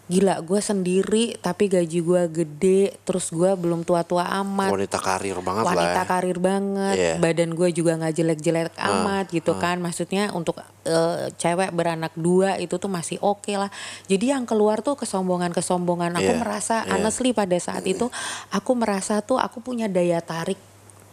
gila 0.09 0.41
gue 0.41 0.57
sendiri 0.59 1.37
tapi 1.37 1.69
gaji 1.69 2.01
gue 2.01 2.23
gede 2.35 2.81
terus 3.05 3.29
gue 3.29 3.53
belum 3.53 3.85
tua-tua 3.85 4.25
amat 4.41 4.73
wanita 4.73 4.97
karir 4.97 5.37
banget 5.39 5.63
wanita 5.63 5.85
lah. 5.93 6.01
ya. 6.01 6.05
karir 6.07 6.39
banget 6.39 6.97
Iya. 6.97 7.15
badan 7.17 7.51
gue 7.53 7.69
juga 7.71 7.93
nggak 7.95 8.15
jelek-jelek 8.15 8.67
Ah, 8.75 9.05
amat 9.05 9.29
gitu 9.29 9.53
kan 9.55 9.77
maksudnya 9.79 10.33
untuk 10.33 10.57
eh, 10.83 11.29
cewek 11.35 11.71
beranak 11.71 12.13
dua 12.15 12.57
itu 12.57 12.75
tuh 12.75 12.89
masih 12.89 13.21
oke 13.21 13.53
lah 13.53 13.69
jadi 14.05 14.35
yang 14.35 14.45
keluar 14.45 14.81
tuh 14.81 14.97
kesombongan-kesombongan 14.97 16.17
aku 16.17 16.33
Iya, 16.33 16.39
merasa 16.39 16.77
iya. 16.83 16.97
honestly 16.97 17.31
pada 17.31 17.57
saat 17.57 17.85
itu 17.85 18.09
aku 18.49 18.73
merasa 18.73 19.21
tuh 19.21 19.37
aku 19.37 19.61
punya 19.61 19.87
daya 19.87 20.19
tarik 20.19 20.57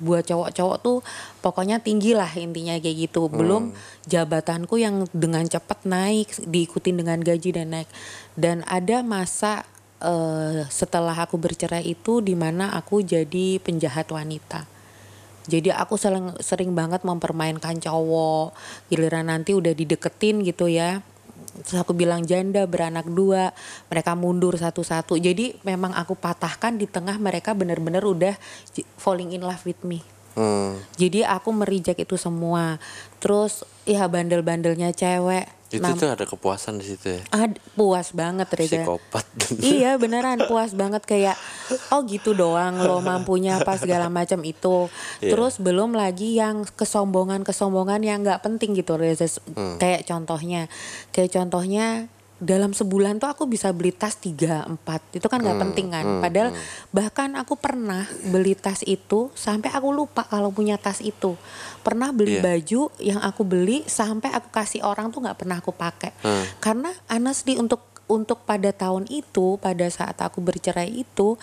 buat 0.01 0.27
cowok-cowok 0.27 0.77
tuh 0.83 0.99
pokoknya 1.39 1.79
tinggi 1.79 2.11
lah 2.11 2.29
intinya 2.35 2.75
kayak 2.77 3.09
gitu. 3.09 3.31
Belum 3.31 3.71
jabatanku 4.05 4.75
yang 4.79 5.07
dengan 5.15 5.47
cepat 5.47 5.87
naik 5.87 6.35
diikutin 6.43 7.01
dengan 7.01 7.19
gaji 7.21 7.49
dan 7.55 7.71
naik. 7.71 7.89
Dan 8.35 8.61
ada 8.67 9.01
masa 9.01 9.63
eh, 10.03 10.67
setelah 10.67 11.15
aku 11.15 11.39
bercerai 11.39 11.85
itu 11.85 12.19
di 12.19 12.35
mana 12.35 12.75
aku 12.75 13.01
jadi 13.01 13.59
penjahat 13.63 14.11
wanita. 14.11 14.67
Jadi 15.45 15.69
aku 15.69 15.93
sering 15.95 16.33
sering 16.41 16.73
banget 16.73 17.05
mempermainkan 17.05 17.77
cowok. 17.77 18.57
Giliran 18.89 19.29
nanti 19.29 19.53
udah 19.53 19.77
dideketin 19.77 20.41
gitu 20.41 20.65
ya 20.65 21.05
terus 21.63 21.79
aku 21.81 21.95
bilang 21.95 22.27
janda 22.27 22.67
beranak 22.67 23.07
dua 23.07 23.55
mereka 23.87 24.13
mundur 24.13 24.59
satu-satu. 24.59 25.15
Jadi 25.15 25.55
memang 25.63 25.95
aku 25.95 26.13
patahkan 26.19 26.75
di 26.75 26.85
tengah 26.85 27.15
mereka 27.17 27.55
benar-benar 27.55 28.03
udah 28.03 28.35
falling 28.99 29.31
in 29.31 29.43
love 29.43 29.63
with 29.63 29.79
me. 29.85 30.03
Hmm. 30.35 30.75
jadi 30.99 31.23
aku 31.31 31.55
merijek 31.55 31.95
itu 31.95 32.19
semua. 32.19 32.75
Terus 33.23 33.63
ya 33.87 34.03
bandel-bandelnya 34.11 34.91
cewek 34.91 35.47
Itu 35.67 35.81
tuh 35.97 36.07
ada 36.07 36.23
kepuasan 36.23 36.77
di 36.77 36.85
situ 36.85 37.09
ya. 37.09 37.21
Ad- 37.31 37.57
puas 37.73 38.11
banget 38.11 38.47
Reza 38.49 38.79
Psikopat. 38.79 39.25
iya 39.75 39.97
beneran 39.97 40.45
puas 40.45 40.71
banget 40.71 41.03
kayak 41.03 41.35
oh 41.89 42.05
gitu 42.05 42.31
doang 42.31 42.77
lo 42.77 43.01
mampunya 43.01 43.57
apa 43.57 43.75
segala 43.75 44.07
macam 44.07 44.39
itu 44.41 44.87
Iya. 45.17 45.33
terus 45.33 45.57
belum 45.57 45.91
lagi 45.91 46.35
yang 46.35 46.63
kesombongan 46.69 47.41
kesombongan 47.41 47.99
yang 47.99 48.21
nggak 48.21 48.41
penting 48.41 48.73
gitu 48.73 48.95
Reza. 48.95 49.25
kayak 49.75 50.05
contohnya 50.05 50.69
kayak 51.09 51.31
contohnya 51.31 52.07
dalam 52.35 52.75
sebulan 52.75 53.15
tuh 53.15 53.31
aku 53.31 53.47
bisa 53.47 53.71
beli 53.71 53.95
tas 53.95 54.19
3 54.19 54.67
4 54.67 55.15
itu 55.15 55.23
kan 55.25 55.39
nggak 55.39 55.55
penting 55.57 55.87
kan 55.89 56.19
padahal 56.19 56.51
bahkan 56.91 57.31
aku 57.39 57.55
pernah 57.55 58.03
beli 58.27 58.53
tas 58.53 58.83
itu 58.83 59.31
sampai 59.31 59.71
aku 59.71 59.95
lupa 59.95 60.27
kalau 60.27 60.51
punya 60.51 60.75
tas 60.75 60.99
itu 60.99 61.39
pernah 61.85 62.09
beli 62.09 62.41
Iya. 62.41 62.43
baju 62.43 62.81
yang 62.97 63.21
aku 63.21 63.45
beli 63.45 63.85
sampai 63.85 64.33
aku 64.33 64.49
kasih 64.49 64.81
orang 64.81 65.13
tuh 65.13 65.21
nggak 65.21 65.37
pernah 65.37 65.61
aku 65.61 65.69
pakai 65.69 66.09
Hmm. 66.19 66.43
karena 66.57 66.89
honestly 67.05 67.55
untuk 67.55 67.85
untuk 68.09 68.41
pada 68.41 68.73
tahun 68.73 69.05
itu 69.07 69.57
pada 69.57 69.85
saat 69.87 70.17
aku 70.17 70.41
bercerai 70.41 70.89
itu 70.89 71.37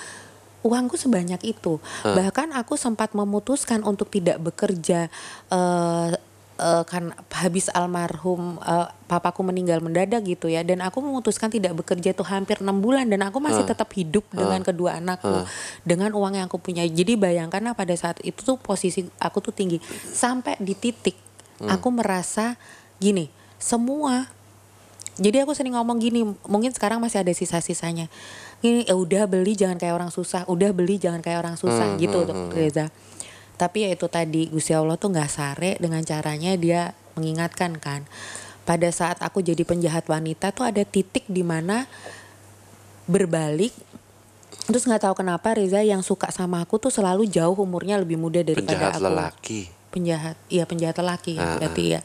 uangku 0.62 0.94
sebanyak 0.94 1.42
itu 1.42 1.82
bahkan 2.04 2.50
aku 2.54 2.74
sempat 2.74 3.14
memutuskan 3.14 3.82
untuk 3.82 4.10
tidak 4.10 4.38
bekerja 4.38 5.10
eh 5.48 6.10
eh, 6.58 6.84
kan 6.84 7.16
habis 7.32 7.70
almarhum 7.72 8.58
eh, 8.60 8.88
papaku 9.08 9.46
meninggal 9.46 9.80
mendadak 9.80 10.24
gitu 10.24 10.50
ya. 10.50 10.64
Dan 10.66 10.80
aku 10.84 11.00
memutuskan 11.00 11.48
tidak 11.52 11.76
bekerja 11.78 12.12
tuh 12.12 12.26
hampir 12.26 12.60
enam 12.60 12.80
bulan. 12.80 13.08
Dan 13.08 13.22
aku 13.24 13.38
masih 13.38 13.64
tetap 13.64 13.88
hidup 13.92 14.26
dengan 14.32 14.60
kedua 14.64 14.98
anakku 14.98 15.46
dengan 15.86 16.12
uang 16.12 16.36
yang 16.36 16.46
aku 16.50 16.58
punya. 16.60 16.84
Jadi 16.84 17.16
bayangkan 17.16 17.60
lah 17.62 17.74
pada 17.76 17.92
saat 17.94 18.18
itu 18.24 18.42
tuh 18.42 18.56
posisi 18.60 19.06
aku 19.22 19.38
tuh 19.40 19.54
tinggi. 19.54 19.80
Sampai 20.10 20.58
di 20.58 20.76
titik 20.76 21.14
aku 21.62 21.88
merasa 21.94 22.58
gini 22.98 23.30
semua 23.62 24.26
jadi 25.20 25.44
aku 25.44 25.52
sering 25.52 25.76
ngomong 25.76 26.00
gini, 26.00 26.24
mungkin 26.48 26.72
sekarang 26.72 26.96
masih 26.96 27.20
ada 27.20 27.28
sisa-sisanya. 27.36 28.08
Gini, 28.64 28.88
ya 28.88 28.96
udah 28.96 29.28
beli 29.28 29.52
jangan 29.52 29.76
kayak 29.76 29.92
orang 29.92 30.08
susah, 30.08 30.48
udah 30.48 30.72
beli 30.72 30.96
jangan 30.96 31.20
kayak 31.20 31.44
orang 31.44 31.60
susah. 31.60 32.00
Gitu 32.00 32.24
tuh, 32.24 32.36
Reza. 32.48 32.88
Tapi 33.54 33.86
ya 33.86 33.90
itu 33.92 34.06
tadi 34.06 34.48
Gusti 34.48 34.72
Allah 34.72 34.96
tuh 34.96 35.12
nggak 35.12 35.30
sare 35.30 35.76
dengan 35.78 36.02
caranya 36.02 36.52
dia 36.54 36.92
mengingatkan 37.14 37.76
kan. 37.78 38.04
Pada 38.62 38.88
saat 38.90 39.18
aku 39.18 39.42
jadi 39.42 39.62
penjahat 39.62 40.06
wanita 40.06 40.50
tuh 40.50 40.66
ada 40.66 40.82
titik 40.82 41.26
di 41.26 41.42
mana 41.42 41.86
berbalik 43.04 43.74
terus 44.62 44.86
nggak 44.86 45.02
tahu 45.02 45.14
kenapa 45.18 45.58
Reza 45.58 45.82
yang 45.82 46.06
suka 46.06 46.30
sama 46.30 46.62
aku 46.62 46.78
tuh 46.78 46.92
selalu 46.94 47.26
jauh 47.26 47.58
umurnya 47.58 47.98
lebih 47.98 48.14
muda 48.14 48.46
daripada 48.46 48.78
Penjahat 48.78 48.94
aku 48.94 49.02
lelaki. 49.02 49.60
penjahat 49.90 50.36
iya 50.46 50.64
penjahat 50.64 50.96
lelaki 51.02 51.34
ya 51.34 51.42
Ah, 51.42 51.54
berarti 51.58 51.84
ya 51.98 52.00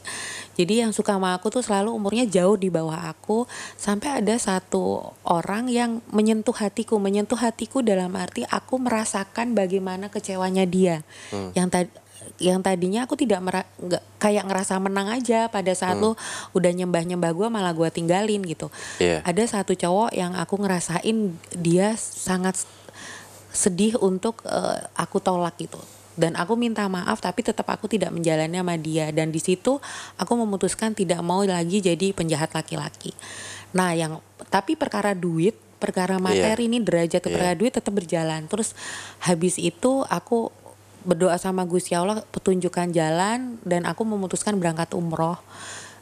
jadi 0.58 0.82
yang 0.82 0.90
suka 0.90 1.14
sama 1.14 1.38
aku 1.38 1.54
tuh 1.54 1.62
selalu 1.62 1.94
umurnya 1.94 2.26
jauh 2.26 2.58
di 2.58 2.66
bawah 2.66 3.14
aku 3.14 3.46
sampai 3.78 4.18
ada 4.18 4.34
satu 4.34 5.14
orang 5.22 5.70
yang 5.70 6.02
menyentuh 6.10 6.52
hatiku. 6.52 6.98
Menyentuh 6.98 7.38
hatiku 7.38 7.78
dalam 7.78 8.10
arti 8.18 8.42
aku 8.42 8.82
merasakan 8.82 9.54
bagaimana 9.54 10.10
kecewanya 10.10 10.66
dia. 10.66 11.06
Hmm. 11.30 11.54
yang 11.54 11.70
tadi 11.70 11.90
yang 12.38 12.62
tadinya 12.62 13.02
aku 13.06 13.18
tidak 13.18 13.42
mera- 13.42 13.70
nggak 13.78 14.02
kayak 14.18 14.50
ngerasa 14.50 14.82
menang 14.82 15.06
aja. 15.14 15.46
Pada 15.46 15.70
saat 15.78 16.02
lu 16.02 16.18
udah 16.58 16.70
nyembah 16.74 17.06
nyembah 17.06 17.30
gue 17.30 17.46
malah 17.46 17.70
gue 17.70 17.86
tinggalin 17.94 18.42
gitu. 18.42 18.66
Iya. 18.98 19.22
ada 19.22 19.42
satu 19.46 19.78
cowok 19.78 20.10
yang 20.10 20.34
aku 20.34 20.58
ngerasain 20.58 21.38
dia 21.54 21.94
sangat 21.94 22.66
sedih 23.54 23.94
untuk 24.02 24.42
eh, 24.42 24.78
aku 24.98 25.22
tolak 25.22 25.54
gitu 25.58 25.78
dan 26.18 26.34
aku 26.34 26.58
minta 26.58 26.82
maaf 26.90 27.22
tapi 27.22 27.46
tetap 27.46 27.70
aku 27.70 27.86
tidak 27.86 28.10
menjalani 28.10 28.58
sama 28.58 28.74
dia. 28.74 29.14
Dan 29.14 29.30
di 29.30 29.38
situ 29.38 29.78
aku 30.18 30.32
memutuskan 30.34 30.92
tidak 30.92 31.22
mau 31.22 31.46
lagi 31.46 31.78
jadi 31.78 32.10
penjahat 32.10 32.50
laki-laki. 32.52 33.14
Nah 33.78 33.94
yang 33.94 34.18
tapi 34.50 34.74
perkara 34.74 35.14
duit 35.14 35.54
perkara 35.78 36.18
materi 36.18 36.66
ini 36.66 36.82
derajat 36.82 37.22
Iya. 37.22 37.26
perkara 37.30 37.54
duit 37.54 37.70
tetap 37.70 37.94
berjalan. 37.94 38.50
Terus 38.50 38.74
habis 39.22 39.62
itu 39.62 40.02
aku 40.10 40.50
berdoa 41.06 41.38
sama 41.38 41.62
Gusti 41.62 41.94
Allah 41.94 42.26
petunjukkan 42.34 42.90
jalan 42.90 43.62
dan 43.62 43.86
aku 43.86 44.02
memutuskan 44.02 44.58
berangkat 44.58 44.90
umroh. 44.98 45.38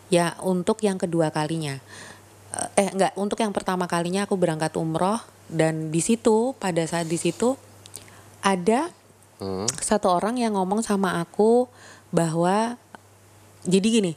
Ya 0.09 0.33
untuk 0.41 0.81
yang 0.81 0.97
kedua 0.97 1.29
kalinya. 1.29 1.77
Eh 2.73 2.89
enggak 2.89 3.13
untuk 3.21 3.37
yang 3.37 3.53
pertama 3.53 3.85
kalinya 3.85 4.25
aku 4.25 4.41
berangkat 4.41 4.73
umroh. 4.81 5.21
Dan 5.47 5.95
di 5.95 6.03
situ 6.03 6.57
pada 6.59 6.83
saat 6.89 7.07
di 7.07 7.21
situ 7.21 7.55
ada 8.43 8.91
Hmm. 9.37 9.69
satu 9.79 10.09
orang 10.09 10.41
yang 10.41 10.57
ngomong 10.57 10.81
sama 10.81 11.21
aku 11.21 11.69
bahwa 12.09 12.81
jadi 13.63 13.85
gini 13.85 14.15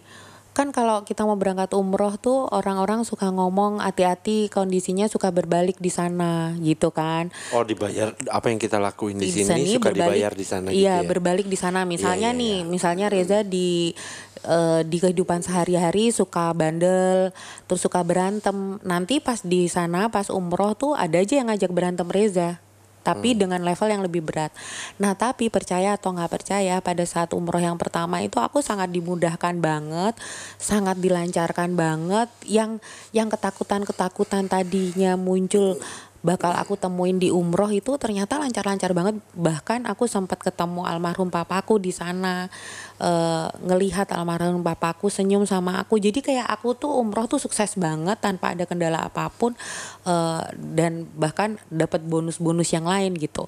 kan 0.49 0.75
kalau 0.75 1.07
kita 1.07 1.23
mau 1.23 1.39
berangkat 1.39 1.71
umroh 1.71 2.19
tuh 2.19 2.43
orang-orang 2.51 3.07
suka 3.07 3.31
ngomong 3.31 3.79
hati-hati 3.79 4.51
kondisinya 4.51 5.07
suka 5.07 5.31
berbalik 5.31 5.79
di 5.79 5.87
sana 5.87 6.51
gitu 6.59 6.91
kan. 6.91 7.31
Oh 7.55 7.63
dibayar 7.63 8.11
apa 8.27 8.51
yang 8.51 8.59
kita 8.59 8.75
lakuin 8.75 9.15
di, 9.15 9.31
Di 9.31 9.39
sini 9.39 9.55
sini 9.55 9.71
suka 9.79 9.95
berbalik- 9.95 10.19
dibayar 10.19 10.31
di 10.35 10.43
sana 10.43 10.67
gitu 10.75 10.83
Iya, 10.83 10.95
ya. 10.99 11.07
berbalik 11.07 11.47
di 11.47 11.55
sana. 11.55 11.87
Misalnya 11.87 12.35
iya, 12.35 12.39
nih, 12.43 12.55
iya. 12.59 12.67
misalnya 12.67 13.07
Reza 13.07 13.39
di 13.47 13.95
eh, 14.43 14.81
di 14.83 14.97
kehidupan 14.99 15.39
sehari-hari 15.39 16.11
suka 16.11 16.51
bandel, 16.51 17.31
terus 17.63 17.79
suka 17.79 18.03
berantem. 18.03 18.83
Nanti 18.83 19.23
pas 19.23 19.39
di 19.39 19.71
sana 19.71 20.11
pas 20.11 20.27
umroh 20.27 20.75
tuh 20.75 20.91
ada 20.91 21.23
aja 21.23 21.39
yang 21.39 21.47
ngajak 21.47 21.71
berantem 21.71 22.09
Reza. 22.11 22.59
Tapi 22.99 23.33
Hmm. 23.33 23.39
dengan 23.47 23.61
level 23.63 23.87
yang 23.89 24.03
lebih 24.03 24.21
berat. 24.21 24.51
Nah, 24.99 25.15
tapi 25.15 25.47
percaya 25.47 25.95
atau 25.95 26.11
nggak 26.13 26.31
percaya, 26.31 26.77
pada 26.83 27.03
saat 27.07 27.31
umroh 27.31 27.61
yang 27.61 27.79
pertama 27.79 28.19
itu 28.19 28.37
aku 28.37 28.59
sangat 28.59 28.91
dimudahkan 28.91 29.57
banget, 29.59 30.13
sangat 30.59 30.99
dilancarkan 30.99 31.73
banget. 31.79 32.29
Yang 32.45 32.83
yang 33.15 33.31
ketakutan-ketakutan 33.31 34.51
tadinya 34.51 35.15
muncul 35.15 35.79
bakal 36.19 36.51
aku 36.51 36.75
temuin 36.75 37.15
di 37.15 37.31
umroh 37.31 37.71
itu 37.71 37.95
ternyata 37.95 38.35
lancar-lancar 38.35 38.91
banget. 38.91 39.15
Bahkan 39.35 39.87
aku 39.87 40.03
sempat 40.05 40.43
ketemu 40.43 40.83
almarhum 40.83 41.31
papaku 41.31 41.79
di 41.79 41.95
sana 41.95 42.51
eh, 42.99 43.47
ngelihat 43.63 44.11
almarhum 44.11 44.59
papaku 44.59 45.07
senyum 45.07 45.47
sama 45.47 45.79
aku. 45.79 45.95
Jadi 45.95 46.19
kayak 46.19 46.47
aku 46.51 46.75
tuh 46.75 46.91
umroh 46.91 47.25
tuh 47.31 47.39
sukses 47.39 47.79
banget 47.79 48.19
tanpa 48.19 48.51
ada 48.51 48.67
kendala 48.67 49.07
apa 49.07 49.31
pun 49.31 49.55
eh, 50.03 50.43
dan 50.59 51.07
bahkan 51.15 51.55
dapat 51.71 52.03
bonus-bonus 52.03 52.71
yang 52.75 52.83
lain 52.83 53.15
gitu. 53.15 53.47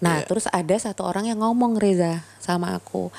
Nah 0.00 0.20
Iya. 0.20 0.28
terus 0.28 0.48
ada 0.48 0.76
satu 0.76 1.04
orang 1.04 1.28
yang 1.28 1.44
ngomong 1.44 1.76
Reza 1.76 2.24
sama 2.40 2.72
aku 2.76 3.12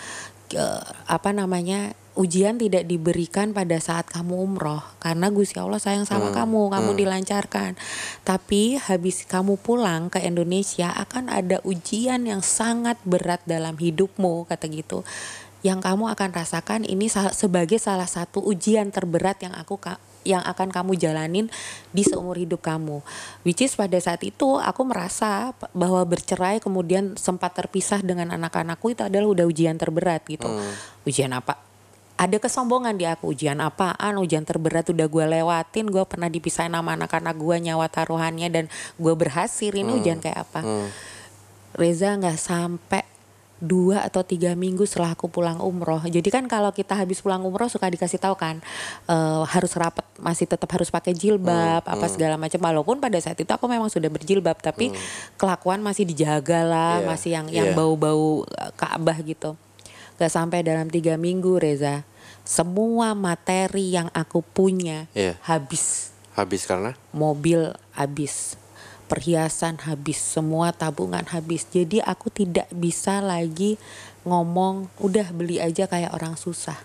apa 1.08 1.30
namanya 1.36 1.92
ujian 2.18 2.58
tidak 2.58 2.90
diberikan 2.90 3.54
pada 3.54 3.78
saat 3.78 4.10
kamu 4.10 4.34
umroh. 4.34 4.82
Karena 4.98 5.30
Gusti 5.30 5.62
Allah 5.62 5.78
sayang 5.78 6.10
sama 6.10 6.34
kamu 6.34 6.74
kamu 6.74 6.92
dilancarkan. 6.98 7.78
Tapi 8.26 8.82
habis 8.82 9.24
kamu 9.30 9.62
pulang 9.62 10.10
ke 10.10 10.20
Indonesia 10.26 10.92
akan 10.98 11.30
ada 11.30 11.62
ujian 11.62 12.26
yang 12.26 12.42
sangat 12.42 12.98
berat 13.06 13.46
dalam 13.46 13.78
hidupmu 13.78 14.50
kata 14.50 14.66
gitu 14.68 15.06
yang 15.66 15.82
kamu 15.82 16.14
akan 16.14 16.30
rasakan 16.38 16.86
ini 16.86 17.10
sebagai 17.12 17.82
salah 17.82 18.06
satu 18.06 18.46
ujian 18.46 18.94
terberat 18.94 19.42
yang 19.42 19.58
aku 19.58 19.82
yang 20.26 20.42
akan 20.46 20.74
kamu 20.74 20.98
jalanin 20.98 21.46
di 21.92 22.04
seumur 22.06 22.38
hidup 22.40 22.64
kamu. 22.64 23.04
Which 23.44 23.62
is 23.62 23.76
pada 23.76 23.98
saat 24.00 24.24
itu 24.24 24.58
aku 24.58 24.82
merasa 24.88 25.54
bahwa 25.76 26.02
bercerai 26.08 26.64
kemudian 26.64 27.20
sempat 27.20 27.54
terpisah 27.58 28.02
dengan 28.02 28.34
anak-anakku 28.34 28.94
itu 28.94 29.02
adalah 29.06 29.28
udah 29.30 29.46
ujian 29.46 29.78
terberat 29.78 30.26
gitu. 30.26 30.48
Ujian 31.06 31.34
apa? 31.36 31.60
Ada 32.18 32.42
kesombongan 32.42 32.98
di 32.98 33.06
aku 33.06 33.30
ujian 33.30 33.62
apaan 33.62 34.18
ujian 34.18 34.42
terberat 34.42 34.90
udah 34.90 35.06
gue 35.06 35.26
lewatin 35.38 35.86
gue 35.86 36.02
pernah 36.10 36.26
dipisahin 36.26 36.74
sama 36.74 36.98
anak-anak 36.98 37.38
gue 37.38 37.56
nyawa 37.70 37.86
taruhannya 37.94 38.50
dan 38.50 38.66
gue 38.98 39.14
berhasil 39.14 39.70
ini 39.70 40.02
ujian 40.02 40.18
kayak 40.18 40.50
apa 40.50 40.66
Reza 41.78 42.18
nggak 42.18 42.42
sampai 42.42 43.06
dua 43.58 44.06
atau 44.06 44.22
tiga 44.22 44.54
minggu 44.54 44.86
setelah 44.86 45.18
aku 45.18 45.28
pulang 45.30 45.58
umroh. 45.58 46.02
Jadi 46.06 46.30
kan 46.30 46.46
kalau 46.46 46.70
kita 46.70 46.94
habis 46.94 47.22
pulang 47.22 47.42
umroh 47.42 47.66
suka 47.66 47.90
dikasih 47.90 48.22
tahu 48.22 48.38
kan 48.38 48.62
eh, 49.10 49.44
harus 49.50 49.74
rapat, 49.74 50.06
masih 50.22 50.46
tetap 50.46 50.70
harus 50.74 50.94
pakai 50.94 51.18
jilbab, 51.18 51.82
apa 51.86 52.06
segala 52.10 52.38
macam. 52.38 52.62
Walaupun 52.62 53.02
pada 53.02 53.18
saat 53.18 53.38
itu 53.38 53.50
aku 53.50 53.66
memang 53.66 53.90
sudah 53.90 54.10
berjilbab, 54.14 54.62
tapi 54.62 54.94
kelakuan 55.36 55.82
masih 55.82 56.06
dijaga 56.06 56.62
lah, 56.62 56.96
Iya, 57.02 57.08
masih 57.08 57.30
yang 57.34 57.48
yang 57.50 57.68
iya. 57.74 57.78
bau-bau 57.78 58.46
eh, 58.46 58.72
Ka'bah 58.78 59.18
gitu. 59.26 59.58
Gak 60.18 60.34
sampai 60.34 60.66
dalam 60.66 60.90
tiga 60.90 61.14
minggu 61.14 61.62
Reza, 61.62 62.02
semua 62.42 63.14
materi 63.14 63.94
yang 63.94 64.10
aku 64.14 64.42
punya 64.42 65.06
Iya. 65.14 65.38
habis 65.46 66.14
Habis 66.38 66.70
karena 66.70 66.94
mobil 67.10 67.74
habis, 67.98 68.54
perhiasan 69.08 69.80
habis, 69.88 70.20
semua 70.20 70.76
tabungan 70.76 71.24
habis. 71.32 71.64
Jadi 71.66 72.04
aku 72.04 72.28
tidak 72.30 72.68
bisa 72.70 73.24
lagi 73.24 73.80
ngomong 74.28 74.92
udah 75.00 75.32
beli 75.32 75.64
aja 75.64 75.88
kayak 75.88 76.12
orang 76.12 76.36
susah. 76.36 76.76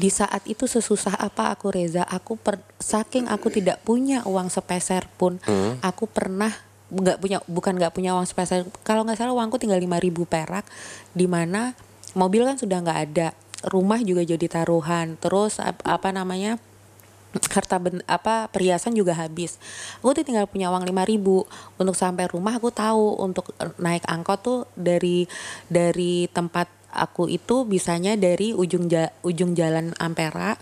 Di 0.00 0.08
saat 0.08 0.40
itu 0.48 0.64
sesusah 0.64 1.12
apa 1.20 1.52
aku 1.52 1.68
Reza, 1.68 2.08
aku 2.08 2.40
per, 2.40 2.56
saking 2.80 3.28
aku 3.28 3.52
tidak 3.52 3.84
punya 3.84 4.24
uang 4.24 4.48
sepeser 4.48 5.04
pun, 5.20 5.36
aku 5.84 6.08
pernah 6.08 6.48
nggak 6.90 7.20
punya 7.20 7.38
bukan 7.44 7.76
nggak 7.76 7.92
punya 7.92 8.16
uang 8.16 8.24
sepeser. 8.24 8.64
Kalau 8.80 9.04
nggak 9.04 9.20
salah 9.20 9.36
uangku 9.36 9.60
tinggal 9.60 9.76
5000 9.76 10.24
perak, 10.24 10.64
di 11.12 11.28
mana 11.28 11.76
mobil 12.16 12.48
kan 12.48 12.56
sudah 12.56 12.80
nggak 12.80 13.00
ada, 13.12 13.28
rumah 13.68 14.00
juga 14.00 14.24
jadi 14.24 14.46
taruhan, 14.48 15.20
terus 15.20 15.60
ap- 15.60 15.84
apa 15.84 16.08
namanya? 16.16 16.56
Harta 17.50 17.76
ben, 17.78 18.02
apa 18.10 18.50
perhiasan 18.50 18.94
juga 18.94 19.14
habis. 19.14 19.56
Aku 20.02 20.14
tuh 20.14 20.26
tinggal 20.26 20.50
punya 20.50 20.70
uang 20.70 20.86
5000 20.86 21.78
untuk 21.78 21.96
sampai 21.96 22.26
rumah 22.26 22.58
aku 22.58 22.74
tahu 22.74 23.22
untuk 23.22 23.54
naik 23.78 24.02
angkot 24.06 24.38
tuh 24.42 24.58
dari 24.74 25.26
dari 25.70 26.26
tempat 26.30 26.80
aku 26.90 27.30
itu 27.30 27.62
bisanya 27.62 28.18
dari 28.18 28.50
ujung 28.50 28.90
ja- 28.90 29.14
ujung 29.22 29.54
jalan 29.54 29.94
Ampera 30.02 30.58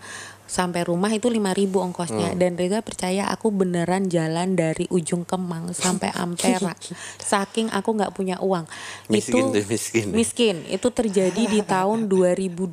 sampai 0.49 0.81
rumah 0.89 1.13
itu 1.13 1.29
5000 1.29 1.69
ongkosnya. 1.69 2.33
Dan 2.33 2.57
Reza 2.57 2.81
percaya 2.81 3.29
aku 3.29 3.53
beneran 3.53 4.09
jalan 4.09 4.57
dari 4.57 4.89
ujung 4.89 5.23
Kemang 5.23 5.71
sampai 5.77 6.09
Ampera. 6.17 6.73
Saking 7.29 7.69
aku 7.69 7.93
nggak 7.93 8.17
punya 8.17 8.41
uang. 8.41 8.65
Miskin 9.07 9.53
itu 9.53 9.53
tuh, 9.53 9.65
miskin. 9.69 10.05
miskin. 10.09 10.55
Itu 10.65 10.89
terjadi 10.89 11.45
di 11.45 11.61
tahun 11.61 12.09
2012 12.09 12.65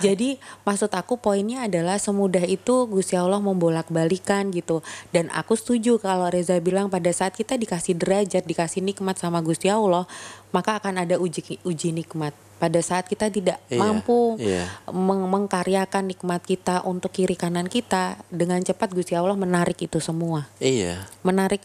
jadi 0.00 0.40
maksud 0.64 0.90
aku 0.94 1.20
poinnya 1.20 1.68
adalah 1.68 2.00
semudah 2.00 2.42
itu 2.48 2.88
Gusti 2.88 3.18
Allah 3.18 3.42
membolak-balikan 3.42 4.48
gitu. 4.54 4.80
Dan 5.12 5.28
aku 5.34 5.54
setuju 5.58 6.00
kalau 6.00 6.32
Reza 6.32 6.56
bilang 6.62 6.88
pada 6.88 7.12
saat 7.12 7.36
kita 7.36 7.60
dikasih 7.60 7.98
derajat 8.00 8.46
dikasih 8.46 8.80
nikmat 8.80 9.20
sama 9.20 9.44
Gusti 9.44 9.68
Allah 9.68 10.08
maka 10.50 10.78
akan 10.78 11.04
ada 11.06 11.20
uji 11.20 11.60
uji 11.62 11.90
nikmat 11.94 12.34
pada 12.60 12.76
saat 12.84 13.08
kita 13.08 13.32
tidak 13.32 13.56
Iya, 13.72 13.80
mampu 13.80 14.36
iya. 14.36 14.68
meng- 14.92 15.24
mengkaryakan 15.26 16.12
nikmat 16.12 16.44
kita 16.44 16.84
untuk 16.84 17.10
kiri 17.10 17.32
kanan 17.34 17.72
kita 17.72 18.20
dengan 18.28 18.60
cepat 18.60 18.92
Gusti 18.92 19.16
Allah 19.16 19.34
menarik 19.34 19.80
itu 19.80 19.96
semua 19.98 20.44
iya. 20.60 21.08
menarik 21.24 21.64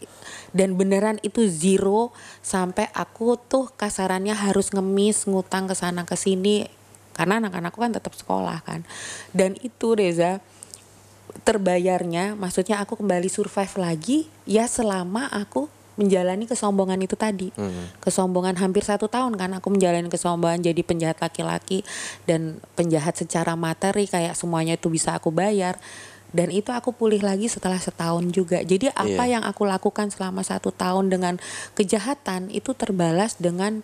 dan 0.56 0.72
beneran 0.80 1.20
itu 1.20 1.44
zero 1.44 2.16
sampai 2.40 2.88
aku 2.96 3.36
tuh 3.36 3.68
kasarannya 3.76 4.32
harus 4.32 4.72
ngemis 4.72 5.28
ngutang 5.28 5.68
ke 5.68 5.76
sana 5.76 6.08
ke 6.08 6.16
sini 6.16 6.64
karena 7.12 7.44
anak-anakku 7.44 7.76
kan 7.76 7.92
tetap 7.92 8.16
sekolah 8.16 8.64
kan 8.64 8.80
dan 9.36 9.52
itu 9.60 9.92
Reza 9.92 10.40
terbayarnya 11.44 12.32
maksudnya 12.34 12.80
aku 12.80 12.96
kembali 12.96 13.28
survive 13.28 13.74
lagi 13.76 14.18
ya 14.48 14.64
selama 14.64 15.28
aku 15.28 15.68
menjalani 15.96 16.44
kesombongan 16.44 17.00
itu 17.00 17.16
tadi. 17.16 17.48
Kesombongan 18.00 18.56
hampir 18.60 18.84
satu 18.84 19.08
tahun 19.08 19.34
kan 19.36 19.56
aku 19.56 19.72
menjalani 19.72 20.08
kesombongan 20.08 20.60
jadi 20.60 20.80
penjahat 20.84 21.18
laki-laki 21.20 21.82
dan 22.28 22.60
penjahat 22.76 23.16
secara 23.16 23.56
materi 23.56 24.04
kayak 24.04 24.36
semuanya 24.36 24.76
itu 24.76 24.92
bisa 24.92 25.16
aku 25.16 25.32
bayar. 25.32 25.80
Dan 26.36 26.52
itu 26.52 26.68
aku 26.68 26.92
pulih 26.92 27.22
lagi 27.24 27.48
setelah 27.48 27.80
setahun 27.80 28.28
juga. 28.28 28.60
Jadi 28.60 28.92
apa 28.92 29.24
Iya. 29.24 29.40
yang 29.40 29.42
aku 29.48 29.64
lakukan 29.64 30.12
selama 30.12 30.44
satu 30.44 30.68
tahun 30.68 31.08
dengan 31.08 31.40
kejahatan 31.72 32.52
itu 32.52 32.76
terbalas 32.76 33.40
dengan 33.40 33.80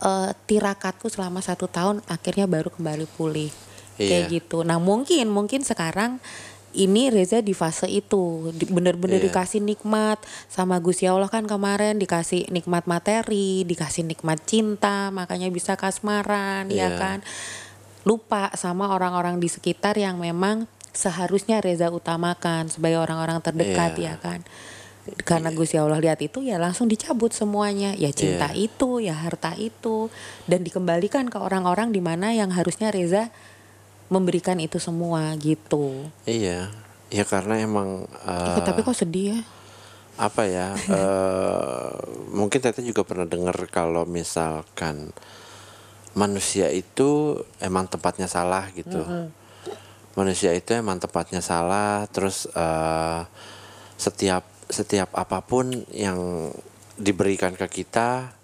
eh, 0.00 0.32
tirakatku 0.48 1.12
selama 1.12 1.44
satu 1.44 1.68
tahun 1.68 2.00
akhirnya 2.08 2.48
baru 2.48 2.72
kembali 2.72 3.04
pulih. 3.20 3.52
Kayak 4.00 4.32
Iya. 4.32 4.32
gitu. 4.32 4.64
Nah 4.64 4.80
mungkin 4.80 5.28
mungkin 5.28 5.60
sekarang 5.60 6.24
ini 6.70 7.10
Reza 7.10 7.42
di 7.42 7.50
fase 7.50 7.90
itu 7.90 8.54
bener-bener 8.70 9.18
Iya. 9.18 9.26
dikasih 9.32 9.58
nikmat 9.58 10.22
sama 10.46 10.78
Gusti 10.78 11.10
Allah 11.10 11.26
kan 11.26 11.42
kemarin 11.44 11.98
dikasih 11.98 12.46
nikmat 12.54 12.86
materi 12.86 13.66
dikasih 13.66 14.06
nikmat 14.06 14.38
cinta 14.46 15.10
makanya 15.10 15.50
bisa 15.50 15.74
kasmaran 15.74 16.70
ya 16.70 16.94
Iya. 16.94 16.98
kan 16.98 17.18
lupa 18.06 18.48
sama 18.54 18.94
orang-orang 18.94 19.42
di 19.42 19.50
sekitar 19.50 19.98
yang 19.98 20.22
memang 20.22 20.70
seharusnya 20.94 21.58
Reza 21.58 21.90
utamakan 21.90 22.70
sebagai 22.70 23.02
orang-orang 23.02 23.42
terdekat 23.42 23.98
Iya. 23.98 24.14
ya 24.14 24.22
kan 24.22 24.40
karena 25.26 25.50
Gusti 25.50 25.74
Allah 25.74 25.98
lihat 25.98 26.22
itu 26.22 26.38
ya 26.44 26.54
langsung 26.60 26.86
dicabut 26.86 27.34
semuanya 27.34 27.98
ya 27.98 28.14
cinta 28.14 28.54
Iya. 28.54 28.70
itu 28.70 29.02
ya 29.02 29.16
harta 29.18 29.58
itu 29.58 30.06
dan 30.46 30.62
dikembalikan 30.62 31.26
ke 31.26 31.38
orang-orang 31.40 31.90
di 31.90 31.98
mana 31.98 32.30
yang 32.30 32.54
harusnya 32.54 32.94
Reza 32.94 33.34
memberikan 34.10 34.58
itu 34.58 34.76
semua 34.82 35.32
gitu. 35.38 36.10
Iya. 36.26 36.68
Ya 37.10 37.24
karena 37.26 37.62
emang 37.62 38.10
eh, 38.26 38.58
Eh, 38.58 38.62
tapi 38.66 38.82
kok 38.82 38.98
sedih 38.98 39.38
ya? 39.38 39.40
Apa 40.20 40.44
ya 40.44 40.74
eh, 40.98 41.88
mungkin 42.34 42.58
Tete 42.60 42.82
juga 42.82 43.06
pernah 43.06 43.24
dengar 43.24 43.56
kalau 43.70 44.04
misalkan 44.04 45.14
manusia 46.12 46.68
itu 46.74 47.38
emang 47.62 47.86
tempatnya 47.86 48.26
salah 48.26 48.68
gitu. 48.74 49.00
Manusia 50.18 50.50
itu 50.52 50.74
emang 50.74 50.98
tempatnya 50.98 51.38
salah 51.38 52.04
terus 52.10 52.50
eh, 52.50 53.22
setiap 53.94 54.42
setiap 54.70 55.10
apa 55.14 55.42
pun 55.42 55.86
yang 55.90 56.50
diberikan 56.98 57.54
ke 57.58 57.66
kita 57.82 58.39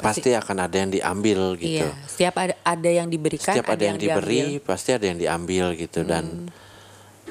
pasti 0.00 0.30
akan 0.32 0.56
ada 0.66 0.76
yang 0.80 0.90
diambil 0.90 1.54
gitu. 1.60 1.84
Iya, 1.84 1.92
setiap 2.08 2.34
ada 2.40 2.54
ada 2.64 2.90
yang 2.90 3.08
diberikan, 3.12 3.54
Setiap 3.54 3.68
ada, 3.70 3.84
yang, 3.84 3.98
diberi 4.00 4.58
diambil. 4.58 4.66
pasti 4.66 4.90
ada 4.96 5.04
yang 5.06 5.18
diambil 5.20 5.64
gitu 5.76 6.00
dan 6.02 6.48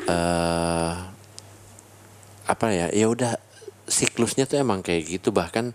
eh 0.07 0.93
apa 2.49 2.65
ya? 2.73 2.87
Ya 2.93 3.05
udah 3.09 3.37
siklusnya 3.89 4.45
tuh 4.49 4.61
emang 4.61 4.81
kayak 4.81 5.05
gitu 5.19 5.29
bahkan 5.33 5.73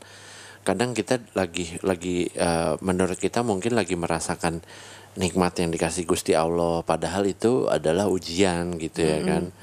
kadang 0.64 0.96
kita 0.96 1.20
lagi 1.36 1.76
lagi 1.84 2.30
eh, 2.32 2.74
menurut 2.80 3.20
kita 3.20 3.44
mungkin 3.44 3.76
lagi 3.76 3.94
merasakan 3.94 4.64
nikmat 5.14 5.54
yang 5.62 5.70
dikasih 5.70 6.08
Gusti 6.08 6.34
Allah 6.34 6.82
padahal 6.82 7.28
itu 7.30 7.70
adalah 7.70 8.10
ujian 8.10 8.74
gitu 8.80 9.02
ya 9.04 9.18
kan. 9.22 9.54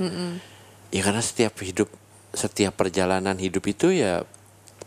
Ya 0.91 1.01
karena 1.03 1.23
setiap 1.23 1.55
hidup 1.59 1.91
setiap 2.31 2.79
perjalanan 2.79 3.35
hidup 3.35 3.67
itu 3.67 3.91
ya 3.91 4.23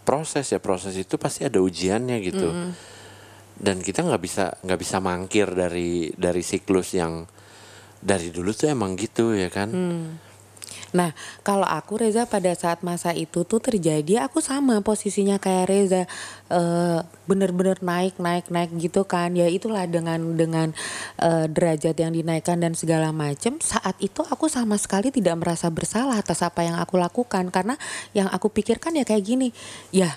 proses 0.05 0.47
ya 0.53 0.61
proses 0.61 0.95
itu 0.95 1.17
pasti 1.17 1.49
ada 1.49 1.59
ujiannya 1.59 2.17
gitu. 2.21 2.49
Dan 3.55 3.81
kita 3.81 4.05
nggak 4.05 4.23
bisa 4.23 4.55
nggak 4.63 4.81
bisa 4.81 5.01
mangkir 5.01 5.51
dari 5.51 6.13
dari 6.15 6.43
siklus 6.45 6.95
yang 6.95 7.25
dari 8.05 8.29
dulu 8.29 8.53
tuh 8.53 8.69
emang 8.69 9.01
gitu 9.01 9.33
ya 9.33 9.49
kan 9.49 9.73
Nah, 10.95 11.11
kalau 11.43 11.67
aku 11.67 11.99
Reza 11.99 12.23
pada 12.25 12.55
saat 12.55 12.87
masa 12.87 13.11
itu 13.11 13.43
tuh 13.43 13.59
terjadi, 13.59 14.23
aku 14.23 14.39
sama 14.39 14.79
posisinya 14.79 15.43
kayak 15.43 15.67
Reza, 15.67 16.03
eh, 16.55 16.99
bener-bener 17.27 17.83
naik, 17.83 18.23
naik, 18.23 18.47
naik 18.55 18.71
gitu 18.79 19.03
kan. 19.03 19.35
Ya 19.35 19.51
itulah 19.51 19.91
dengan 19.91 20.39
dengan 20.39 20.71
eh, 21.19 21.51
derajat 21.51 21.99
yang 21.99 22.15
dinaikkan 22.15 22.63
dan 22.63 22.79
segala 22.79 23.11
macam. 23.11 23.59
Saat 23.59 23.99
itu 23.99 24.23
aku 24.23 24.47
sama 24.47 24.79
sekali 24.79 25.11
tidak 25.11 25.35
merasa 25.43 25.67
bersalah 25.67 26.23
atas 26.23 26.47
apa 26.47 26.63
yang 26.63 26.79
aku 26.79 26.95
lakukan 26.95 27.51
karena 27.51 27.75
yang 28.15 28.31
aku 28.31 28.47
pikirkan 28.55 28.95
ya 28.95 29.03
kayak 29.03 29.27
gini, 29.27 29.51
ya 29.91 30.15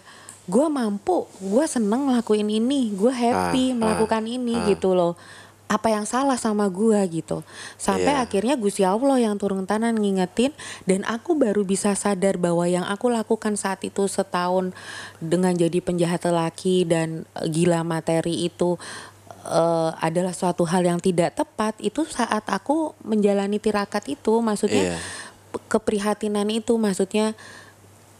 gue 0.47 0.67
mampu, 0.71 1.27
gue 1.43 1.65
seneng 1.67 2.07
ngelakuin 2.07 2.47
ini, 2.47 2.95
gue 2.95 3.11
happy 3.11 3.65
Ah, 3.67 3.73
ah, 3.73 3.77
melakukan 3.83 4.23
ini 4.23 4.55
ah. 4.55 4.63
gitu 4.71 4.95
loh 4.95 5.19
apa 5.67 5.91
yang 5.91 6.07
salah 6.07 6.39
sama 6.39 6.71
gua 6.71 7.03
gitu 7.03 7.43
sampai 7.75 8.15
Iya. 8.15 8.23
akhirnya 8.23 8.55
Gusti 8.55 8.87
Allah 8.87 9.19
yang 9.19 9.35
turun 9.35 9.67
tangan 9.67 9.91
ngingetin 9.93 10.55
dan 10.83 11.03
aku 11.03 11.35
baru 11.35 11.61
bisa 11.61 11.91
sadar 11.91 12.39
bahwa 12.39 12.63
yang 12.63 12.87
aku 12.87 13.11
lakukan 13.11 13.59
saat 13.59 13.83
itu 13.83 14.07
setahun 14.07 14.71
dengan 15.19 15.51
jadi 15.51 15.83
penjahat 15.83 16.23
lelaki 16.23 16.87
dan 16.87 17.27
eh, 17.35 17.47
gila 17.47 17.83
materi 17.83 18.47
itu 18.47 18.79
eh, 19.43 19.91
adalah 19.99 20.31
suatu 20.31 20.63
hal 20.63 20.87
yang 20.87 21.03
tidak 21.03 21.35
tepat 21.35 21.75
itu 21.79 22.07
saat 22.07 22.47
aku 22.47 22.95
menjalani 23.03 23.59
tirakat 23.59 24.07
itu 24.07 24.39
maksudnya 24.39 24.95
p- 25.51 25.63
keprihatinan 25.67 26.47
itu 26.47 26.79
maksudnya 26.79 27.35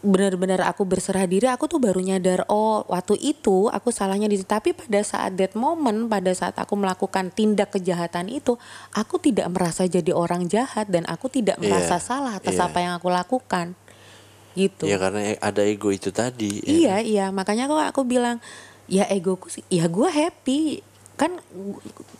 benar-benar 0.06 0.62
aku 0.62 0.86
berserah 0.86 1.26
diri 1.26 1.50
aku 1.50 1.66
tuh 1.66 1.82
baru 1.82 1.98
nyadar 1.98 2.46
oh 2.54 2.86
waktu 2.86 3.18
itu 3.18 3.66
aku 3.74 3.90
salahnya 3.90 4.30
di 4.30 4.38
tapi 4.46 4.70
pada 4.78 5.02
saat 5.02 5.34
that 5.42 5.58
moment 5.58 6.06
pada 6.06 6.30
saat 6.38 6.54
aku 6.54 6.78
melakukan 6.78 7.34
tindak 7.34 7.74
kejahatan 7.74 8.30
itu 8.30 8.62
aku 8.94 9.18
tidak 9.18 9.50
merasa 9.50 9.90
jadi 9.90 10.14
orang 10.14 10.46
jahat 10.46 10.86
dan 10.94 11.02
aku 11.10 11.34
tidak 11.34 11.58
Iya, 11.58 11.66
merasa 11.74 11.98
salah 11.98 12.38
atas 12.38 12.62
iya. 12.62 12.70
apa 12.70 12.78
yang 12.78 12.94
aku 13.02 13.10
lakukan. 13.10 13.74
Gitu. 14.54 14.90
Ya 14.90 14.98
karena 14.98 15.38
e- 15.38 15.42
ada 15.42 15.62
ego 15.66 15.90
itu 15.94 16.10
tadi 16.10 16.62
ya 16.62 16.70
iya 16.70 16.96
iya. 17.02 17.26
Makanya 17.30 17.70
kok 17.70 17.78
aku 17.94 18.02
bilang 18.06 18.42
ya 18.90 19.06
egoku 19.10 19.50
sih 19.52 19.62
ya 19.70 19.86
gue 19.86 20.10
happy 20.10 20.82
kan 21.18 21.34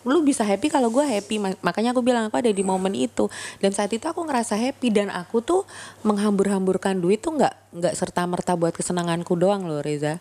lu 0.02 0.18
bisa 0.20 0.42
happy 0.42 0.68
kalau 0.68 0.90
gue 0.90 1.06
happy. 1.06 1.38
Ma- 1.38 1.60
makanya 1.62 1.94
aku 1.94 2.02
bilang 2.02 2.26
aku 2.26 2.42
ada 2.42 2.50
di 2.50 2.66
momen 2.66 2.92
itu. 2.92 3.30
Dan 3.62 3.70
saat 3.70 3.94
itu 3.94 4.02
aku 4.04 4.26
ngerasa 4.26 4.58
happy 4.58 4.90
dan 4.90 5.08
aku 5.08 5.38
tuh 5.38 5.62
menghambur-hamburkan 6.02 6.98
duit 6.98 7.22
tuh 7.22 7.38
nggak 7.38 7.78
nggak 7.78 7.94
serta 7.94 8.26
merta 8.26 8.58
buat 8.58 8.74
kesenanganku 8.74 9.38
doang 9.38 9.64
loh 9.64 9.78
Reza. 9.78 10.18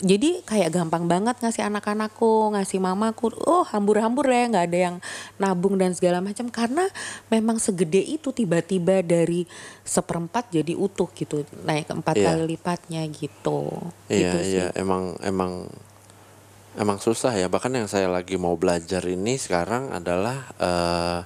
Jadi 0.00 0.40
kayak 0.48 0.72
gampang 0.72 1.04
banget 1.04 1.36
ngasih 1.44 1.60
anak-anakku 1.68 2.56
ngasih 2.56 2.80
mamaku. 2.80 3.36
Oh 3.44 3.68
hambur-hambur 3.68 4.32
ya 4.32 4.48
nggak 4.48 4.66
ada 4.72 4.78
yang 4.88 4.96
nabung 5.36 5.76
dan 5.76 5.92
segala 5.92 6.24
macam. 6.24 6.48
Karena 6.48 6.88
memang 7.28 7.60
segede 7.60 8.00
itu 8.00 8.32
tiba-tiba 8.32 9.04
dari 9.04 9.44
seperempat 9.84 10.48
jadi 10.48 10.72
utuh 10.72 11.08
gitu. 11.12 11.44
Naik 11.68 11.92
empat 11.92 12.16
Iya. 12.16 12.26
kali 12.32 12.42
lipatnya 12.48 13.02
gitu. 13.12 13.76
Iya, 14.08 14.16
gitu 14.16 14.36
sih. 14.40 14.56
Iya, 14.60 14.66
emang 14.76 15.20
emang 15.20 15.68
emang 16.76 16.98
susah 16.98 17.34
ya. 17.34 17.48
Bahkan 17.48 17.72
yang 17.74 17.88
saya 17.90 18.06
lagi 18.06 18.38
mau 18.38 18.54
belajar 18.54 19.02
ini 19.06 19.34
sekarang 19.34 19.90
adalah 19.90 20.38
eh 20.60 21.20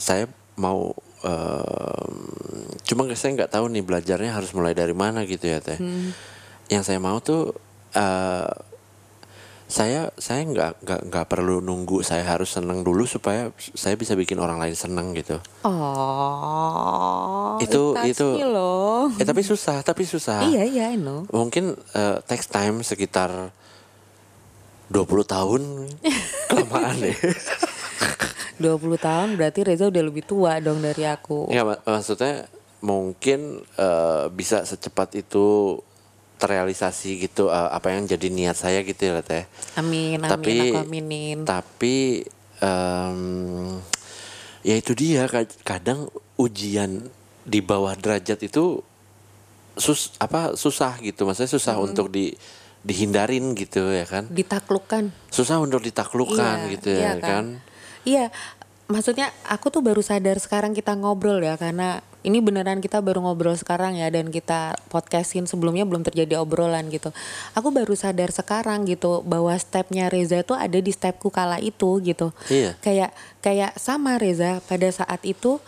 saya 0.00 0.24
mau 0.56 0.96
em, 1.20 2.14
cuma 2.88 3.04
saya 3.12 3.36
nggak 3.36 3.52
tahu 3.52 3.68
nih 3.68 3.84
belajarnya 3.84 4.32
harus 4.32 4.56
mulai 4.56 4.72
dari 4.72 4.96
mana 4.96 5.28
gitu 5.28 5.44
ya 5.44 5.60
teh. 5.60 5.76
Hmm. 5.76 6.12
Yang 6.72 6.82
saya 6.88 6.98
mau 7.02 7.20
tuh 7.20 7.52
eh 7.92 8.48
saya 9.70 10.10
saya 10.18 10.42
nggak 10.42 10.82
nggak 10.82 11.00
nggak 11.14 11.26
perlu 11.30 11.62
nunggu 11.62 12.02
saya 12.02 12.26
harus 12.26 12.50
seneng 12.50 12.82
dulu 12.82 13.06
supaya 13.06 13.54
saya 13.54 13.94
bisa 13.94 14.18
bikin 14.18 14.42
orang 14.42 14.58
lain 14.58 14.74
seneng 14.74 15.14
gitu. 15.14 15.38
Oh, 15.62 17.54
Itu- 17.62 17.94
itu- 18.02 18.34
loh. 18.50 19.14
Eh 19.14 19.22
tapi 19.22 19.46
susah, 19.46 19.78
tapi 19.86 20.02
susah. 20.02 20.42
Iya 20.42 20.66
iya, 20.66 20.84
I 20.90 20.98
know. 20.98 21.22
mungkin 21.30 21.78
eh, 21.94 22.16
takes 22.26 22.50
time 22.50 22.82
sekitar 22.82 23.54
20 24.90 25.06
tahun 25.24 25.62
kelamaan 26.46 26.96
ya. 27.00 27.14
20 28.60 28.76
tahun 28.98 29.28
berarti 29.34 29.60
Reza 29.62 29.86
udah 29.86 30.02
lebih 30.02 30.20
tua 30.22 30.58
dong 30.58 30.78
dari 30.78 31.06
aku. 31.06 31.48
Nggak, 31.48 31.64
mak- 31.64 31.84
maksudnya 31.86 32.44
mungkin 32.80 33.40
eh, 33.76 34.24
bisa 34.28 34.62
secepat 34.62 35.16
itu 35.16 35.78
terrealisasi 36.36 37.22
gitu 37.22 37.48
eh, 37.48 37.70
apa 37.70 37.88
yang 37.90 38.04
jadi 38.04 38.28
niat 38.28 38.56
saya 38.58 38.82
gitu 38.82 39.00
ya 39.00 39.22
teh. 39.22 39.46
Amin, 39.74 40.18
amin, 40.18 40.28
Tapi- 40.28 40.60
aku 40.66 40.78
aminin. 40.82 41.38
Tapi 41.44 41.96
em, 42.58 43.20
ya 44.60 44.74
itu 44.74 44.92
dia 44.92 45.24
ka- 45.24 45.56
kadang 45.62 46.10
ujian 46.34 47.08
di 47.40 47.60
bawah 47.60 47.94
derajat 47.94 48.42
itu 48.42 48.84
sus 49.72 50.12
apa 50.18 50.52
susah 50.52 51.00
gitu 51.00 51.24
maksudnya 51.24 51.48
susah 51.48 51.74
Hmm. 51.74 51.88
untuk 51.88 52.12
di 52.12 52.36
dihindarin 52.80 53.52
gitu 53.54 53.92
ya 53.92 54.04
kan 54.04 54.24
Ditaklukkan. 54.28 55.12
susah 55.28 55.60
untuk 55.60 55.84
ditaklukkan 55.84 56.66
Iya, 56.66 56.72
gitu 56.74 56.88
iya 56.96 57.00
ya 57.00 57.12
kan, 57.20 57.44
Iya, 58.00 58.24
maksudnya 58.88 59.28
aku 59.44 59.68
tuh 59.68 59.84
baru 59.84 60.00
sadar 60.00 60.40
sekarang 60.40 60.72
kita 60.72 60.96
ngobrol 60.96 61.36
ya 61.38 61.60
karena 61.60 62.00
ini 62.24 62.40
beneran 62.40 62.80
kita 62.80 63.00
baru 63.00 63.20
ngobrol 63.20 63.52
sekarang 63.56 63.96
ya 63.96 64.08
dan 64.08 64.28
kita 64.28 64.76
podcastin 64.88 65.44
sebelumnya 65.44 65.84
belum 65.84 66.04
terjadi 66.04 66.36
obrolan 66.36 66.88
gitu. 66.88 67.12
Aku 67.52 67.72
baru 67.72 67.92
sadar 67.92 68.28
sekarang 68.28 68.84
gitu 68.84 69.20
bahwa 69.24 69.52
stepnya 69.56 70.08
Reza 70.08 70.40
tuh 70.40 70.56
ada 70.56 70.76
di 70.76 70.92
stepku 70.92 71.28
kala 71.28 71.60
itu 71.60 72.00
gitu. 72.00 72.32
Iya. 72.48 72.76
Kayak 72.80 73.10
kayak 73.40 73.72
sama 73.76 74.16
Reza 74.16 74.60
pada 74.64 74.88
saat 74.88 75.20
itu 75.24 75.60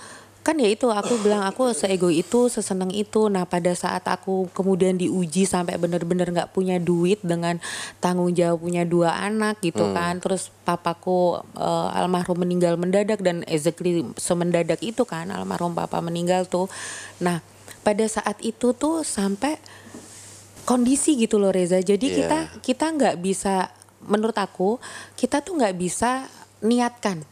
kan 0.42 0.58
ya 0.58 0.66
itu 0.66 0.90
aku 0.90 1.22
bilang 1.22 1.46
aku 1.46 1.70
seego 1.70 2.10
itu 2.10 2.50
seseneng 2.50 2.90
itu. 2.90 3.30
Nah 3.30 3.46
pada 3.46 3.70
saat 3.78 4.02
aku 4.10 4.50
kemudian 4.50 4.98
diuji 4.98 5.46
sampai 5.46 5.78
bener-bener 5.78 6.26
nggak 6.34 6.50
punya 6.50 6.82
duit 6.82 7.22
dengan 7.22 7.62
tanggung 8.02 8.34
jawab 8.34 8.58
punya 8.58 8.82
dua 8.82 9.14
anak 9.22 9.62
gitu 9.62 9.94
kan 9.94 10.18
terus 10.18 10.50
papaku 10.66 11.38
eh, 11.54 11.98
almarhum 11.98 12.42
meninggal 12.42 12.74
mendadak 12.74 13.22
dan 13.22 13.46
exactly 13.46 14.02
semendadak 14.18 14.82
itu 14.82 15.06
kan 15.06 15.30
almarhum 15.30 15.78
papa 15.78 16.02
meninggal 16.02 16.42
tuh. 16.50 16.66
Nah 17.22 17.38
pada 17.86 18.02
saat 18.10 18.42
itu 18.42 18.74
tuh 18.74 19.06
sampai 19.06 19.62
kondisi 20.66 21.14
gitu 21.18 21.38
loh 21.38 21.54
Reza. 21.54 21.78
Jadi 21.78 22.06
Iya. 22.10 22.16
kita 22.18 22.38
kita 22.62 22.86
nggak 22.98 23.16
bisa 23.22 23.70
menurut 24.02 24.34
aku 24.34 24.82
kita 25.14 25.38
tuh 25.38 25.54
nggak 25.54 25.78
bisa 25.78 26.26
niatkan 26.62 27.22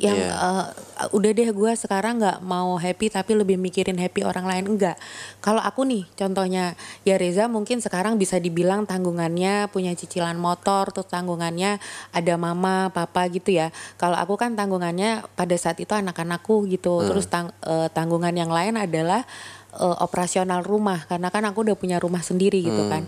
yang 0.00 0.16
Iya. 0.16 0.32
eh, 0.32 0.66
udah 1.12 1.30
deh 1.36 1.52
gue 1.52 1.72
sekarang 1.76 2.16
nggak 2.16 2.40
mau 2.40 2.80
happy 2.80 3.12
tapi 3.12 3.36
lebih 3.36 3.60
mikirin 3.60 4.00
happy 4.00 4.24
orang 4.24 4.48
lain 4.48 4.64
enggak. 4.72 4.96
Kalau 5.44 5.60
aku 5.60 5.84
nih 5.84 6.08
contohnya 6.16 6.72
ya 7.04 7.20
Reza 7.20 7.52
mungkin 7.52 7.84
sekarang 7.84 8.16
bisa 8.16 8.40
dibilang 8.40 8.88
tanggungannya 8.88 9.68
punya 9.68 9.92
cicilan 9.92 10.40
motor 10.40 10.88
terus 10.88 11.12
tanggungannya 11.12 11.76
ada 12.16 12.34
mama 12.40 12.88
papa 12.88 13.28
gitu 13.28 13.52
ya. 13.52 13.68
Kalau 14.00 14.16
aku 14.16 14.40
kan 14.40 14.56
tanggungannya 14.56 15.20
pada 15.36 15.56
saat 15.60 15.76
itu 15.76 15.92
anak-anakku 15.92 16.64
gitu. 16.66 17.04
Terus 17.04 17.28
tang- 17.28 17.52
eh, 17.62 17.92
tanggungan 17.92 18.32
yang 18.32 18.48
lain 18.48 18.80
adalah 18.80 19.28
eh, 19.72 19.96
operasional 20.00 20.62
rumah 20.62 21.06
karena 21.06 21.28
kan 21.28 21.44
aku 21.44 21.62
udah 21.62 21.76
punya 21.76 21.96
rumah 21.96 22.20
sendiri 22.20 22.58
gitu 22.60 22.86
kan 22.86 23.06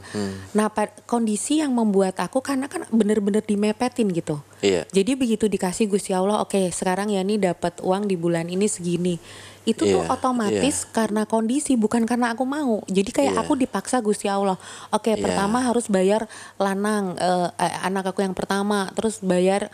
nah 0.53 0.69
pa- 0.69 0.95
kondisi 1.05 1.59
yang 1.59 1.73
membuat 1.73 2.19
aku 2.19 2.39
karena 2.39 2.67
kan 2.67 2.87
bener-bener 2.89 3.41
dimepetin 3.41 4.09
gitu 4.09 4.39
Iya. 4.63 4.87
jadi 4.89 5.19
begitu 5.19 5.51
dikasih 5.51 5.91
Gusti 5.91 6.15
Allah, 6.15 6.39
oke 6.39 6.71
sekarang 6.71 7.11
ya 7.11 7.19
nih 7.27 7.51
dapat 7.51 7.83
uang 7.83 8.07
di 8.07 8.15
bulan 8.15 8.47
ini 8.47 8.71
segini. 8.71 9.19
Itu 9.67 9.91
tuh 9.91 10.07
Iya, 10.07 10.15
otomatis 10.15 10.87
karena 10.87 11.27
kondisi 11.27 11.75
bukan 11.75 12.07
karena 12.07 12.31
aku 12.31 12.47
mau. 12.47 12.79
Jadi 12.87 13.11
kayak 13.11 13.35
Iya. 13.35 13.43
aku 13.43 13.59
dipaksa 13.59 13.99
Gusti 13.99 14.31
Allah. 14.31 14.55
Oke, 14.91 15.15
Iya. 15.15 15.19
pertama 15.19 15.67
harus 15.67 15.91
bayar 15.91 16.31
lanang 16.59 17.19
eh, 17.19 17.49
eh, 17.59 17.75
anak 17.83 18.15
aku 18.15 18.23
yang 18.23 18.39
pertama, 18.39 18.87
terus 18.95 19.19
bayar 19.19 19.67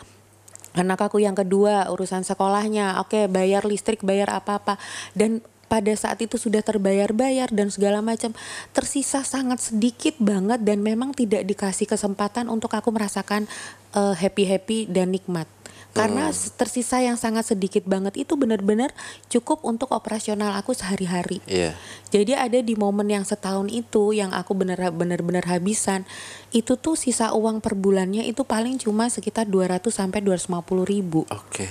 anak 0.73 1.05
aku 1.05 1.21
yang 1.21 1.33
kedua 1.33 1.85
urusan 1.89 2.25
sekolahnya. 2.25 2.97
Oke, 2.97 3.25
bayar 3.25 3.69
listrik, 3.69 4.01
bayar 4.01 4.29
apa-apa. 4.31 4.81
Dan 5.13 5.45
pada 5.69 5.93
saat 5.93 6.17
itu 6.19 6.35
sudah 6.35 6.65
terbayar-bayar 6.65 7.53
dan 7.53 7.69
segala 7.69 8.01
macam 8.01 8.33
tersisa 8.73 9.21
sangat 9.21 9.61
sedikit 9.61 10.17
banget 10.17 10.65
dan 10.65 10.81
memang 10.81 11.13
tidak 11.13 11.45
dikasih 11.45 11.85
kesempatan 11.85 12.49
untuk 12.49 12.73
aku 12.73 12.89
merasakan 12.89 13.45
uh, 13.93 14.17
happy-happy 14.17 14.89
dan 14.89 15.13
nikmat 15.13 15.45
karena 15.89 16.29
Hmm. 16.29 16.37
tersisa 16.53 17.01
yang 17.01 17.17
sangat 17.17 17.49
sedikit 17.49 17.81
banget 17.89 18.21
itu 18.21 18.37
benar-benar 18.37 18.93
cukup 19.25 19.65
untuk 19.65 19.89
operasional 19.89 20.53
aku 20.53 20.77
sehari-hari. 20.77 21.41
Iya. 21.49 21.73
Jadi 22.13 22.37
ada 22.37 22.59
di 22.61 22.77
momen 22.77 23.09
yang 23.09 23.25
setahun 23.25 23.65
itu 23.73 24.13
yang 24.13 24.29
aku 24.29 24.53
benar-benar 24.53 25.45
habisan 25.49 26.05
itu 26.53 26.77
tuh 26.77 26.93
sisa 26.93 27.33
uang 27.33 27.57
per 27.57 27.73
bulannya 27.73 28.21
itu 28.29 28.45
paling 28.45 28.77
cuma 28.77 29.09
sekitar 29.09 29.49
200 29.49 29.89
sampai 29.89 30.21
250 30.21 30.85
ribu. 30.85 31.25
Oke. 31.33 31.65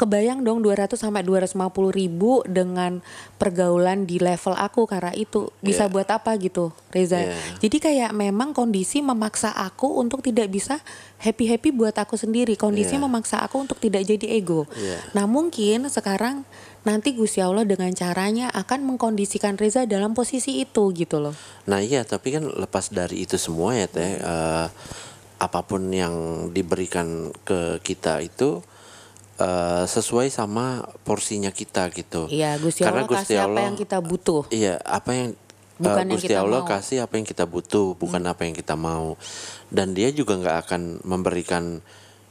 Kebayang 0.00 0.40
dong 0.40 0.64
200 0.64 0.96
sampai 0.96 1.20
250 1.20 1.60
ribu 1.92 2.40
dengan 2.48 3.04
pergaulan 3.36 4.08
di 4.08 4.16
level 4.16 4.56
aku 4.56 4.88
karena 4.88 5.12
itu 5.12 5.52
bisa 5.60 5.84
Iya. 5.84 5.92
buat 5.92 6.08
apa 6.08 6.40
gitu 6.40 6.72
Reza. 6.88 7.20
Iya. 7.20 7.36
Jadi 7.60 7.76
kayak 7.76 8.16
memang 8.16 8.56
kondisi 8.56 9.04
memaksa 9.04 9.52
aku 9.52 10.00
untuk 10.00 10.24
tidak 10.24 10.48
bisa 10.48 10.80
happy-happy 11.20 11.68
buat 11.68 11.92
aku 11.92 12.16
sendiri. 12.16 12.56
Kondisi 12.56 12.96
Iya. 12.96 13.04
memaksa 13.04 13.44
aku 13.44 13.60
untuk 13.60 13.76
tidak 13.76 14.08
jadi 14.08 14.40
ego. 14.40 14.64
Iya. 14.72 15.04
Nah 15.12 15.28
mungkin 15.28 15.84
sekarang 15.92 16.48
nanti 16.80 17.12
Gusti 17.12 17.44
Allah 17.44 17.68
dengan 17.68 17.92
caranya 17.92 18.48
akan 18.56 18.88
mengkondisikan 18.88 19.60
Reza 19.60 19.84
dalam 19.84 20.16
posisi 20.16 20.64
itu 20.64 20.96
gitu 20.96 21.20
loh. 21.20 21.36
Nah 21.68 21.84
iya 21.84 22.08
tapi 22.08 22.32
kan 22.32 22.48
lepas 22.48 22.88
dari 22.88 23.28
itu 23.28 23.36
semua 23.36 23.76
ya 23.76 23.84
teh 23.84 24.16
eh, 24.16 24.66
apa 25.40 25.60
pun 25.60 25.92
yang 25.92 26.48
diberikan 26.56 27.28
ke 27.44 27.84
kita 27.84 28.24
itu 28.24 28.64
eh, 29.40 29.84
sesuai 29.88 30.28
sama 30.28 30.84
porsinya 31.02 31.48
kita 31.48 31.88
gitu. 31.90 32.28
Iya 32.28 32.60
Gusti 32.60 32.84
Karena 32.84 33.02
Allah 33.02 33.10
Gusti 33.10 33.32
kasih 33.32 33.36
apa 33.40 33.46
Allah- 33.48 33.64
yang 33.66 33.76
kita 33.76 33.98
butuh. 33.98 34.42
Iya 34.52 34.74
apa 34.78 35.10
yang 35.16 35.30
eh, 35.32 35.80
Bukan 35.80 36.04
yang 36.04 36.12
Gusti 36.12 36.28
kita 36.28 36.40
Allah 36.44 36.60
mau. 36.60 36.68
Hmm. 36.68 36.74
kasih 36.76 36.98
apa 37.00 37.14
yang 37.16 37.26
kita 37.26 37.44
butuh 37.48 37.86
bukan 37.96 38.22
apa 38.28 38.40
yang 38.44 38.52
kita 38.52 38.76
mau 38.76 39.16
dan 39.72 39.96
Dia 39.96 40.12
juga 40.12 40.36
nggak 40.36 40.56
akan 40.68 40.82
memberikan 41.08 41.80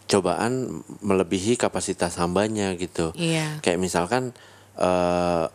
cobaan 0.06 0.82
melebihi 1.02 1.54
kapasitas 1.54 2.18
hambanya 2.18 2.74
gitu. 2.78 3.14
Iya. 3.14 3.58
Kayak 3.62 3.82
misalkan 3.82 4.34
eh 4.78 5.46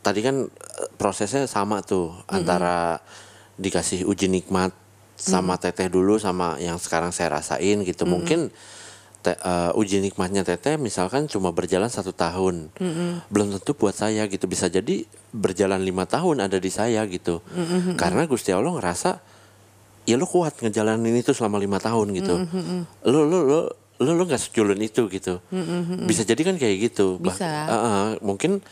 tadi 0.00 0.20
kan 0.24 0.48
prosesnya 0.96 1.44
sama 1.44 1.84
tuh 1.84 2.14
antara 2.24 3.04
dikasih 3.60 4.08
uji 4.08 4.32
nikmat 4.32 4.72
sama 5.14 5.60
teteh 5.60 5.92
dulu 5.92 6.16
sama 6.16 6.56
yang 6.56 6.80
sekarang 6.80 7.12
saya 7.12 7.36
rasain 7.36 7.84
gitu. 7.84 8.08
Mungkin 8.08 8.48
te- 9.20 9.36
eh, 9.36 9.70
uji 9.74 10.00
nikmatnya 10.00 10.42
teteh 10.42 10.76
misalkan 10.76 11.26
cuma 11.26 11.50
berjalan 11.50 11.86
satu 11.86 12.10
tahun, 12.10 12.72
belum 13.28 13.48
tentu 13.54 13.72
buat 13.72 13.92
saya 13.92 14.24
gitu. 14.26 14.44
Bisa 14.44 14.66
jadi 14.66 15.04
berjalan 15.30 15.80
lima 15.80 16.04
tahun 16.04 16.40
ada 16.40 16.56
di 16.56 16.68
saya 16.68 17.04
gitu. 17.04 17.44
Karena 17.94 18.24
Gusti 18.24 18.50
Allah 18.50 18.72
ngerasa 18.72 19.20
ya 20.08 20.16
lo 20.16 20.24
kuat 20.24 20.58
ngejalanin 20.58 21.14
itu 21.14 21.30
selama 21.30 21.56
lima 21.56 21.76
tahun 21.76 22.10
gitu. 22.12 22.34
Lo 23.04 23.20
lo 23.22 23.38
lo 23.40 23.60
lo 24.00 24.10
lo 24.10 24.22
nggak 24.24 24.40
seculun 24.40 24.80
itu 24.80 25.04
gitu. 25.06 25.44
Bisa 26.02 26.24
jadi 26.24 26.40
kan 26.40 26.56
kayak 26.56 26.76
gitu. 26.90 27.20
Bah- 27.20 27.36
Bisa. 27.36 27.46
eh, 27.46 27.76
eh, 27.76 28.08
mungkin 28.24 28.64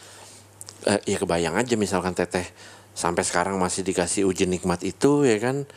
eh, 0.84 1.00
ya 1.04 1.20
kebayang 1.20 1.54
aja 1.54 1.76
misalkan 1.76 2.16
teteh 2.16 2.48
sampai 2.96 3.22
sekarang 3.22 3.60
masih 3.60 3.84
dikasih 3.84 4.24
uji 4.24 4.48
nikmat 4.48 4.80
itu 4.80 5.22
ya 5.22 5.36
kan. 5.36 5.68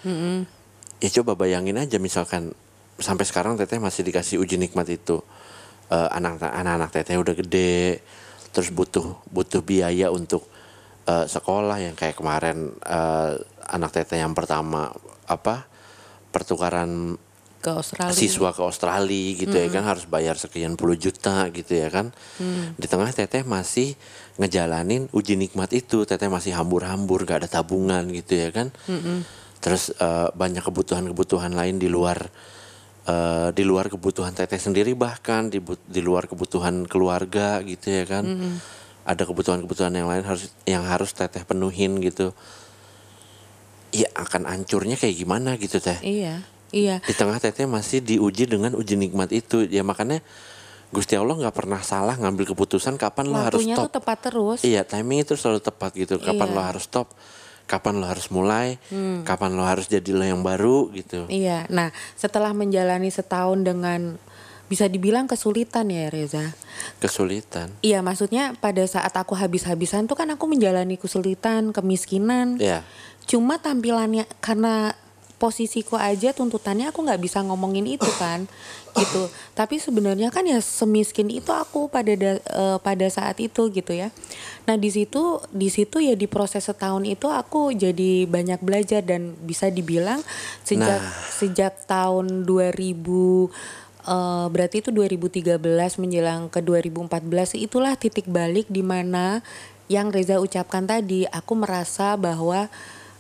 Ya 0.97 1.09
coba 1.11 1.35
bayangin 1.35 1.75
aja 1.75 1.97
misalkan 1.97 2.55
sampai 3.01 3.25
sekarang 3.27 3.57
teteh 3.57 3.81
masih 3.81 4.05
dikasih 4.05 4.37
uji 4.39 4.61
nikmat 4.61 4.87
itu. 4.87 5.19
Eh, 5.91 6.09
anak 6.15 6.39
anak-anak 6.39 6.89
teteh 6.95 7.19
udah 7.19 7.35
gede, 7.35 7.99
terus 8.55 8.71
butuh 8.71 9.19
butuh 9.27 9.59
biaya 9.59 10.07
untuk 10.07 10.47
eh, 11.03 11.27
sekolah 11.27 11.83
yang 11.83 11.99
kayak 11.99 12.15
kemarin 12.15 12.71
eh, 12.87 13.33
anak 13.75 13.91
teteh 13.91 14.23
yang 14.23 14.31
pertama 14.31 14.87
apa 15.27 15.67
pertukaran 16.31 17.19
Ke 17.61 17.77
Australia. 17.77 18.15
siswa 18.15 18.49
ke 18.55 18.61
Australia 18.65 19.37
gitu 19.37 19.53
ya 19.53 19.69
kan 19.69 19.85
harus 19.85 20.09
bayar 20.09 20.33
sekian 20.33 20.73
puluh 20.79 20.97
juta 20.97 21.45
gitu 21.53 21.77
ya 21.77 21.93
kan. 21.93 22.09
Di 22.73 22.87
tengah 22.89 23.11
teteh 23.13 23.45
masih 23.45 23.93
ngejalanin 24.41 25.11
uji 25.13 25.37
nikmat 25.37 25.69
itu 25.75 26.07
teteh 26.07 26.25
masih 26.25 26.57
hambur-hambur 26.57 27.21
gak 27.27 27.45
ada 27.45 27.61
tabungan 27.61 28.07
gitu 28.09 28.33
ya 28.33 28.49
kan. 28.49 28.73
Terus 29.61 29.93
eh, 29.93 30.27
banyak 30.33 30.65
kebutuhan-kebutuhan 30.65 31.53
lain 31.53 31.77
di 31.77 31.85
luar 31.85 32.33
eh, 33.03 33.49
di 33.51 33.63
luar 33.63 33.87
kebutuhan 33.87 34.31
teteh 34.31 34.57
sendiri 34.57 34.93
bahkan 34.93 35.47
di 35.47 35.57
di 35.87 36.01
luar 36.01 36.25
kebutuhan 36.25 36.85
keluarga 36.85 37.61
gitu 37.61 37.89
ya 37.89 38.05
kan. 38.05 38.25
Ada 39.01 39.25
kebutuhan-kebutuhan 39.25 39.89
yang 39.91 40.05
lain 40.05 40.21
harus 40.21 40.53
yang 40.63 40.85
harus 40.85 41.09
teteh 41.11 41.41
penuhin 41.41 41.97
gitu. 41.99 42.37
Ya 43.91 44.07
akan 44.15 44.47
hancurnya 44.47 44.95
kayak 44.95 45.15
gimana 45.19 45.59
gitu 45.59 45.83
teh. 45.83 45.99
Iya, 45.99 46.45
iya. 46.71 47.03
di 47.03 47.11
tengah 47.11 47.41
teteh 47.41 47.67
masih 47.67 47.99
diuji 47.99 48.47
dengan 48.47 48.71
uji 48.71 48.95
nikmat 48.95 49.33
itu. 49.35 49.67
Ya 49.67 49.83
makanya 49.83 50.23
Gusti 50.91 51.15
Allah 51.15 51.35
nggak 51.35 51.55
pernah 51.55 51.79
salah 51.83 52.15
ngambil 52.15 52.51
keputusan 52.55 52.95
kapan 52.95 53.31
lo 53.31 53.39
harus 53.39 53.63
Waktunya 53.63 53.75
stop. 53.75 53.87
tuh 53.87 53.93
tepat 53.99 54.17
terus. 54.27 54.59
iya 54.63 54.83
timing 54.83 55.23
itu 55.23 55.35
selalu 55.35 55.59
tepat 55.59 55.91
gitu. 55.95 56.19
Kapan 56.19 56.47
Iya. 56.51 56.55
lo 56.55 56.61
harus 56.63 56.83
stop 56.87 57.07
kapan 57.69 58.01
lo 58.01 58.05
harus 58.09 58.27
mulai 58.29 58.77
kapan 59.23 59.51
lo 59.55 59.63
harus 59.63 59.87
jadi 59.87 60.11
lo 60.13 60.23
yang 60.25 60.41
baru 60.41 60.89
gitu 60.91 61.25
Iya. 61.27 61.65
Nah, 61.69 61.89
setelah 62.13 62.51
menjalani 62.51 63.07
setahun 63.09 63.61
dengan 63.63 64.17
bisa 64.71 64.87
dibilang 64.87 65.27
kesulitan 65.27 65.91
ya 65.91 66.07
Reza. 66.07 66.55
kesulitan 67.03 67.75
Iya, 67.83 67.99
maksudnya 67.99 68.55
pada 68.55 68.79
saat 68.87 69.11
aku 69.11 69.35
habis-habisan 69.35 70.07
tuh 70.07 70.15
kan 70.15 70.31
aku 70.31 70.47
menjalani 70.47 70.95
kesulitan, 70.95 71.75
kemiskinan. 71.75 72.55
ya 72.55 72.87
Cuma 73.27 73.59
tampilannya 73.59 74.25
karena 74.39 74.95
posisiku 75.41 75.97
aja 75.97 76.29
tuntutannya 76.37 76.93
aku 76.93 77.01
nggak 77.01 77.17
bisa 77.17 77.41
ngomongin 77.41 77.89
itu 77.89 78.05
kan 78.21 78.45
gitu 78.93 79.25
tapi 79.57 79.81
sebenarnya 79.81 80.29
kan 80.29 80.45
ya 80.45 80.61
semiskin 80.61 81.33
itu 81.33 81.49
aku 81.49 81.89
pada 81.89 82.13
da- 82.13 82.37
eh, 82.37 82.77
pada 82.77 83.07
saat 83.09 83.41
itu 83.41 83.73
gitu 83.73 83.89
ya 83.89 84.13
nah 84.69 84.77
di 84.77 84.93
situ 84.93 85.41
di 85.49 85.73
situ 85.73 85.97
ya 85.97 86.13
di 86.13 86.29
proses 86.29 86.69
setahun 86.69 87.01
itu 87.09 87.25
aku 87.25 87.73
jadi 87.73 88.29
banyak 88.29 88.61
belajar 88.61 89.01
dan 89.01 89.33
bisa 89.41 89.73
dibilang 89.73 90.21
sejak 90.61 91.01
Nah. 91.01 91.09
sejak 91.33 91.73
tahun 91.89 92.45
2000 92.45 93.49
eh, 94.05 94.45
berarti 94.53 94.85
itu 94.85 94.93
2013 94.93 95.57
menjelang 95.97 96.53
ke 96.53 96.61
2014 96.61 97.57
itulah 97.57 97.97
titik 97.97 98.29
balik 98.29 98.69
di 98.69 98.85
mana 98.85 99.41
yang 99.89 100.13
Reza 100.13 100.37
ucapkan 100.37 100.85
tadi 100.85 101.25
aku 101.27 101.57
merasa 101.57 102.13
bahwa 102.15 102.69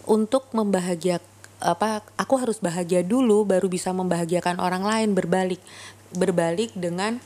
untuk 0.05 0.47
membahagiakan 0.53 1.30
apa 1.61 2.01
aku 2.17 2.41
harus 2.41 2.57
bahagia 2.57 3.05
dulu 3.05 3.45
baru 3.45 3.69
bisa 3.69 3.93
membahagiakan 3.93 4.57
orang 4.57 4.83
lain 4.83 5.13
berbalik 5.13 5.61
berbalik 6.11 6.73
dengan 6.75 7.21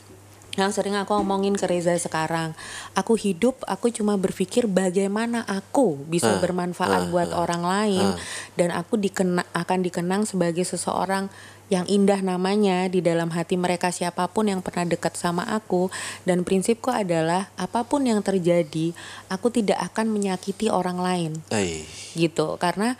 yang 0.56 0.72
sering 0.72 0.96
aku 0.96 1.20
omongin 1.20 1.60
ke 1.60 1.68
Reza 1.68 1.92
sekarang. 2.00 2.56
Aku 2.96 3.20
hidup 3.20 3.60
aku 3.68 3.92
cuma 3.92 4.16
berpikir 4.16 4.72
bagaimana 4.72 5.44
aku 5.44 6.00
bisa 6.08 6.40
Ah, 6.40 6.40
bermanfaat 6.40 7.08
ah, 7.08 7.10
buat 7.12 7.30
ah, 7.36 7.44
orang 7.44 7.64
lain. 7.64 8.08
ah. 8.16 8.20
dan 8.56 8.72
aku 8.72 8.96
dikena, 8.96 9.44
akan 9.52 9.84
dikenang 9.84 10.24
sebagai 10.24 10.64
seseorang 10.64 11.28
yang 11.68 11.84
indah 11.90 12.22
namanya 12.24 12.88
di 12.88 13.02
dalam 13.04 13.34
hati 13.34 13.58
mereka 13.60 13.90
siapa 13.92 14.30
pun 14.32 14.48
yang 14.48 14.64
pernah 14.64 14.88
dekat 14.88 15.20
sama 15.20 15.44
aku. 15.44 15.92
Dan 16.24 16.48
prinsipku 16.48 16.88
adalah 16.88 17.52
apa 17.60 17.84
pun 17.84 18.08
yang 18.08 18.24
terjadi 18.24 18.96
aku 19.28 19.52
tidak 19.52 19.84
akan 19.92 20.08
menyakiti 20.08 20.72
orang 20.72 21.04
lain. 21.04 21.32
Eh 21.52 21.84
gitu. 22.16 22.56
Karena 22.56 22.96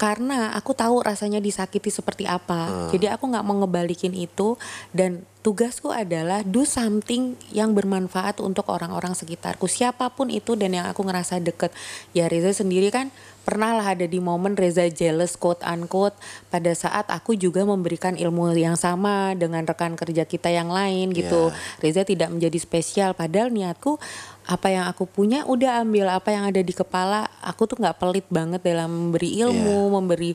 karena 0.00 0.56
aku 0.56 0.72
tahu 0.72 1.04
rasanya 1.04 1.44
disakiti 1.44 1.92
seperti 1.92 2.24
apa. 2.24 2.88
Jadi 2.88 3.12
aku 3.12 3.28
nggak 3.28 3.44
mau 3.44 3.60
ngebalikin 3.60 4.16
itu 4.16 4.56
dan 4.96 5.28
tugasku 5.40 5.88
adalah 5.88 6.44
do 6.44 6.68
something 6.68 7.32
yang 7.48 7.72
bermanfaat 7.72 8.44
untuk 8.44 8.68
orang-orang 8.68 9.16
sekitarku. 9.16 9.64
Siapa 9.64 10.12
pun 10.12 10.28
itu 10.28 10.52
dan 10.52 10.76
yang 10.76 10.86
aku 10.88 11.00
ngerasa 11.00 11.40
deket. 11.40 11.72
Ya 12.12 12.28
Reza 12.28 12.52
sendiri 12.52 12.92
kan 12.92 13.08
pernah 13.40 13.72
lah 13.72 13.96
ada 13.96 14.04
di 14.04 14.20
momen 14.20 14.52
Reza 14.52 14.84
jealous 14.92 15.40
quote 15.40 15.64
unquote 15.64 16.12
pada 16.52 16.68
saat 16.76 17.08
aku 17.08 17.40
juga 17.40 17.64
memberikan 17.64 18.20
ilmu 18.20 18.52
yang 18.52 18.76
sama 18.76 19.32
dengan 19.32 19.64
rekan 19.64 19.96
kerja 19.96 20.28
kita 20.28 20.52
yang 20.52 20.68
lain 20.68 21.16
gitu. 21.16 21.48
Reza 21.80 22.04
tidak 22.04 22.28
menjadi 22.28 22.58
spesial. 22.60 23.16
Padahal 23.16 23.48
niatku 23.48 23.96
apa 24.44 24.68
yang 24.68 24.84
aku 24.92 25.08
punya 25.08 25.48
udah 25.48 25.80
ambil 25.86 26.10
apa 26.12 26.36
yang 26.36 26.44
ada 26.48 26.58
di 26.58 26.74
kepala 26.74 27.30
aku 27.38 27.70
tuh 27.70 27.78
nggak 27.78 28.02
pelit 28.02 28.26
banget 28.34 28.58
dalam 28.66 28.90
memberi 28.90 29.38
ilmu 29.38 29.94
memberi 29.94 30.34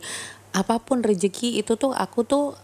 apa 0.56 0.80
pun 0.80 1.04
rezeki 1.04 1.60
itu 1.60 1.76
tuh 1.76 1.92
aku 1.92 2.24
tuh 2.24 2.56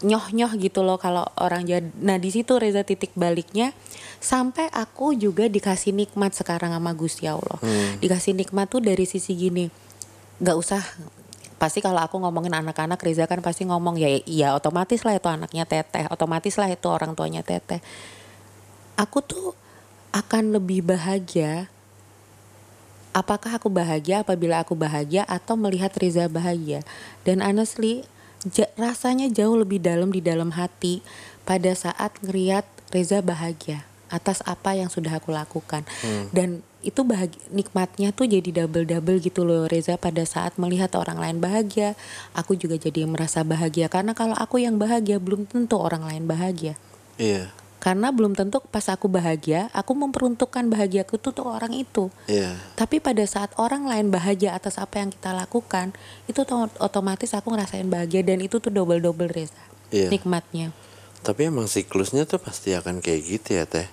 nyoh 0.00 0.32
nyoh 0.32 0.52
gitu 0.56 0.80
loh 0.80 0.96
kalau 0.96 1.28
orang 1.36 1.68
jadi 1.68 1.84
nah 2.00 2.16
di 2.16 2.32
situ 2.32 2.56
Reza 2.56 2.84
titik 2.86 3.12
baliknya. 3.16 3.76
Sampai 4.20 4.68
aku 4.68 5.16
juga 5.16 5.48
dikasih 5.48 5.96
nikmat 5.96 6.36
sekarang 6.36 6.76
sama 6.76 6.92
Gusti 6.92 7.24
Allah. 7.24 7.56
Dikasih 8.04 8.36
nikmat 8.36 8.68
tuh 8.68 8.84
dari 8.84 9.08
sisi 9.08 9.32
gini 9.32 9.90
nggak 10.40 10.56
usah 10.56 10.80
pasti 11.60 11.84
kalau 11.84 12.00
aku 12.00 12.16
ngomongin 12.16 12.56
anak-anak 12.56 12.96
Reza 13.04 13.28
kan 13.28 13.44
pasti 13.44 13.68
ngomong 13.68 14.00
ya 14.00 14.08
iya 14.24 14.56
otomatis 14.56 15.04
lah 15.04 15.20
itu 15.20 15.28
anaknya 15.28 15.68
teteh 15.68 16.08
otomatis 16.08 16.56
lah 16.56 16.72
itu 16.72 16.88
orang 16.88 17.12
tuanya 17.12 17.44
teteh. 17.44 17.84
Aku 18.96 19.20
tuh 19.20 19.52
akan 20.16 20.56
lebih 20.56 20.80
bahagia 20.80 21.68
apakah 23.12 23.60
aku 23.60 23.68
bahagia 23.68 24.24
apabila 24.24 24.64
aku 24.64 24.72
bahagia 24.72 25.28
atau 25.28 25.60
melihat 25.60 25.92
Reza 26.00 26.24
bahagia. 26.32 26.80
Dan 27.28 27.44
honestly 27.44 28.08
ja- 28.48 28.72
rasanya 28.80 29.28
jauh 29.28 29.56
lebih 29.58 29.82
dalam 29.82 30.08
di 30.08 30.24
dalam 30.24 30.56
hati 30.56 31.04
pada 31.44 31.72
saat 31.76 32.16
ngeliat 32.24 32.64
Reza 32.90 33.22
bahagia 33.22 33.86
atas 34.10 34.42
apa 34.42 34.74
yang 34.74 34.90
sudah 34.90 35.14
aku 35.22 35.30
lakukan. 35.30 35.86
Dan 36.34 36.66
itu 36.82 37.06
bahagia 37.06 37.38
nikmatnya 37.54 38.10
tuh 38.10 38.26
jadi 38.26 38.64
double 38.64 38.88
double 38.88 39.22
gitu 39.22 39.46
loh 39.46 39.70
Reza 39.70 39.94
pada 40.00 40.26
saat 40.26 40.56
melihat 40.58 40.90
orang 40.98 41.20
lain 41.20 41.38
bahagia 41.38 41.94
aku 42.34 42.58
juga 42.58 42.74
jadi 42.80 43.06
merasa 43.06 43.46
bahagia. 43.46 43.86
Karena 43.86 44.10
kalau 44.16 44.34
aku 44.34 44.58
yang 44.58 44.82
bahagia 44.82 45.22
belum 45.22 45.46
tentu 45.46 45.78
orang 45.78 46.02
lain 46.02 46.26
bahagia. 46.26 46.74
Iya. 47.20 47.52
Karena 47.80 48.12
belum 48.12 48.36
tentu 48.36 48.60
pas 48.62 48.84
aku 48.86 49.08
bahagia 49.08 49.72
aku 49.72 49.96
memperuntukkan 49.96 50.68
bahagiaku 50.68 51.16
tuh 51.16 51.32
untuk 51.32 51.48
orang 51.48 51.72
itu 51.72 52.12
Iya. 52.26 52.52
tapi 52.76 53.00
pada 53.00 53.24
saat 53.24 53.50
orang 53.56 53.88
lain 53.88 54.08
bahagia 54.08 54.52
atas 54.52 54.76
apa 54.76 55.00
yang 55.00 55.08
kita 55.08 55.32
lakukan 55.32 55.96
itu 56.26 56.44
otomatis 56.76 57.32
aku 57.32 57.48
ngerasain 57.48 57.88
bahagia 57.88 58.20
dan 58.20 58.38
itu 58.38 58.60
tuh 58.60 58.68
double 58.68 59.00
double 59.00 59.26
Reza 59.26 59.56
Iya. 59.88 60.06
nikmatnya 60.08 60.76
Tapi 61.20 61.48
emang 61.48 61.64
siklusnya 61.66 62.24
tuh 62.24 62.36
pasti 62.36 62.72
akan 62.72 63.00
kayak 63.00 63.20
gitu 63.22 63.48
ya 63.54 63.64
teh. 63.64 63.84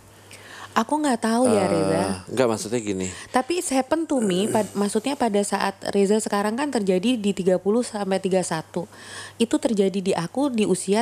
aku 0.71 0.93
nggak 0.95 1.19
tahu 1.19 1.43
ya 1.47 1.65
Reza 1.65 1.97
Eh, 1.97 2.15
enggak 2.29 2.47
maksudnya 2.47 2.79
gini. 2.79 3.07
Tapi 3.29 3.59
it's 3.59 3.67
happen 3.67 4.05
to 4.05 4.21
me, 4.21 4.45
pad- 4.45 4.71
maksudnya 4.71 5.15
pada 5.15 5.41
saat 5.41 5.73
Reza 5.89 6.19
sekarang 6.19 6.53
kan 6.53 6.69
terjadi 6.69 7.17
di 7.17 7.31
30 7.33 7.57
sampai 7.81 8.21
31. 8.21 8.85
Itu 9.35 9.57
terjadi 9.57 9.99
di 9.99 10.13
aku 10.13 10.47
di 10.47 10.63
usia 10.63 11.01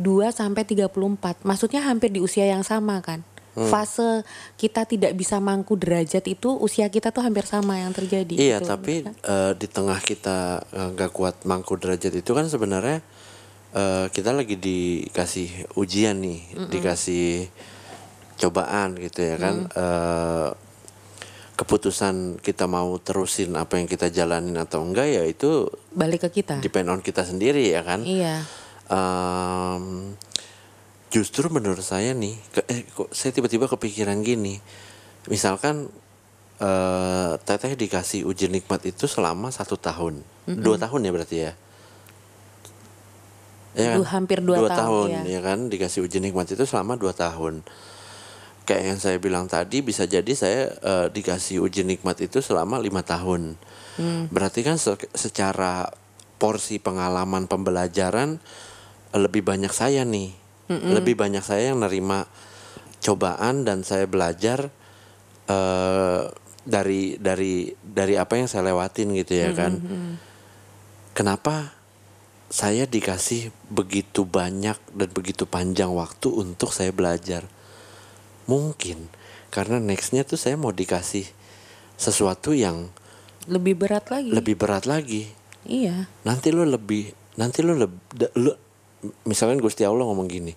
32 0.00 0.32
sampai 0.32 0.64
34. 0.64 1.44
Maksudnya 1.44 1.84
hampir 1.84 2.08
di 2.08 2.24
usia 2.24 2.48
yang 2.48 2.64
sama 2.64 3.04
kan. 3.04 3.20
Fase 3.50 4.24
kita 4.56 4.88
tidak 4.88 5.12
bisa 5.12 5.36
mangku 5.42 5.76
derajat 5.76 6.22
itu 6.30 6.54
usia 6.62 6.88
kita 6.88 7.12
tuh 7.12 7.20
hampir 7.20 7.44
sama 7.44 7.76
yang 7.76 7.92
terjadi. 7.92 8.32
Iya, 8.38 8.58
gitu. 8.62 8.70
tapi 8.72 9.04
eh, 9.04 9.52
di 9.58 9.66
tengah 9.68 10.00
kita 10.00 10.64
eh, 10.70 10.88
nggak 10.96 11.10
kuat 11.12 11.44
mangku 11.44 11.76
derajat 11.76 12.14
itu 12.14 12.30
kan 12.32 12.48
sebenarnya 12.48 13.04
eh, 13.76 14.06
kita 14.08 14.32
lagi 14.32 14.56
dikasih 14.56 15.76
ujian 15.76 16.22
nih, 16.24 16.40
dikasih 16.72 17.50
cobaan 18.40 18.96
gitu 18.96 19.20
ya 19.28 19.36
kan. 19.36 19.68
Eh, 19.68 20.50
keputusan 21.60 22.40
kita 22.40 22.64
mau 22.64 22.96
terusin 22.96 23.52
apa 23.52 23.76
yang 23.76 23.84
kita 23.84 24.08
jalanin 24.08 24.56
atau 24.56 24.80
enggak 24.80 25.12
ya 25.12 25.28
itu 25.28 25.68
balik 25.92 26.24
ke 26.24 26.40
kita. 26.40 26.56
depend 26.64 26.88
on 26.88 27.04
kita 27.04 27.20
sendiri 27.26 27.68
ya 27.68 27.84
kan. 27.84 28.00
Iya. 28.00 28.40
Em, 28.90 30.18
justru 31.08 31.46
menurut 31.46 31.80
saya 31.80 32.10
nih, 32.10 32.34
ke- 32.50 32.66
eh, 32.66 32.82
kok 32.84 33.10
saya 33.10 33.30
tiba-tiba 33.30 33.70
kepikiran 33.70 34.18
gini, 34.20 34.58
misalkan 35.26 35.86
eh, 36.58 37.32
teteh 37.40 37.72
dikasih 37.72 38.28
uji 38.28 38.52
nikmat 38.52 38.84
itu 38.84 39.08
selama 39.08 39.48
satu 39.48 39.80
tahun, 39.80 40.20
dua 40.44 40.76
tahun 40.76 41.08
ya 41.08 41.10
berarti 41.10 41.36
ya, 41.40 41.52
ya 43.72 43.96
Du- 43.96 44.04
hampir 44.04 44.44
dua 44.44 44.68
tahun, 44.68 44.76
tahun, 44.76 45.08
ya. 45.08 45.22
ya 45.24 45.40
kan 45.40 45.58
dikasih 45.70 46.04
uji 46.04 46.20
nikmat 46.20 46.52
itu 46.52 46.60
selama 46.66 47.00
dua 47.00 47.16
tahun. 47.16 47.64
Kayak 48.68 48.82
yang 48.86 48.98
saya 49.00 49.16
bilang 49.16 49.48
tadi 49.48 49.80
bisa 49.80 50.04
jadi 50.04 50.28
saya 50.36 50.74
eh, 50.76 51.06
dikasih 51.08 51.64
uji 51.64 51.80
nikmat 51.80 52.20
itu 52.20 52.44
selama 52.44 52.76
lima 52.76 53.00
tahun. 53.00 53.56
Hmm. 53.96 54.28
Berarti 54.28 54.60
kan 54.60 54.76
se- 54.76 55.10
secara 55.16 55.88
porsi 56.36 56.76
pengalaman 56.76 57.48
pembelajaran 57.48 58.36
lebih 59.14 59.42
banyak 59.42 59.72
saya 59.74 60.06
nih, 60.06 60.30
lebih 60.70 61.18
banyak 61.18 61.42
saya 61.42 61.74
yang 61.74 61.82
nerima 61.82 62.30
cobaan 63.00 63.66
dan 63.66 63.82
saya 63.82 64.06
belajar 64.06 64.70
eh, 65.48 66.22
dari 66.62 67.16
dari 67.16 67.72
dari 67.80 68.14
apa 68.14 68.36
yang 68.38 68.46
saya 68.46 68.70
lewatin 68.70 69.16
gitu 69.16 69.34
ya 69.34 69.50
kan. 69.56 69.80
Kenapa 71.10 71.74
saya 72.50 72.86
dikasih 72.86 73.50
begitu 73.70 74.26
banyak 74.26 74.78
dan 74.94 75.08
begitu 75.10 75.46
panjang 75.46 75.90
waktu 75.90 76.30
untuk 76.30 76.70
saya 76.70 76.94
belajar? 76.94 77.46
Mungkin 78.46 79.10
karena 79.50 79.82
nextnya 79.82 80.22
tuh 80.22 80.38
saya 80.38 80.54
mau 80.54 80.70
dikasih 80.70 81.26
sesuatu 81.98 82.54
yang 82.54 82.88
Lebih 83.50 83.74
berat 83.74 84.06
lagi. 84.12 84.30
lebih 84.30 84.54
berat 84.54 84.86
lagi. 84.86 85.26
Iya. 85.66 86.06
Nanti 86.22 86.54
lo 86.54 86.62
lebih, 86.62 87.10
nanti 87.36 87.60
lo 87.66 87.74
lebih, 87.74 87.98
lo, 88.38 88.54
misalkan 89.24 89.60
Gusti 89.60 89.84
Allah 89.84 90.04
ngomong 90.04 90.28
gini, 90.28 90.52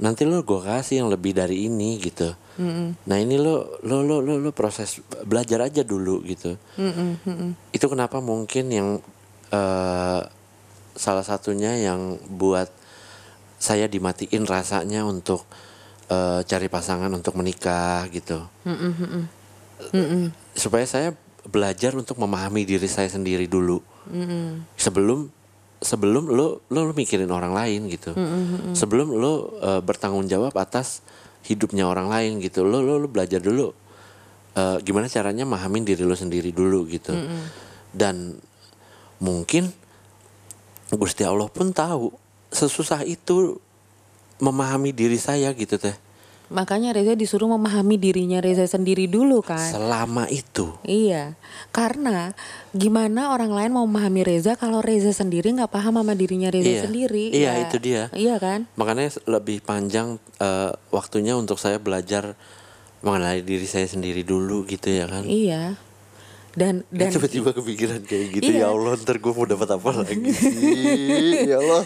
nanti 0.00 0.24
lo 0.24 0.40
gue 0.40 0.60
kasih 0.64 1.04
yang 1.04 1.08
lebih 1.12 1.36
dari 1.36 1.68
ini 1.68 2.00
gitu. 2.00 2.32
Nah 3.08 3.16
ini 3.16 3.40
lo, 3.40 3.80
lo, 3.84 4.04
lo, 4.04 4.20
lo, 4.20 4.36
lo 4.36 4.50
proses 4.52 5.00
belajar 5.24 5.64
aja 5.64 5.80
dulu 5.84 6.20
gitu. 6.28 6.56
Itu 7.72 7.86
kenapa 7.88 8.20
mungkin 8.20 8.68
yang 8.68 8.88
eh, 9.52 10.20
salah 10.96 11.24
satunya 11.24 11.76
yang 11.80 12.20
buat 12.28 12.68
saya 13.60 13.88
dimatiin 13.88 14.44
rasanya 14.44 15.04
untuk 15.08 15.44
eh, 16.12 16.40
cari 16.44 16.68
pasangan 16.68 17.12
untuk 17.12 17.36
menikah 17.36 18.04
gitu. 18.12 18.44
Supaya 20.52 20.84
saya 20.84 21.16
belajar 21.48 21.96
untuk 21.96 22.20
memahami 22.20 22.68
diri 22.68 22.88
saya 22.88 23.08
sendiri 23.08 23.48
dulu. 23.48 23.80
Sebelum 24.76 25.32
sebelum 25.80 26.28
lo, 26.28 26.60
lo 26.68 26.80
lo 26.86 26.92
mikirin 26.92 27.32
orang 27.32 27.56
lain 27.56 27.88
gitu. 27.88 28.12
Sebelum 28.76 29.16
lo 29.16 29.32
eh, 29.60 29.80
bertanggung 29.80 30.28
jawab 30.28 30.52
atas 30.60 31.00
hidupnya 31.48 31.88
orang 31.88 32.12
lain 32.12 32.38
gitu. 32.44 32.62
Lo 32.62 32.84
lo, 32.84 33.00
lo 33.00 33.08
belajar 33.08 33.40
dulu 33.40 33.72
eh, 34.54 34.76
gimana 34.84 35.08
caranya 35.08 35.48
memahamin 35.48 35.88
diri 35.88 36.04
lo 36.04 36.14
sendiri 36.14 36.52
dulu 36.52 36.84
gitu. 36.86 37.16
Dan 37.90 38.38
mungkin 39.20 39.72
Gusti 40.90 41.22
Allah 41.22 41.46
pun 41.50 41.70
tahu 41.70 42.10
sesusah 42.50 43.06
itu 43.06 43.58
memahami 44.42 44.90
diri 44.90 45.16
saya 45.16 45.52
gitu 45.56 45.78
teh. 45.78 45.94
Makanya 46.50 46.90
Reza 46.90 47.14
disuruh 47.14 47.46
memahami 47.46 47.94
dirinya 47.94 48.42
Reza 48.42 48.66
sendiri 48.66 49.06
dulu 49.06 49.38
kan. 49.38 49.70
Selama 49.70 50.26
itu. 50.26 50.74
Iya, 50.82 51.38
karena 51.70 52.34
gimana 52.74 53.30
orang 53.30 53.54
lain 53.54 53.70
mau 53.70 53.86
memahami 53.86 54.26
Reza 54.26 54.58
kalau 54.58 54.82
Reza 54.82 55.14
sendiri 55.14 55.54
nggak 55.54 55.70
paham 55.70 56.02
sama 56.02 56.12
dirinya 56.18 56.50
Reza 56.50 56.66
Iya. 56.66 56.82
sendiri? 56.84 57.24
Iya, 57.30 57.50
Ya, 57.54 57.62
itu 57.62 57.76
dia. 57.78 58.02
Iya 58.10 58.42
kan? 58.42 58.66
Makanya 58.74 59.14
lebih 59.30 59.62
panjang 59.62 60.18
eh, 60.42 60.74
waktunya 60.90 61.38
untuk 61.38 61.54
saya 61.56 61.78
belajar 61.78 62.34
mengenali 63.00 63.40
diri 63.40 63.64
saya 63.64 63.86
sendiri 63.86 64.26
dulu 64.26 64.66
gitu 64.66 64.90
ya 64.90 65.06
kan. 65.06 65.22
Iya. 65.24 65.78
Dan 66.50 66.82
dan 66.90 67.14
Tiba-tiba 67.14 67.54
kepikiran 67.54 68.02
kayak 68.02 68.26
gitu 68.34 68.50
Iya. 68.50 68.66
ya 68.66 68.74
Allah 68.74 68.98
ntar 68.98 69.22
gue 69.22 69.30
mau 69.30 69.46
dapat 69.46 69.68
apa 69.70 69.90
lagi 70.02 70.30
sih 70.34 71.46
ya 71.46 71.62
Allah. 71.62 71.84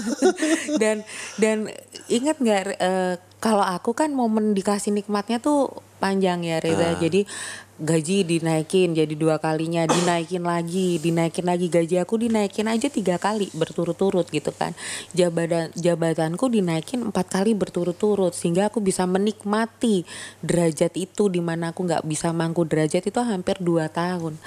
dan 0.82 0.96
dan 1.36 1.68
ingat 2.08 2.40
nggak 2.40 2.80
eh, 2.80 3.14
kalau 3.38 3.60
aku 3.60 3.92
kan 3.92 4.08
momen 4.08 4.56
dikasih 4.56 4.88
nikmatnya 4.88 5.36
tuh 5.36 5.68
panjang 6.00 6.40
ya 6.44 6.60
Reza. 6.60 6.92
Ah. 6.92 6.96
Jadi 6.96 7.28
gaji 7.74 8.22
dinaikin 8.22 8.94
jadi 8.94 9.14
dua 9.18 9.42
kalinya 9.42 9.82
dinaikin 9.88 10.46
lagi 10.46 11.02
dinaikin 11.02 11.42
lagi. 11.42 11.66
Gaji 11.66 11.98
aku 11.98 12.22
dinaikin 12.22 12.70
aja 12.70 12.86
tiga 12.86 13.18
kali 13.18 13.50
berturut-turut 13.50 14.30
gitu 14.30 14.54
kan. 14.54 14.76
Jabatan 15.16 15.74
jabatanku 15.74 16.46
dinaikin 16.46 17.10
empat 17.10 17.26
kali 17.34 17.58
berturut-turut 17.58 18.30
sehingga 18.36 18.70
aku 18.70 18.78
bisa 18.78 19.02
menikmati 19.10 20.06
derajat 20.44 20.94
itu 20.94 21.26
di 21.26 21.42
mana 21.42 21.74
aku 21.74 21.82
nggak 21.82 22.06
bisa 22.06 22.30
mangku 22.30 22.62
derajat 22.62 23.02
itu 23.02 23.20
hampir 23.24 23.58
dua 23.58 23.90
tahun. 23.90 24.38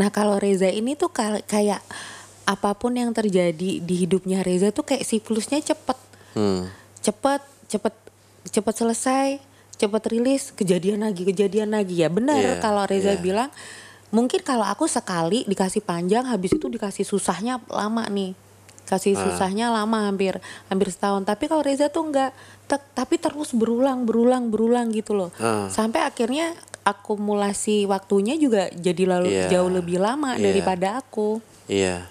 Nah 0.00 0.08
kalau 0.08 0.40
Reza 0.40 0.72
ini 0.72 0.96
tuh 0.96 1.12
kayak 1.12 1.82
apa 2.48 2.70
pun 2.74 2.96
yang 2.96 3.12
terjadi 3.12 3.78
di 3.78 3.94
hidupnya 3.94 4.40
Reza 4.40 4.72
tuh 4.72 4.88
kayak 4.88 5.04
siklusnya 5.04 5.60
cepet. 5.60 5.98
Hmm. 6.30 6.70
cepet 7.02 7.42
cepet 7.66 7.90
cepet 8.46 8.74
selesai 8.78 9.49
cepet 9.80 10.04
rilis 10.06 10.52
kejadian 10.52 11.00
lagi 11.00 11.24
kejadian 11.24 11.72
lagi 11.72 11.96
ya 11.96 12.12
benar 12.12 12.36
Iya, 12.36 12.60
kalau 12.60 12.84
Reza 12.84 13.16
iya. 13.16 13.18
bilang 13.18 13.48
mungkin 14.10 14.44
kalau 14.44 14.62
aku 14.62 14.84
sekali 14.84 15.48
dikasih 15.48 15.80
panjang 15.80 16.28
habis 16.28 16.52
itu 16.52 16.68
dikasih 16.68 17.02
susahnya 17.02 17.64
lama 17.66 18.04
nih 18.06 18.36
kasih 18.84 19.14
Ah. 19.14 19.22
susahnya 19.24 19.70
lama 19.70 20.04
hampir 20.04 20.36
hampir 20.66 20.90
setahun 20.90 21.22
tapi 21.22 21.46
kalau 21.46 21.62
Reza 21.62 21.88
tuh 21.88 22.04
enggak 22.04 22.34
Tek- 22.66 22.90
tapi 22.92 23.16
terus 23.16 23.50
berulang 23.50 24.04
berulang 24.04 24.50
berulang 24.50 24.90
gitu 24.90 25.14
loh 25.14 25.30
Ah. 25.38 25.66
sampai 25.66 26.02
akhirnya 26.02 26.52
akumulasi 26.82 27.86
waktunya 27.86 28.34
juga 28.34 28.66
jadi 28.68 29.04
lalu 29.06 29.28
Iya, 29.30 29.46
jauh 29.48 29.70
lebih 29.70 29.98
lama 29.98 30.34
iya. 30.34 30.44
daripada 30.44 30.98
aku 30.98 31.38
Iya. 31.64 32.10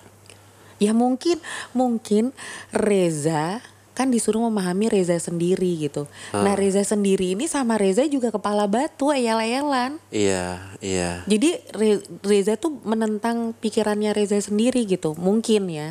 Ya 0.80 0.96
mungkin 0.96 1.36
mungkin 1.72 2.32
Reza 2.72 3.60
kan 3.98 4.08
disuruh 4.08 4.48
memahami 4.48 4.88
Reza 4.88 5.20
sendiri 5.20 5.76
gitu. 5.76 6.08
Nah 6.32 6.56
Reza 6.56 6.82
sendiri 6.82 7.36
ini 7.36 7.52
sama 7.52 7.76
Reza 7.76 8.08
juga 8.08 8.32
kepala 8.32 8.64
batu 8.66 9.12
ayal-ayalan. 9.12 10.00
Iya, 10.08 10.64
iya. 10.80 11.24
Jadi 11.28 11.60
Re- 11.76 12.06
Reza 12.24 12.56
tuh 12.56 12.80
menentang 12.88 13.52
pikirannya 13.60 14.16
Reza 14.16 14.40
sendiri 14.40 14.88
gitu. 14.88 15.14
Mungkin 15.20 15.68
ya. 15.68 15.90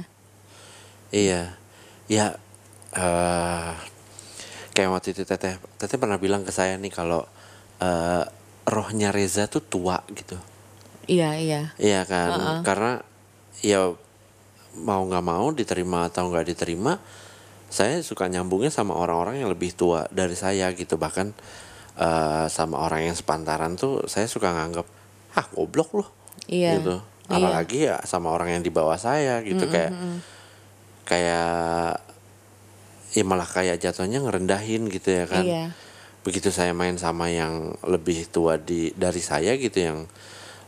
Iya. 1.13 1.55
Ya 2.09 2.41
eh 2.97 3.73
kayak 4.73 4.91
waktu 4.95 5.13
itu 5.13 5.29
Teteh 5.29 5.61
Teteh 5.77 5.99
pernah 6.01 6.17
bilang 6.17 6.41
ke 6.47 6.53
saya 6.55 6.81
nih 6.81 6.93
kalau 6.93 7.29
eh 7.85 8.25
rohnya 8.69 9.13
Reza 9.13 9.49
tuh 9.49 9.61
tua 9.65 10.01
gitu 10.13 10.37
Iya 11.09 11.41
iya. 11.41 11.63
Iya 11.81 12.05
kan, 12.05 12.61
karena 12.61 13.01
ya 13.65 13.97
mau 14.77 15.03
nggak 15.09 15.25
mau 15.25 15.49
diterima 15.57 16.13
atau 16.13 16.29
nggak 16.29 16.53
diterima, 16.53 17.01
saya 17.69 18.01
suka 18.01 18.27
nyambungnya 18.27 18.73
sama 18.73 18.97
orang-orang 18.97 19.45
yang 19.45 19.53
lebih 19.53 19.77
tua 19.77 20.09
dari 20.09 20.33
saya 20.35 20.73
gitu 20.73 20.97
bahkan 20.97 21.33
eh, 21.99 22.47
sama 22.49 22.81
orang 22.81 23.13
yang 23.13 23.17
sepantaran 23.17 23.75
tuh 23.75 24.07
saya 24.07 24.25
suka 24.25 24.49
nganggap, 24.51 24.87
ah 25.35 25.47
goblok 25.53 25.91
loh, 25.99 26.09
Iya. 26.49 26.79
gitu. 26.81 26.97
Iya. 27.29 27.37
Apalagi 27.37 27.79
ya 27.85 27.97
sama 28.09 28.33
orang 28.33 28.57
yang 28.57 28.63
di 28.65 28.73
bawah 28.73 28.97
saya 28.97 29.45
gitu 29.45 29.69
kayak 29.69 29.93
kayak 31.05 32.01
ya 33.13 33.25
malah 33.25 33.49
kayak 33.49 33.81
jatuhnya 33.81 34.21
ngerendahin 34.21 34.89
gitu 34.93 35.09
ya 35.13 35.25
kan 35.25 35.45
Iya. 35.45 35.65
begitu 36.25 36.53
saya 36.53 36.77
main 36.77 37.01
sama 37.01 37.33
yang 37.33 37.73
lebih 37.89 38.29
tua 38.29 38.61
di 38.61 38.93
dari 38.93 39.21
saya 39.25 39.57
gitu 39.57 39.81
yang 39.81 39.99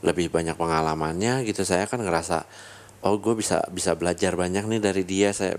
lebih 0.01 0.33
banyak 0.33 0.57
pengalamannya 0.57 1.45
gitu 1.45 1.61
saya 1.69 1.85
kan 1.85 2.01
ngerasa 2.01 2.49
oh 3.05 3.21
gue 3.21 3.37
bisa 3.37 3.61
bisa 3.69 3.93
belajar 3.93 4.33
banyak 4.37 4.65
nih 4.65 4.81
dari 4.81 5.05
dia 5.05 5.37
saya 5.37 5.57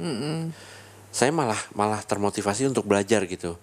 saya 1.11 1.29
malah 1.29 1.59
malah 1.71 1.99
termotivasi 1.99 2.65
untuk 2.65 2.87
belajar 2.87 3.27
gitu 3.27 3.59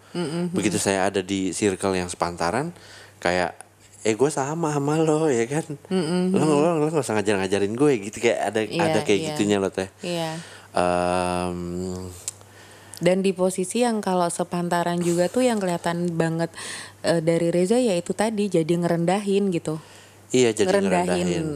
begitu 0.53 0.77
saya 0.77 1.09
ada 1.09 1.25
di 1.25 1.51
circle 1.51 1.97
yang 1.97 2.07
sepantaran 2.07 2.71
kayak 3.19 3.57
eh 4.05 4.15
gue 4.15 4.31
sama 4.31 4.71
sama 4.71 5.01
lo 5.01 5.27
ya 5.27 5.49
kan 5.49 5.65
lo 6.31 6.45
lo 6.45 6.69
lo 6.77 6.87
gak 6.87 7.03
usah 7.03 7.19
ngajar 7.19 7.41
ngajarin 7.41 7.75
gue 7.75 7.93
gitu 8.05 8.21
kayak 8.21 8.53
ada 8.53 8.61
Iya, 8.63 8.83
ada 8.85 8.99
kayak 9.03 9.19
iya. 9.19 9.29
gitunya 9.33 9.57
lo 9.59 9.69
teh 9.69 9.89
Iya. 10.01 10.39
Em, 10.71 11.61
Dan 12.99 13.23
di 13.23 13.31
posisi 13.31 13.81
yang 13.81 14.03
kalau 14.03 14.27
sepantaran 14.27 14.99
juga 14.99 15.31
tuh 15.31 15.47
yang 15.47 15.63
kelihatan 15.63 16.19
banget 16.19 16.51
eh, 17.07 17.23
dari 17.23 17.49
Reza 17.49 17.79
ya 17.79 17.95
itu 17.95 18.11
tadi 18.11 18.51
jadi 18.51 18.67
ngerendahin 18.69 19.55
gitu. 19.55 19.79
Iya 20.35 20.51
jadi 20.53 20.69
ngerendahin. 20.69 21.07
ngerendahin 21.07 21.47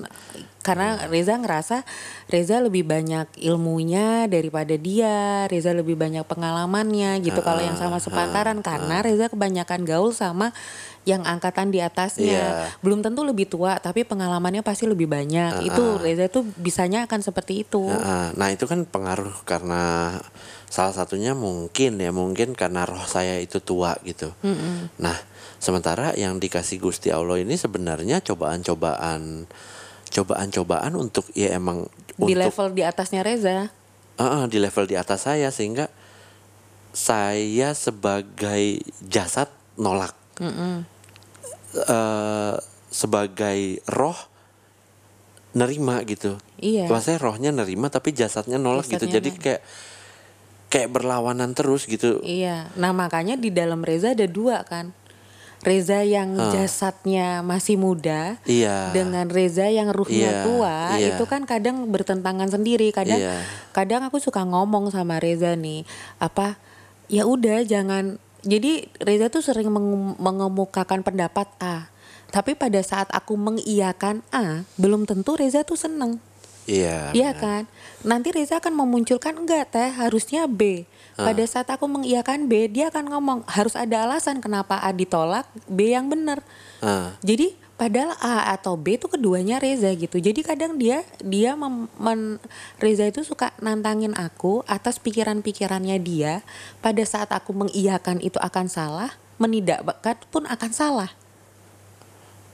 Karena 0.62 1.10
Reza 1.10 1.34
ngerasa 1.34 1.82
Reza 2.30 2.62
lebih 2.62 2.86
banyak 2.86 3.34
ilmunya 3.42 4.30
daripada 4.30 4.78
dia, 4.78 5.50
Reza 5.50 5.74
lebih 5.74 5.98
banyak 5.98 6.22
pengalamannya 6.22 7.18
gitu 7.18 7.42
kalau 7.42 7.58
yang 7.58 7.74
sama 7.74 7.98
sepantaran 7.98 8.62
karena 8.62 9.02
Reza 9.02 9.26
kebanyakan 9.26 9.82
gaul 9.82 10.14
sama 10.14 10.54
yang 11.02 11.26
angkatan 11.26 11.74
di 11.74 11.82
atasnya. 11.82 12.30
Iya. 12.30 12.78
Belum 12.78 13.02
tentu 13.02 13.26
lebih 13.26 13.50
tua, 13.50 13.82
tapi 13.82 14.06
pengalamannya 14.06 14.62
pasti 14.62 14.86
lebih 14.86 15.10
banyak. 15.10 15.66
Itu 15.66 15.98
Reza 15.98 16.30
tuh 16.30 16.46
bisanya 16.54 17.10
akan 17.10 17.26
seperti 17.26 17.66
itu. 17.66 17.90
Nah, 17.90 18.30
nah 18.38 18.48
itu 18.54 18.70
kan 18.70 18.86
pengaruh 18.86 19.42
karena 19.42 20.14
salah 20.70 20.94
satunya 20.94 21.34
mungkin 21.34 21.98
ya 21.98 22.14
mungkin 22.14 22.54
karena 22.54 22.86
roh 22.86 23.02
saya 23.02 23.42
itu 23.42 23.58
tua 23.58 23.98
gitu. 24.06 24.30
Nah 25.02 25.18
sementara 25.62 26.10
yang 26.18 26.42
dikasih 26.42 26.82
Gusti 26.82 27.14
Allah 27.14 27.38
ini 27.38 27.54
sebenarnya 27.54 28.18
cobaan-cobaan 28.18 29.46
cobaan-cobaan 30.10 30.92
untuk 30.98 31.30
ya 31.38 31.54
emang 31.54 31.86
Di 32.18 32.34
untuk 32.34 32.50
level 32.50 32.66
di 32.74 32.82
atasnya 32.82 33.22
Reza. 33.22 33.70
Ah, 34.18 34.42
ah, 34.42 34.44
di 34.50 34.58
level 34.58 34.90
di 34.90 34.98
atas 34.98 35.24
saya 35.24 35.54
sehingga 35.54 35.86
saya 36.92 37.72
sebagai 37.72 38.82
jasad 39.00 39.48
nolak 39.80 40.12
Eh, 41.72 42.54
sebagai 42.92 43.80
roh 43.88 44.18
nerima 45.56 46.04
gitu. 46.04 46.36
Iya. 46.60 46.84
Maksudnya 46.84 47.18
rohnya 47.20 47.50
nerima 47.52 47.88
tapi 47.88 48.12
jasadnya 48.12 48.60
nolak 48.60 48.84
gitu. 48.88 49.08
Jasadnya 49.08 49.16
Jadi 49.16 49.30
nolak. 49.32 49.40
kayak 49.40 49.62
kayak 50.68 50.88
berlawanan 50.92 51.56
terus 51.56 51.88
gitu. 51.88 52.20
Iya, 52.24 52.68
nah 52.80 52.92
makanya 52.92 53.36
di 53.36 53.52
dalam 53.52 53.80
Reza 53.84 54.12
ada 54.12 54.24
dua 54.28 54.64
kan. 54.64 54.92
Reza 55.62 56.02
yang 56.02 56.34
jasadnya 56.50 57.38
masih 57.40 57.78
muda 57.78 58.34
Iya. 58.42 58.90
dengan 58.90 59.30
Reza 59.30 59.70
yang 59.70 59.94
ruhnya 59.94 60.30
Iya, 60.32 60.42
tua 60.42 60.76
iya. 60.98 61.14
itu 61.14 61.24
kan 61.24 61.46
kadang 61.46 61.86
bertentangan 61.86 62.50
sendiri. 62.50 62.90
Kadang 62.90 63.16
Iya. 63.16 63.38
kadang 63.70 64.02
aku 64.02 64.18
suka 64.18 64.42
ngomong 64.42 64.90
sama 64.90 65.22
Reza 65.22 65.54
nih, 65.54 65.86
apa 66.18 66.58
ya 67.06 67.22
udah 67.24 67.62
jangan 67.62 68.18
jadi 68.42 68.90
Reza 68.98 69.30
tuh 69.30 69.38
sering 69.38 69.70
mengum- 69.70 70.18
mengemukakan 70.18 71.06
pendapat 71.06 71.46
A. 71.56 71.86
Tapi 72.28 72.58
pada 72.58 72.82
saat 72.82 73.06
aku 73.12 73.38
mengiyakan 73.38 74.26
A, 74.28 74.66
belum 74.74 75.06
tentu 75.06 75.38
Reza 75.38 75.62
tuh 75.62 75.78
seneng. 75.78 76.18
Iya. 76.64 77.10
Iya 77.10 77.34
kan? 77.34 77.66
Nanti 78.02 78.30
Reza 78.30 78.58
akan 78.58 78.74
memunculkan 78.74 79.34
enggak 79.36 79.70
teh 79.70 79.90
harusnya 79.90 80.46
B. 80.46 80.86
Pada 81.14 81.44
saat 81.44 81.68
aku 81.68 81.84
mengiyakan 81.84 82.48
B, 82.48 82.66
dia 82.66 82.88
akan 82.88 83.04
ngomong 83.10 83.38
harus 83.44 83.74
ada 83.74 84.04
alasan 84.04 84.40
kenapa 84.40 84.80
A 84.80 84.90
ditolak, 84.90 85.44
B 85.66 85.92
yang 85.92 86.08
benar. 86.08 86.40
Ah, 86.78 87.12
Jadi 87.20 87.52
padahal 87.74 88.16
A 88.16 88.54
atau 88.54 88.74
B 88.74 88.94
itu 88.94 89.06
keduanya 89.06 89.58
Reza 89.58 89.92
gitu. 89.92 90.16
Jadi 90.16 90.40
kadang 90.40 90.78
dia 90.78 91.02
dia 91.18 91.52
mem- 91.52 91.90
men- 91.98 92.40
Reza 92.78 93.04
itu 93.04 93.20
suka 93.22 93.52
nantangin 93.58 94.14
aku 94.14 94.64
atas 94.64 94.96
pikiran-pikirannya 94.96 95.98
dia. 95.98 96.40
Pada 96.78 97.02
saat 97.02 97.28
aku 97.28 97.52
mengiyakan 97.52 98.22
itu 98.22 98.38
akan 98.38 98.70
salah, 98.70 99.10
menidakkan 99.36 100.16
pun 100.30 100.46
akan 100.46 100.70
salah. 100.70 101.10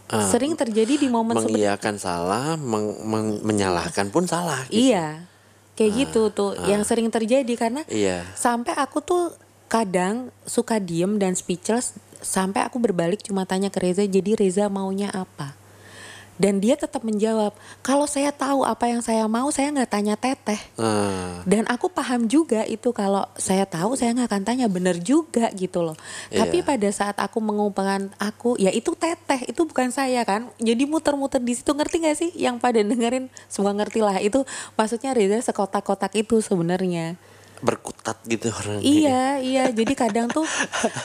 ah. 0.09 0.25
Sering 0.25 0.57
terjadi 0.57 0.97
di 0.97 1.07
momen 1.07 1.37
seperti 1.37 1.53
mengiyakan 1.53 1.95
salah, 2.01 2.57
meng- 2.57 3.05
meng- 3.05 3.41
menyalahkan 3.45 4.09
pun 4.09 4.25
salah. 4.25 4.65
gitu. 4.67 4.89
Iya, 4.91 5.28
kayak 5.79 6.11
gitu 6.11 6.35
tuh 6.35 6.59
yang 6.67 6.83
sering 6.83 7.07
terjadi 7.07 7.55
karena 7.55 7.87
Iya. 7.87 8.27
sampai 8.35 8.75
aku 8.75 8.99
tuh 8.99 9.31
kadang 9.71 10.35
suka 10.43 10.83
diem 10.83 11.23
dan 11.23 11.39
speechless 11.39 11.95
sampai 12.19 12.67
aku 12.67 12.83
berbalik 12.83 13.23
cuma 13.23 13.47
tanya 13.47 13.71
ke 13.71 13.79
Reza 13.79 14.03
jadi 14.03 14.35
Reza 14.35 14.67
maunya 14.67 15.07
apa 15.15 15.55
dan 16.39 16.63
dia 16.63 16.79
tetap 16.79 17.03
menjawab 17.03 17.53
kalau 17.83 18.07
saya 18.07 18.31
tahu 18.31 18.63
apa 18.63 18.87
yang 18.87 19.03
saya 19.03 19.27
mau 19.27 19.51
saya 19.51 19.75
nggak 19.75 19.91
tanya 19.91 20.15
teteh. 20.15 20.59
Ah, 20.79 21.43
dan 21.45 21.67
aku 21.67 21.91
paham 21.91 22.31
juga 22.31 22.63
itu 22.65 22.95
kalau 22.95 23.27
saya 23.35 23.67
tahu 23.67 23.99
saya 23.99 24.15
nggak 24.15 24.31
akan 24.31 24.43
tanya 24.47 24.67
bener 24.71 24.97
juga 25.03 25.51
gitu 25.53 25.83
loh. 25.83 25.99
Tapi 26.31 26.63
Iya. 26.63 26.67
pada 26.67 26.89
saat 26.95 27.17
aku 27.19 27.43
mengumpulkan 27.43 28.15
aku 28.17 28.55
ya 28.57 28.71
itu 28.71 28.95
teteh 28.95 29.51
itu 29.51 29.67
bukan 29.67 29.91
saya 29.91 30.23
kan. 30.23 30.49
Jadi 30.63 30.87
muter-muter 30.87 31.43
di 31.43 31.59
situ 31.59 31.75
ngerti 31.75 32.07
gak 32.07 32.17
sih 32.17 32.31
yang 32.39 32.63
pada 32.63 32.81
dengerin? 32.81 33.29
Semua 33.51 33.75
ngerti 33.75 34.01
lah 34.01 34.23
itu 34.23 34.47
maksudnya 34.79 35.13
Reza 35.13 35.43
sekotak-kotak 35.43 36.15
itu 36.15 36.39
sebenarnya 36.39 37.19
berkutat 37.61 38.19
gitu 38.25 38.51
orang. 38.51 38.81
Iya, 38.81 39.43
iya. 39.43 39.65
Jadi 39.69 39.93
kadang 39.93 40.31
tuh, 40.31 40.47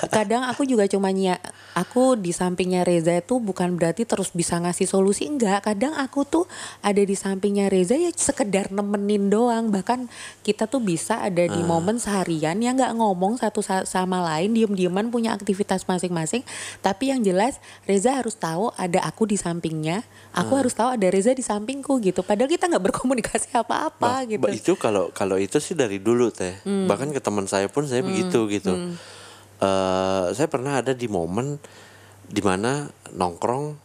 kadang 0.09 0.45
aku 0.45 0.63
juga 0.63 0.85
cuma 0.85 1.09
nyia, 1.09 1.37
aku 1.73 2.13
di 2.13 2.29
sampingnya 2.29 2.85
Reza 2.85 3.13
itu 3.13 3.37
bukan 3.37 3.73
berarti 3.73 4.05
terus 4.05 4.29
bisa 4.29 4.57
ngasih 4.57 4.85
solusi 4.85 5.25
enggak. 5.25 5.65
Kadang 5.65 5.97
aku 5.97 6.23
tuh 6.23 6.45
ada 6.79 6.99
di 6.99 7.13
sampingnya 7.13 7.67
Reza 7.67 7.97
ya 7.97 8.13
sekedar 8.13 8.69
nemenin 8.69 9.27
doang. 9.27 9.73
Bahkan 9.73 10.07
kita 10.41 10.69
tuh 10.69 10.79
bisa 10.79 11.21
ada 11.21 11.43
di 11.43 11.61
momen 11.63 11.97
seharian 11.97 12.57
yang 12.57 12.77
nggak 12.77 12.93
ngomong 12.95 13.37
satu 13.37 13.65
sa- 13.65 13.85
sama 13.85 14.21
lain, 14.21 14.53
diem-dieman 14.53 15.09
punya 15.09 15.33
aktivitas 15.33 15.85
masing-masing. 15.85 16.45
Tapi 16.79 17.09
yang 17.09 17.21
jelas 17.21 17.57
Reza 17.83 18.13
harus 18.13 18.37
tahu 18.37 18.69
ada 18.75 19.01
aku 19.03 19.25
di 19.25 19.35
sampingnya. 19.35 20.05
Aku 20.33 20.57
harus 20.57 20.73
tahu 20.73 20.93
ada 20.93 21.07
Reza 21.09 21.33
di 21.33 21.41
sampingku 21.41 21.97
gitu. 22.01 22.21
Padahal 22.21 22.49
kita 22.49 22.69
nggak 22.69 22.83
berkomunikasi 22.93 23.53
apa-apa 23.53 24.01
Bah- 24.03 24.25
gitu. 24.25 24.41
bah, 24.41 24.53
itu 24.53 24.73
kalau 24.77 25.09
kalau 25.13 25.37
itu 25.37 25.57
sih 25.57 25.73
dari 25.73 25.97
dulu 25.97 26.29
teh. 26.43 26.55
Bahkan 26.59 27.15
ke 27.15 27.23
teman 27.23 27.47
saya 27.47 27.71
pun 27.71 27.87
saya 27.87 28.03
begitu 28.03 28.43
gitu. 28.51 28.75
Eh, 29.63 30.25
saya 30.35 30.47
pernah 30.51 30.83
ada 30.83 30.91
di 30.91 31.07
momen 31.07 31.55
di 32.27 32.43
mana 32.43 32.83
nongkrong 33.11 33.79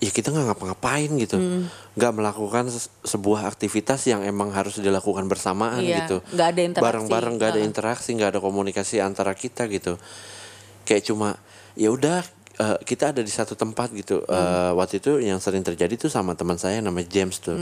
ya 0.00 0.08
kita 0.08 0.32
nggak 0.32 0.46
ngapa-ngapain 0.48 1.12
gitu, 1.20 1.36
nggak 1.92 2.12
melakukan 2.16 2.72
ses- 2.72 2.88
sebuah 3.04 3.44
aktivitas 3.44 4.00
yang 4.08 4.24
emang 4.24 4.48
harus 4.48 4.80
dilakukan 4.80 5.28
bersamaan 5.28 5.84
Iya, 5.84 6.08
gitu. 6.08 6.24
nggak 6.24 6.46
ada 6.48 6.60
interaksi. 6.64 6.86
Bareng-bareng 6.88 7.34
nggak 7.36 7.50
ada 7.52 7.60
interaksi, 7.60 8.08
nggak 8.16 8.30
ada 8.32 8.40
komunikasi 8.40 9.04
antara 9.04 9.36
kita 9.36 9.68
gitu. 9.68 10.00
Kayak 10.88 11.04
cuma 11.04 11.28
ya 11.76 11.92
udah 11.92 12.24
eh, 12.56 12.78
kita 12.80 13.12
ada 13.12 13.20
di 13.20 13.28
satu 13.28 13.52
tempat 13.52 13.92
gitu. 13.92 14.24
Eh, 14.24 14.70
waktu 14.72 15.04
itu 15.04 15.20
yang 15.20 15.36
sering 15.36 15.60
terjadi 15.60 15.92
tuh 16.00 16.08
sama 16.08 16.32
teman 16.32 16.56
saya 16.56 16.80
namanya 16.80 17.04
James 17.12 17.36
tuh. 17.36 17.60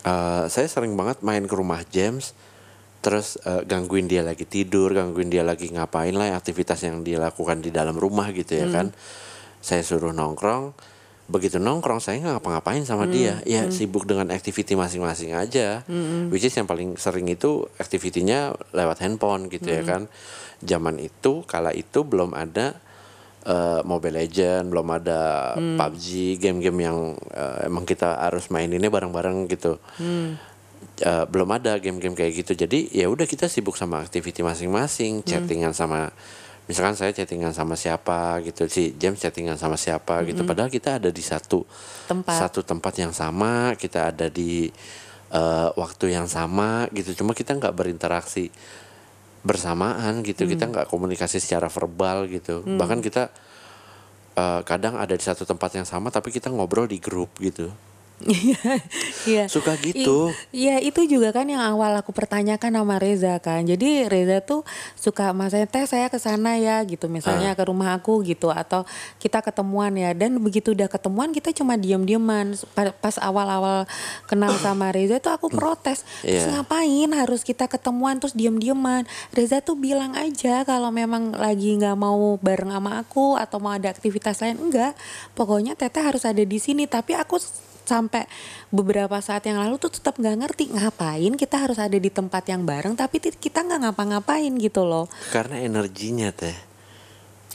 Eh, 0.00 0.44
saya 0.48 0.64
sering 0.64 0.96
banget 0.96 1.20
main 1.20 1.44
ke 1.44 1.52
rumah 1.52 1.84
James 1.92 2.32
terus 3.04 3.36
eh, 3.44 3.60
gangguin 3.68 4.08
dia 4.08 4.24
lagi 4.24 4.48
tidur 4.48 4.96
gangguin 4.96 5.28
dia 5.28 5.44
lagi 5.44 5.68
ngapain 5.68 6.16
lah 6.16 6.32
aktivitas 6.32 6.80
yang 6.88 7.04
dia 7.04 7.20
lakukan 7.20 7.60
di 7.60 7.68
dalam 7.68 8.00
rumah 8.00 8.32
gitu 8.32 8.56
ya 8.56 8.66
kan. 8.72 8.96
Saya 9.60 9.84
suruh 9.84 10.16
nongkrong. 10.16 10.72
Begitu 11.28 11.60
nongkrong 11.60 12.00
saya 12.00 12.20
nggak 12.24 12.40
ngapa-ngapain 12.40 12.88
sama 12.88 13.04
dia. 13.04 13.44
Ya 13.44 13.68
sibuk 13.68 14.08
dengan 14.08 14.32
activity 14.32 14.72
masing-masing 14.72 15.36
aja. 15.36 15.84
Which 16.32 16.48
is 16.48 16.56
yang 16.56 16.64
paling 16.64 16.96
sering 16.96 17.28
itu 17.28 17.68
activity-nya 17.76 18.56
lewat 18.72 19.04
handphone 19.04 19.52
gitu 19.52 19.68
ya 19.68 19.84
kan. 19.84 20.08
Zaman 20.64 20.96
itu 20.96 21.44
kala 21.44 21.76
itu 21.76 22.08
belum 22.08 22.32
ada 22.32 22.80
eh, 23.44 23.80
Mobile 23.84 24.24
Legend 24.24 24.72
belum 24.72 24.88
ada 24.88 25.20
PUBG 25.76 26.40
game-game 26.40 26.78
yang 26.88 26.98
eh, 27.36 27.68
emang 27.68 27.84
kita 27.84 28.16
harus 28.16 28.48
maininnya 28.48 28.88
bareng-bareng 28.88 29.44
gitu 29.52 29.76
Eh, 30.94 31.26
belum 31.26 31.50
ada 31.50 31.74
game-game 31.82 32.14
kayak 32.14 32.46
gitu. 32.46 32.54
Jadi 32.54 32.86
ya 32.94 33.10
udah 33.10 33.26
kita 33.26 33.50
sibuk 33.50 33.74
sama 33.74 33.98
activity 33.98 34.46
masing-masing 34.46 35.26
chattingan 35.26 35.74
sama 35.74 36.14
misalkan 36.70 36.94
saya 36.94 37.10
chattingan 37.10 37.50
sama 37.50 37.74
siapa 37.74 38.38
gitu 38.46 38.70
si 38.70 38.94
James 38.94 39.18
chattingan 39.18 39.58
sama 39.58 39.74
siapa 39.74 40.22
gitu. 40.22 40.46
Padahal 40.46 40.70
kita 40.70 41.02
ada 41.02 41.10
di 41.10 41.18
satu 41.18 41.66
Tempat. 42.06 42.38
satu 42.38 42.62
tempat 42.62 42.94
yang 42.94 43.10
sama 43.10 43.74
kita 43.74 44.14
ada 44.14 44.30
di 44.30 44.70
eh, 45.34 45.68
waktu 45.74 46.14
yang 46.14 46.30
sama 46.30 46.86
gitu. 46.94 47.10
Cuma 47.18 47.34
kita 47.34 47.58
nggak 47.58 47.74
berinteraksi 47.74 48.54
bersamaan 49.42 50.22
gitu. 50.22 50.46
Kita 50.46 50.70
nggak 50.70 50.86
komunikasi 50.94 51.42
secara 51.42 51.66
verbal 51.74 52.30
gitu. 52.30 52.62
Bahkan 52.62 53.02
kita 53.02 53.34
eh, 54.38 54.60
kadang 54.62 54.94
ada 54.94 55.18
di 55.18 55.24
satu 55.26 55.42
tempat 55.42 55.74
yang 55.74 55.90
sama 55.90 56.14
tapi 56.14 56.30
kita 56.30 56.54
ngobrol 56.54 56.86
di 56.86 57.02
grup 57.02 57.34
gitu 57.42 57.74
Iya. 59.24 59.50
Suka 59.50 59.74
gitu. 59.80 60.30
Iya 60.48 60.78
itu 60.78 61.02
juga 61.04 61.34
kan 61.34 61.44
yang 61.44 61.60
awal 61.60 61.98
aku 61.98 62.14
pertanyakan 62.14 62.78
sama 62.78 62.96
Reza 62.96 63.34
kan. 63.38 63.66
Jadi 63.66 64.06
Reza 64.06 64.38
tuh 64.38 64.62
suka 64.94 65.34
masanya 65.34 65.66
teh 65.66 65.82
saya 65.84 66.06
ke 66.06 66.16
sana 66.16 66.54
ya 66.56 66.78
gitu 66.84 67.10
misalnya 67.10 67.52
Ah. 67.52 67.58
ke 67.58 67.64
rumah 67.66 67.90
aku 67.92 68.22
gitu 68.22 68.48
atau 68.48 68.86
kita 69.18 69.42
ketemuan 69.42 69.92
ya 69.92 70.14
dan 70.14 70.38
begitu 70.38 70.72
udah 70.72 70.86
ketemuan 70.86 71.30
kita 71.30 71.50
cuma 71.50 71.74
diem-dieman. 71.74 72.54
Pa- 72.72 72.94
Pas 72.94 73.18
awal-awal 73.18 73.84
kenal 74.24 74.54
sama 74.62 74.94
Reza 74.94 75.18
tuh 75.18 75.34
aku 75.34 75.50
protes. 75.50 76.06
Terus 76.22 76.46
Iya. 76.46 76.62
ngapain 76.62 77.10
harus 77.12 77.42
kita 77.42 77.66
ketemuan 77.66 78.22
terus 78.22 78.32
diem-dieman. 78.32 79.04
Reza 79.32 79.58
tuh 79.58 79.74
bilang 79.74 80.14
aja 80.14 80.62
kalau 80.62 80.88
memang 80.88 81.34
lagi 81.34 81.74
nggak 81.74 81.98
mau 81.98 82.38
bareng 82.38 82.70
sama 82.70 83.02
aku 83.02 83.34
atau 83.34 83.58
mau 83.58 83.74
ada 83.74 83.90
aktivitas 83.90 84.38
lain 84.38 84.60
enggak. 84.60 84.94
Pokoknya 85.32 85.74
Teteh 85.74 86.00
harus 86.00 86.22
ada 86.22 86.40
di 86.40 86.56
sini 86.56 86.86
tapi 86.86 87.12
aku 87.12 87.36
sampai 87.84 88.24
beberapa 88.68 89.20
saat 89.20 89.44
yang 89.44 89.56
lalu 89.56 89.76
tuh 89.76 89.88
tetap 89.88 90.16
nggak 90.16 90.36
ngerti 90.40 90.64
ngapain 90.72 91.32
kita 91.34 91.56
harus 91.60 91.76
ada 91.76 91.94
di 91.94 92.08
tempat 92.08 92.48
yang 92.48 92.64
bareng 92.64 92.92
tapi 92.92 93.20
kita 93.20 93.60
nggak 93.60 93.80
ngapa-ngapain 93.86 94.52
gitu 94.56 94.82
loh 94.82 95.06
Karena 95.28 95.60
energinya 95.60 96.28
teh. 96.30 96.56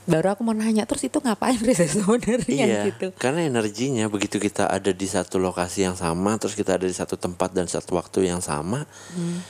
baru 0.06 0.34
aku 0.34 0.42
mau 0.42 0.54
nanya 0.54 0.86
terus 0.86 1.06
itu 1.06 1.18
ngapain 1.18 1.58
Reza 1.58 1.86
sebenarnya 1.94 2.66
Iya, 2.66 2.82
gitu 2.90 3.14
karena 3.14 3.46
energinya 3.46 4.06
begitu 4.06 4.38
kita 4.38 4.66
ada 4.66 4.90
di 4.90 5.06
satu 5.06 5.38
lokasi 5.38 5.86
yang 5.86 5.94
sama, 5.94 6.34
terus 6.38 6.54
kita 6.54 6.82
ada 6.82 6.86
di 6.86 6.94
satu 6.94 7.14
tempat 7.14 7.54
dan 7.54 7.66
satu 7.66 7.94
waktu 7.94 8.26
yang 8.26 8.42
sama, 8.42 8.90
Hmm. 9.14 9.42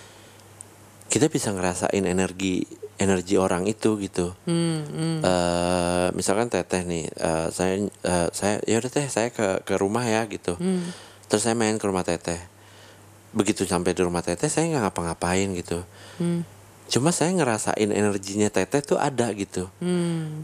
kita 1.08 1.26
bisa 1.28 1.50
ngerasain 1.50 2.04
energi 2.04 2.68
energi 3.00 3.40
orang 3.40 3.66
itu 3.66 3.96
gitu. 4.04 4.36
Hmm, 4.44 5.24
Eh, 5.24 6.08
misalkan 6.14 6.52
teteh 6.52 6.84
nih, 6.84 7.08
eh, 7.08 7.48
saya 7.50 7.88
eh, 7.88 8.28
saya 8.36 8.60
ya 8.68 8.78
udah 8.78 8.92
teh 8.92 9.08
saya 9.08 9.32
ke 9.32 9.64
ke 9.64 9.74
rumah 9.80 10.04
ya 10.04 10.28
gitu. 10.28 10.60
Hmm. 10.60 10.92
Terus 11.32 11.48
saya 11.48 11.56
main 11.56 11.80
ke 11.80 11.86
rumah 11.88 12.04
teteh. 12.04 12.38
Begitu 13.32 13.64
sampai 13.64 13.96
di 13.96 14.04
rumah 14.04 14.20
teteh 14.22 14.52
saya 14.52 14.68
nggak 14.68 14.84
ngapa-ngapain 14.92 15.50
gitu. 15.56 15.82
Hmm. 16.20 16.44
Cuma 16.90 17.16
saya 17.16 17.32
ngerasain 17.32 17.90
energinya 17.90 18.52
teteh 18.52 18.84
tuh 18.84 19.00
ada 19.00 19.32
gitu. 19.32 19.72
Hmm. 19.80 20.44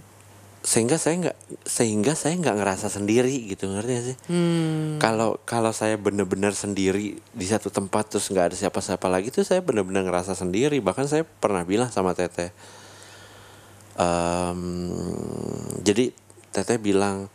Sehingga 0.65 0.97
saya 0.97 1.21
nggak 1.21 1.37
sehingga 1.61 2.17
saya 2.17 2.33
nggak 2.41 2.57
ngerasa 2.57 2.89
sendiri 2.89 3.53
gitu 3.53 3.69
ngerti 3.69 3.91
gak 3.93 4.05
sih? 4.09 4.17
Hmm. 4.33 4.97
Kalau 4.97 5.37
kalau 5.45 5.69
saya 5.69 5.93
bener-bener 6.01 6.57
sendiri 6.57 7.21
di 7.21 7.45
satu 7.45 7.69
tempat 7.69 8.09
terus 8.09 8.33
nggak 8.33 8.49
ada 8.49 8.55
siapa-siapa 8.57 9.05
lagi 9.05 9.29
tuh 9.29 9.45
saya 9.45 9.61
bener-bener 9.61 10.01
ngerasa 10.01 10.33
sendiri. 10.33 10.81
Bahkan 10.81 11.05
saya 11.05 11.21
pernah 11.21 11.61
bilang 11.61 11.93
sama 11.93 12.17
teteh. 12.17 12.49
em, 13.95 14.91
jadi 15.85 16.11
teteh 16.51 16.81
bilang 16.81 17.29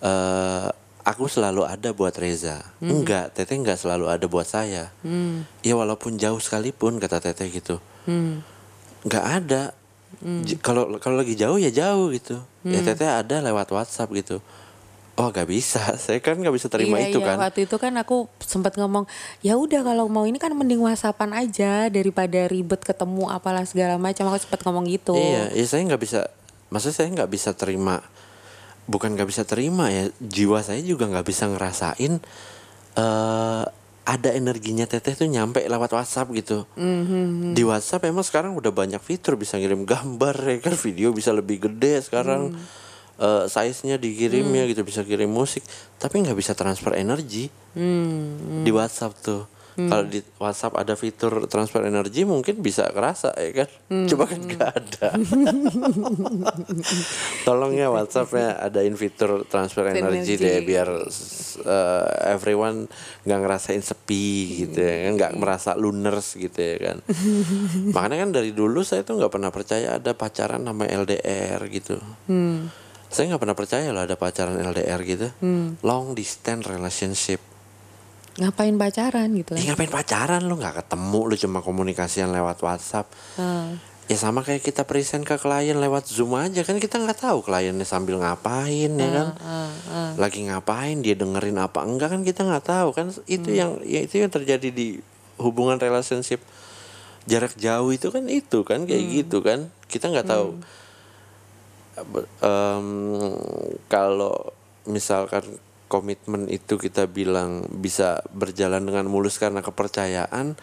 eh 0.00 0.68
aku 1.04 1.28
selalu 1.28 1.68
ada 1.68 1.92
buat 1.92 2.16
Reza. 2.16 2.64
Enggak, 2.80 3.36
teteh 3.36 3.60
nggak 3.60 3.76
selalu 3.76 4.08
ada 4.08 4.24
buat 4.24 4.48
saya. 4.48 4.88
Hmm. 5.04 5.44
Ya 5.60 5.76
walaupun 5.76 6.16
jauh 6.16 6.40
sekalipun 6.40 6.96
kata 6.96 7.20
teteh 7.20 7.52
gitu. 7.52 7.76
Hmm. 8.08 8.40
nggak 9.04 9.24
ada 9.44 9.76
J- 10.22 10.60
kalau 10.62 10.98
kalau 11.02 11.20
lagi 11.20 11.34
jauh 11.34 11.58
ya 11.58 11.70
jauh 11.72 12.10
gitu. 12.14 12.38
Ya 12.64 12.80
teteh 12.80 13.08
ada 13.08 13.40
lewat 13.42 13.68
WhatsApp 13.72 14.10
gitu. 14.14 14.38
Oh 15.14 15.30
nggak 15.30 15.46
bisa. 15.46 15.82
Saya 16.02 16.18
kan 16.18 16.38
nggak 16.38 16.54
bisa 16.54 16.66
terima 16.70 16.98
iya, 16.98 17.10
itu 17.10 17.18
iya. 17.22 17.34
kan. 17.34 17.36
Waktu 17.38 17.66
itu 17.66 17.76
kan 17.78 17.94
aku 17.98 18.26
sempat 18.42 18.74
ngomong 18.74 19.06
ya 19.42 19.54
udah 19.54 19.80
kalau 19.86 20.10
mau 20.10 20.26
ini 20.26 20.38
kan 20.42 20.50
mending 20.54 20.82
whatsappan 20.82 21.30
aja 21.34 21.86
daripada 21.90 22.46
ribet 22.50 22.82
ketemu 22.82 23.30
apalah 23.30 23.62
segala 23.66 23.98
macam. 23.98 24.30
Aku 24.30 24.38
sempat 24.42 24.62
ngomong 24.62 24.90
gitu. 24.90 25.14
Iya 25.14 25.54
ya 25.54 25.64
saya 25.64 25.82
nggak 25.86 26.02
bisa 26.02 26.30
maksudnya 26.74 26.96
saya 26.96 27.08
nggak 27.14 27.30
bisa 27.30 27.50
terima 27.54 28.02
bukan 28.84 29.16
nggak 29.16 29.28
bisa 29.30 29.46
terima 29.48 29.88
ya 29.88 30.10
jiwa 30.20 30.60
saya 30.60 30.82
juga 30.84 31.08
nggak 31.08 31.24
bisa 31.24 31.48
ngerasain 31.48 32.20
eh 32.98 33.64
ada 34.04 34.30
energinya 34.36 34.84
teteh 34.84 35.16
tuh 35.16 35.24
nyampe 35.24 35.64
lewat 35.64 35.96
WhatsApp 35.96 36.28
gitu. 36.36 36.68
Mhm. 36.76 37.56
di 37.56 37.64
WhatsApp 37.64 38.04
emang 38.04 38.24
sekarang 38.24 38.52
udah 38.52 38.68
banyak 38.68 39.00
fitur 39.00 39.40
bisa 39.40 39.56
ngirim 39.56 39.88
gambar 39.88 40.36
ya 40.44 40.58
kan? 40.60 40.76
Video 40.76 41.08
bisa 41.16 41.32
lebih 41.32 41.64
gede 41.64 42.04
sekarang. 42.04 42.52
Eh, 43.14 43.44
size-nya 43.46 43.94
dikirim 43.94 44.42
ya 44.50 44.66
gitu 44.66 44.82
bisa 44.82 45.06
kirim 45.06 45.30
musik. 45.30 45.62
Tapi 46.02 46.20
nggak 46.20 46.36
bisa 46.36 46.52
transfer 46.52 46.98
energi. 46.98 47.48
Hmm. 47.74 48.62
di 48.62 48.70
WhatsApp 48.70 49.18
tuh 49.18 49.50
kalau 49.74 50.06
di 50.06 50.22
WhatsApp 50.38 50.78
ada 50.78 50.94
fitur 50.94 51.50
transfer 51.50 51.82
energi 51.82 52.22
mungkin 52.22 52.62
bisa 52.62 52.86
kerasa 52.94 53.34
ya 53.34 53.66
kan? 53.66 53.68
Coba 54.06 54.24
kan 54.30 54.40
nggak 54.46 54.70
ada. 54.70 55.08
Tolong 57.46 57.74
ya 57.74 57.90
WhatsAppnya 57.90 58.62
adain 58.62 58.94
fitur 58.94 59.42
transfer 59.50 59.90
energi 59.90 60.38
deh 60.38 60.62
biar 60.62 60.88
eh, 61.66 62.06
everyone 62.30 62.86
nggak 63.26 63.40
ngerasain 63.42 63.82
sepi 63.82 64.62
gitu 64.62 64.78
ya 64.78 65.10
kan? 65.10 65.12
Nggak 65.18 65.32
merasa 65.42 65.70
luners 65.74 66.38
gitu 66.38 66.54
ya 66.54 66.76
kan? 66.78 66.96
Makanya 67.94 68.16
kan 68.26 68.30
dari 68.30 68.54
dulu 68.54 68.86
saya 68.86 69.02
tuh 69.02 69.18
nggak 69.18 69.32
pernah 69.34 69.50
percaya 69.50 69.98
ada 69.98 70.14
pacaran 70.14 70.62
nama 70.62 70.86
LDR 70.86 71.60
gitu. 71.70 71.98
Hmm. 72.30 72.70
saya 73.14 73.30
nggak 73.30 73.46
pernah 73.46 73.54
percaya 73.54 73.94
loh 73.94 74.02
ada 74.02 74.18
pacaran 74.18 74.58
LDR 74.58 75.00
gitu. 75.06 75.30
Long 75.86 76.18
distance 76.18 76.66
relationship 76.66 77.53
ngapain 78.34 78.74
pacaran 78.74 79.30
gitu 79.30 79.54
kan 79.54 79.62
ngapain 79.62 79.92
pacaran? 79.92 80.42
Lu 80.42 80.58
nggak 80.58 80.82
ketemu 80.82 81.20
lu 81.30 81.34
cuma 81.38 81.58
komunikasian 81.62 82.34
lewat 82.34 82.58
WhatsApp. 82.62 83.06
Hmm. 83.38 83.78
ya 84.04 84.20
sama 84.20 84.44
kayak 84.44 84.60
kita 84.60 84.84
present 84.84 85.24
ke 85.24 85.40
klien 85.40 85.80
lewat 85.80 86.04
Zoom 86.10 86.36
aja. 86.36 86.60
Kan 86.60 86.76
kita 86.76 87.00
nggak 87.00 87.24
tahu 87.24 87.40
kliennya 87.40 87.88
sambil 87.88 88.20
ngapain 88.20 88.92
ya 88.92 89.08
kan? 89.08 89.28
Ah, 89.40 89.70
ah. 89.88 90.10
lagi 90.20 90.44
ngapain 90.44 91.00
dia 91.00 91.16
dengerin 91.16 91.56
apa 91.56 91.86
enggak 91.86 92.12
kan 92.12 92.20
kita 92.20 92.44
nggak 92.44 92.64
tahu. 92.68 92.88
Kan 92.92 93.14
itu 93.30 93.54
yang 93.54 93.80
ya 93.86 94.04
itu 94.04 94.20
yang 94.20 94.28
terjadi 94.28 94.68
di 94.68 95.00
hubungan 95.40 95.80
relationship 95.80 96.44
jarak 97.24 97.56
jauh 97.56 97.88
itu 97.94 98.12
kan 98.12 98.28
itu 98.28 98.60
kan 98.66 98.84
kayak 98.84 99.04
gitu 99.24 99.40
kan. 99.40 99.72
Kita 99.88 100.12
nggak 100.12 100.28
tahu. 100.28 100.48
Em, 102.42 102.88
kalau 103.88 104.52
misalkan 104.84 105.46
komitmen 105.94 106.50
itu 106.50 106.74
kita 106.74 107.06
bilang 107.06 107.70
bisa 107.70 108.18
berjalan 108.34 108.82
dengan 108.82 109.06
mulus 109.06 109.38
karena 109.38 109.62
kepercayaan 109.62 110.58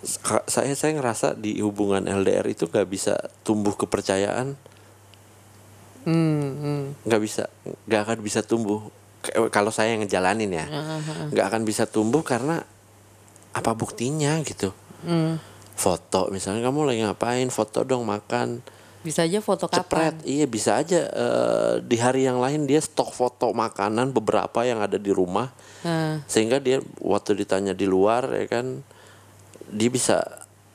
sa- 0.00 0.46
saya 0.48 0.72
saya 0.72 0.96
ngerasa 0.96 1.36
di 1.36 1.60
hubungan 1.60 2.08
LDR 2.08 2.48
itu 2.48 2.64
nggak 2.64 2.88
bisa 2.88 3.20
tumbuh 3.44 3.76
kepercayaan. 3.76 4.56
Hmm, 6.08 6.40
hmm. 6.64 6.82
nggak 7.04 7.20
bisa 7.20 7.52
nggak 7.84 8.00
akan 8.08 8.18
bisa 8.24 8.40
tumbuh. 8.40 8.88
K- 9.20 9.52
kalau 9.52 9.68
saya 9.68 9.92
yang 9.92 10.00
ngejalanin 10.00 10.48
ya 10.48 10.64
nggak 11.28 11.46
akan 11.52 11.62
bisa 11.68 11.84
tumbuh 11.84 12.24
karena 12.24 12.64
apa 13.52 13.70
buktinya 13.76 14.40
gitu? 14.40 14.72
Hmm. 15.00 15.36
foto 15.76 16.28
misalnya 16.28 16.60
kamu 16.68 16.92
lagi 16.92 17.00
ngapain 17.04 17.48
foto 17.48 17.88
dong 17.88 18.04
makan 18.04 18.60
bisa 19.00 19.24
aja 19.24 19.40
foto 19.40 19.64
cepret. 19.64 20.12
Kapan 20.12 20.14
iya 20.22 20.44
bisa 20.44 20.76
aja. 20.76 21.00
Eh, 21.04 21.74
di 21.80 21.96
hari 21.96 22.24
yang 22.24 22.36
lain 22.36 22.64
dia 22.64 22.78
stok 22.78 23.10
foto 23.10 23.48
makanan 23.50 24.12
beberapa 24.12 24.60
yang 24.62 24.80
ada 24.80 24.96
di 24.96 25.08
rumah. 25.08 25.48
Nah, 25.80 26.20
sehingga 26.24 26.60
dia 26.60 26.78
waktu 26.98 27.32
ditanya 27.34 27.72
di 27.72 27.88
luar 27.88 28.28
ya 28.28 28.44
kan 28.46 28.84
dia 29.70 29.88
bisa 29.88 30.20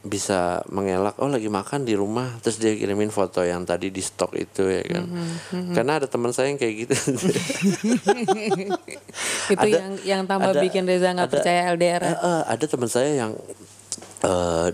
bisa 0.02 0.62
mengelak 0.70 1.18
oh 1.18 1.26
lagi 1.26 1.50
makan 1.50 1.82
di 1.82 1.94
rumah. 1.94 2.38
Terus 2.40 2.58
dia 2.58 2.74
kirimin 2.74 3.10
foto 3.10 3.42
yang 3.42 3.62
tadi 3.62 3.90
di 3.90 4.02
stok 4.02 4.34
itu 4.36 4.66
ya 4.66 4.82
kan. 4.86 5.06
Karena 5.74 5.98
ada 5.98 6.06
teman 6.06 6.30
saya 6.30 6.50
yang 6.50 6.58
kayak 6.58 6.76
gitu. 6.86 6.94
Itu 9.46 9.62
Ada- 9.62 9.70
yang 9.70 9.94
yang 10.02 10.22
tambah 10.26 10.52
ada- 10.52 10.62
bikin 10.62 10.86
Reza 10.86 11.14
nggak 11.14 11.30
percaya 11.32 11.70
LDR 11.72 12.02
Eh, 12.04 12.14
eh, 12.14 12.42
ada 12.48 12.66
teman 12.66 12.90
saya 12.90 13.10
yang 13.16 13.32
eh 14.22 14.68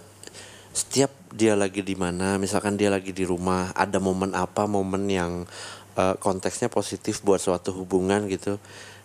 setiap 0.71 1.11
dia 1.31 1.55
lagi 1.55 1.81
di 1.81 1.95
mana 1.95 2.35
misalkan 2.35 2.75
dia 2.75 2.91
lagi 2.91 3.15
di 3.15 3.23
rumah 3.23 3.71
ada 3.75 3.99
momen 4.03 4.35
apa 4.35 4.67
momen 4.67 5.07
yang 5.07 5.47
eh, 5.95 6.15
konteksnya 6.19 6.67
positif 6.67 7.23
buat 7.23 7.39
suatu 7.39 7.71
hubungan 7.71 8.27
gitu 8.27 8.59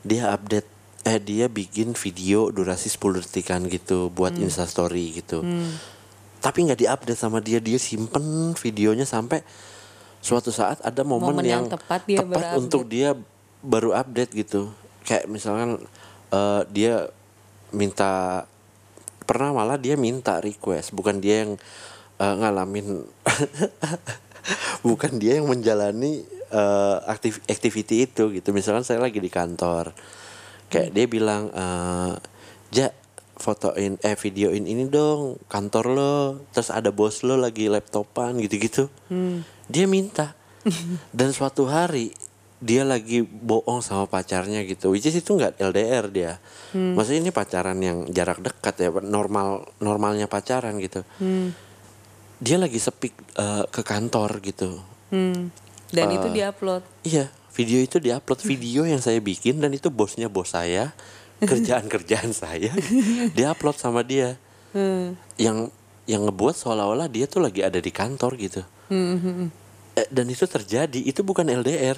dia 0.07 0.31
update 0.35 0.77
eh 1.07 1.23
dia 1.23 1.47
bikin 1.47 1.95
video 1.95 2.51
durasi 2.51 2.91
10 2.91 3.23
detikan 3.23 3.63
gitu 3.71 4.11
buat 4.11 4.35
instastory 4.35 5.23
gitu. 5.23 5.39
Tapi 6.43 6.59
nggak 6.67 6.83
diupdate 6.83 7.15
sama 7.15 7.39
dia 7.39 7.63
dia 7.63 7.79
simpen 7.79 8.59
videonya 8.59 9.07
sampai 9.07 9.47
suatu 10.19 10.51
saat 10.51 10.83
ada 10.83 11.07
momen, 11.07 11.39
Momen 11.39 11.47
yang 11.47 11.65
tepat 11.71 12.03
dia 12.11 12.27
update. 12.27 12.59
untuk 12.59 12.83
dia 12.91 13.15
baru 13.63 13.95
update 13.95 14.35
gitu. 14.35 14.75
Kayak 15.07 15.31
misalkan 15.31 15.79
eh, 16.35 16.63
dia 16.75 17.07
minta 17.71 18.43
pernah 19.23 19.55
malah 19.55 19.79
dia 19.79 19.95
minta 19.95 20.43
request 20.43 20.91
bukan 20.91 21.23
dia 21.23 21.47
yang 21.47 21.55
eh, 22.21 22.35
ngalamin 22.41 23.05
bukan 24.89 25.13
dia 25.19 25.39
yang 25.43 25.49
menjalani 25.51 26.23
eh, 26.51 26.97
aktif 27.11 27.43
activity 27.51 28.07
itu 28.07 28.31
gitu. 28.33 28.49
Misalkan 28.55 28.87
saya 28.87 29.03
lagi 29.03 29.19
di 29.19 29.31
kantor 29.31 29.93
kayak 30.67 30.91
dia 30.91 31.07
bilang 31.07 31.47
eh 31.55 32.15
ja 32.75 32.91
fotoin 33.39 34.03
eh 34.03 34.19
videoin 34.19 34.67
ini 34.67 34.91
dong 34.91 35.39
kantor 35.47 35.85
lo 35.95 36.15
terus 36.51 36.75
ada 36.75 36.91
bos 36.91 37.23
lo 37.23 37.39
lagi 37.39 37.71
laptopan 37.71 38.39
gitu-gitu. 38.43 38.91
Dia 39.71 39.87
minta. 39.87 40.35
Dan 41.19 41.31
suatu 41.31 41.71
hari 41.71 42.11
dia 42.57 42.89
lagi 42.89 43.21
bohong 43.21 43.85
sama 43.85 44.09
pacarnya 44.09 44.65
gitu 44.65 44.89
which 44.89 45.05
is 45.05 45.15
itu 45.15 45.37
nggak 45.37 45.61
LDR 45.61 46.09
dia. 46.09 46.33
Maksudnya 46.97 47.29
ini 47.29 47.33
pacaran 47.33 47.79
yang 47.79 48.09
jarak 48.11 48.43
dekat 48.43 48.75
ya 48.81 48.91
normal 49.05 49.69
normalnya 49.79 50.27
pacaran 50.27 50.81
gitu 50.81 51.05
dia 52.41 52.57
lagi 52.61 52.77
sepi 52.77 53.09
eh, 53.15 53.65
ke 53.71 53.81
kantor 53.81 54.41
gitu 54.45 54.81
Hmm. 55.07 55.55
Dan 55.95 56.11
itu 56.11 56.27
diupload. 56.35 56.83
Iya, 57.07 57.31
video 57.55 57.79
itu 57.79 58.03
diupload 58.03 58.41
video 58.51 58.83
yang 58.83 58.99
saya 58.99 59.23
bikin 59.23 59.63
dan 59.63 59.71
itu 59.71 59.87
bosnya 59.87 60.27
bos 60.27 60.51
saya, 60.51 60.93
kerjaan-kerjaan 61.51 62.35
saya 62.35 62.75
diupload 63.31 63.77
sama 63.79 64.03
dia. 64.03 64.35
Yang 65.41 65.71
yang 66.07 66.23
ngebuat 66.29 66.55
seolah-olah 66.55 67.09
dia 67.11 67.27
tuh 67.27 67.43
lagi 67.43 67.65
ada 67.65 67.79
di 67.79 67.91
kantor 67.91 68.39
gitu. 68.39 68.63
Eh, 69.97 70.07
dan 70.13 70.27
itu 70.29 70.45
terjadi, 70.45 71.01
itu 71.03 71.25
bukan 71.25 71.49
LDR, 71.49 71.97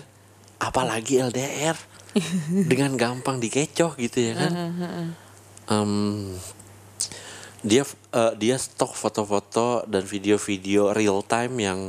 apalagi 0.63 1.19
LDR. 1.19 1.77
Dengan 2.71 2.97
gampang 2.97 3.37
dikecoh 3.37 3.93
gitu 4.01 4.19
ya 4.21 4.33
kan. 4.33 4.53
Em, 5.69 5.93
dia 7.61 7.85
eh, 8.13 8.33
dia 8.37 8.57
stok 8.57 8.93
foto-foto 8.95 9.85
dan 9.85 10.05
video-video 10.05 10.93
real 10.97 11.21
time 11.25 11.55
yang 11.61 11.81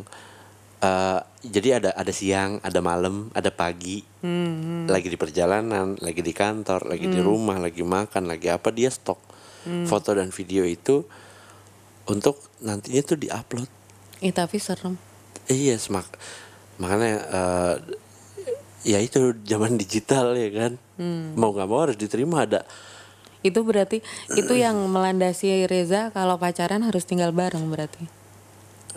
eh, 0.83 1.19
jadi 1.39 1.83
ada 1.83 1.89
ada 1.95 2.11
siang, 2.11 2.59
ada 2.63 2.79
malam, 2.83 3.31
ada 3.31 3.47
pagi, 3.51 4.03
lagi 4.91 5.07
di 5.07 5.15
perjalanan, 5.15 5.95
lagi 6.03 6.19
di 6.19 6.33
kantor, 6.35 6.91
lagi 6.91 7.07
di 7.07 7.19
rumah, 7.23 7.55
lagi 7.55 7.79
makan, 7.79 8.27
lagi 8.27 8.51
apa 8.51 8.71
dia 8.75 8.91
stok 8.91 9.19
foto 9.87 10.15
dan 10.15 10.31
video 10.31 10.63
itu 10.63 11.03
untuk 12.07 12.39
nantinya 12.63 13.01
tuh 13.03 13.17
diupload. 13.19 13.69
Ih 14.19 14.35
tapi 14.35 14.59
serem. 14.59 14.99
Iya, 15.47 15.79
semak 15.79 16.07
makanya 16.79 17.13
eh, 17.27 17.75
ya 18.87 18.99
itu 19.03 19.35
zaman 19.43 19.75
digital 19.75 20.31
ya 20.39 20.49
kan, 20.55 20.71
mau 21.35 21.51
nggak 21.51 21.67
mau 21.67 21.83
harus 21.83 21.99
diterima 21.99 22.47
ada 22.47 22.63
Itu 23.41 23.64
berarti 23.64 24.03
itu 24.36 24.53
yang 24.56 24.76
melandasi 24.94 25.66
Reza 25.66 26.11
kalau 26.11 26.36
pacaran 26.36 26.84
harus 26.84 27.03
tinggal 27.07 27.32
bareng 27.32 27.68
berarti. 27.72 28.06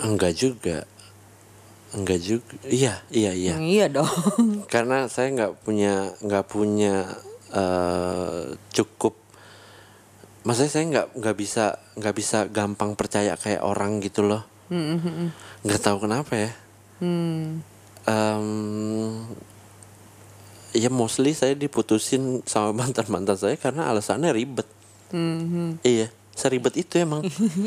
enggak 0.01 0.33
juga, 0.35 0.89
enggak 1.93 2.21
juga, 2.25 2.49
iya 2.65 3.05
iya 3.13 3.37
iya. 3.37 3.55
Hmm, 3.61 3.69
iya 3.69 3.87
dong. 3.93 4.09
karena 4.73 5.07
saya 5.07 5.29
nggak 5.31 5.53
punya 5.63 6.17
nggak 6.25 6.45
punya 6.49 7.13
eh, 7.53 8.57
cukup 8.73 9.21
maksudnya 10.43 10.73
saya 10.73 10.85
nggak 10.91 11.07
nggak 11.23 11.37
bisa 11.39 11.65
nggak 11.95 12.15
bisa 12.19 12.39
gampang 12.51 12.99
percaya 12.99 13.39
kayak 13.39 13.63
orang 13.63 14.03
gitu 14.03 14.27
loh 14.27 14.43
nggak 15.63 15.81
tahu 15.85 16.09
kenapa 16.09 16.35
ya 16.35 16.53
Hmm. 17.03 17.59
Em, 18.07 18.47
ya 20.73 20.89
mostly 20.89 21.37
saya 21.37 21.53
diputusin 21.57 22.41
sama 22.49 22.73
mantan 22.85 23.07
mantan 23.09 23.37
saya 23.37 23.57
karena 23.57 23.89
alasannya 23.89 24.33
ribet. 24.33 24.69
Hmm. 25.13 25.77
iya 25.85 26.09
seribet 26.33 26.73
itu 26.81 26.97
emang. 26.97 27.21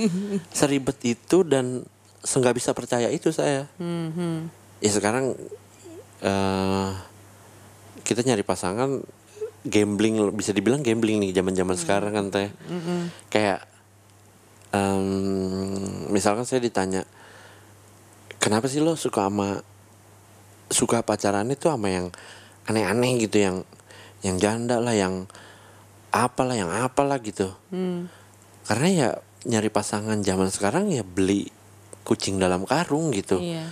Seribet 0.57 0.97
itu 1.05 1.45
dan 1.45 1.85
nggak 2.25 2.55
bisa 2.57 2.73
percaya 2.73 3.13
itu 3.13 3.29
saya. 3.29 3.69
Hmm. 3.77 4.49
ya 4.81 4.91
sekarang 4.91 5.37
eh 6.25 6.91
kita 8.01 8.21
nyari 8.25 8.41
pasangan 8.41 9.01
gambling 9.65 10.33
bisa 10.33 10.53
dibilang 10.53 10.81
gambling 10.81 11.21
nih 11.21 11.37
zaman 11.37 11.53
zaman 11.53 11.77
sekarang 11.77 12.11
kan 12.17 12.25
teh. 12.33 12.49
Kayak 13.29 13.69
em, 14.73 15.05
misalkan 16.09 16.49
saya 16.49 16.61
ditanya 16.61 17.05
kenapa 18.41 18.69
sih 18.69 18.81
lo 18.81 18.97
suka 18.97 19.25
sama 19.25 19.61
suka 20.69 21.05
pacaran 21.05 21.49
itu 21.53 21.69
sama 21.69 21.89
yang 21.93 22.09
aneh-aneh 22.65 23.17
gitu 23.19 23.37
yang 23.37 23.57
yang 24.21 24.35
janda 24.35 24.77
lah 24.77 24.91
yang 24.91 25.29
apalah 26.09 26.53
yang 26.53 26.71
apalah 26.71 27.19
gitu 27.19 27.51
Hmm. 27.69 28.07
karena 28.63 28.87
ya 28.89 29.09
nyari 29.45 29.69
pasangan 29.69 30.17
zaman 30.19 30.49
sekarang 30.49 30.89
ya 30.89 31.01
beli 31.01 31.45
kucing 32.01 32.37
dalam 32.37 32.63
karung 32.63 33.09
gitu 33.09 33.37
Iya. 33.37 33.69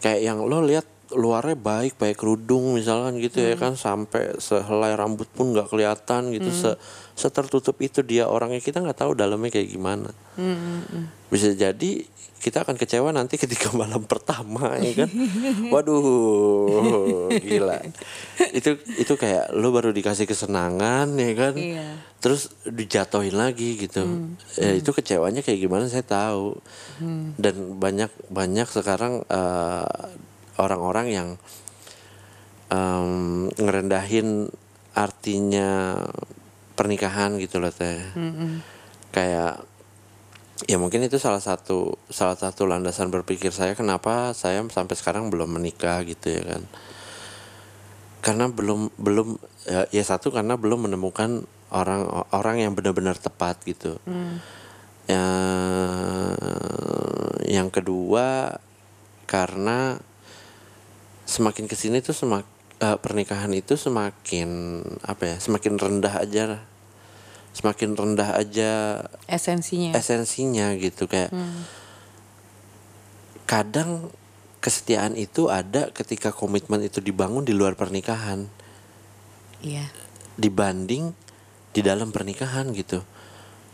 kayak 0.00 0.20
yang 0.22 0.38
lo 0.42 0.58
lihat 0.60 0.86
luarnya 1.10 1.54
baik 1.54 1.94
baik 1.94 2.16
kerudung 2.16 2.74
misalkan 2.74 3.20
gitu 3.20 3.38
ya 3.38 3.54
kan 3.54 3.76
sampai 3.76 4.34
sehelai 4.36 4.94
rambut 4.94 5.28
pun 5.28 5.52
nggak 5.52 5.68
kelihatan 5.68 6.32
gitu 6.32 6.50
se 6.50 6.70
setertutup 7.14 7.78
itu 7.78 8.02
dia 8.02 8.26
orangnya 8.26 8.58
kita 8.58 8.80
nggak 8.80 8.98
tahu 8.98 9.12
dalamnya 9.14 9.52
kayak 9.52 9.70
gimana 9.70 10.10
Hmm. 10.34 11.06
bisa 11.28 11.54
jadi 11.54 12.02
kita 12.44 12.60
akan 12.68 12.76
kecewa 12.76 13.08
nanti 13.08 13.40
ketika 13.40 13.72
malam 13.80 14.04
pertama 14.04 14.76
ya 14.76 15.04
kan? 15.04 15.10
Waduh 15.72 17.32
gila. 17.40 17.80
Itu 18.52 18.76
itu 19.00 19.14
kayak 19.16 19.56
lo 19.56 19.72
baru 19.72 19.96
dikasih 19.96 20.28
kesenangan 20.28 21.16
ya 21.16 21.32
kan? 21.32 21.54
Iya. 21.56 21.88
terus 22.20 22.52
dijatuhin 22.64 23.36
lagi 23.36 23.76
gitu. 23.80 24.04
Ya 24.56 24.72
itu 24.76 24.90
kecewanya 24.92 25.40
kayak 25.40 25.60
gimana 25.60 25.88
saya 25.88 26.04
tahu. 26.04 26.60
Dan 27.40 27.80
banyak 27.80 28.12
banyak 28.28 28.68
sekarang 28.68 29.24
eh, 29.28 30.04
orang-orang 30.56 31.06
yang 31.12 31.28
em, 32.72 33.48
ngerendahin 33.56 34.48
artinya 34.96 36.00
pernikahan 36.76 37.36
gitu 37.36 37.60
loh 37.60 37.72
teh. 37.72 38.00
Kayak 39.12 39.62
ya 40.70 40.78
mungkin 40.78 41.02
itu 41.02 41.18
salah 41.18 41.42
satu 41.42 41.98
salah 42.06 42.38
satu 42.38 42.70
landasan 42.70 43.10
berpikir 43.10 43.50
saya 43.50 43.74
kenapa 43.74 44.30
saya 44.38 44.62
sampai 44.70 44.94
sekarang 44.94 45.26
belum 45.26 45.58
menikah 45.58 46.06
gitu 46.06 46.30
ya 46.30 46.42
kan. 46.46 46.62
Karena 48.24 48.46
belum 48.48 48.94
belum 48.96 49.36
ya, 49.66 49.90
ya 49.90 50.04
satu 50.06 50.30
karena 50.30 50.54
belum 50.54 50.86
menemukan 50.88 51.44
orang 51.74 52.06
orang 52.30 52.56
yang 52.62 52.72
benar-benar 52.78 53.18
tepat 53.18 53.58
gitu. 53.66 53.98
Ya, 55.04 55.26
yang 57.44 57.68
kedua 57.68 58.56
karena 59.28 60.00
semakin 61.28 61.68
ke 61.68 61.76
sini 61.76 62.00
tuh 62.00 62.16
semak 62.16 62.46
eh, 62.80 62.96
pernikahan 62.96 63.52
itu 63.52 63.76
semakin 63.76 64.80
apa 65.04 65.34
ya 65.34 65.36
semakin 65.40 65.76
rendah 65.76 66.14
aja 66.20 66.64
semakin 67.54 67.94
rendah 67.94 68.34
aja 68.34 68.98
Esensinya. 69.24 69.94
esensinya 69.94 70.74
gitu 70.74 71.06
kayak 71.06 71.30
kadang 73.44 74.10
kesetiaan 74.58 75.14
itu 75.14 75.46
ada 75.46 75.92
ketika 75.92 76.32
komitmen 76.32 76.80
itu 76.80 76.98
dibangun 76.98 77.44
di 77.44 77.52
luar 77.52 77.76
pernikahan 77.76 78.48
Iya. 79.60 79.88
dibanding 80.34 81.16
di 81.70 81.80
dalam 81.80 82.10
pernikahan 82.10 82.72
gitu 82.72 83.00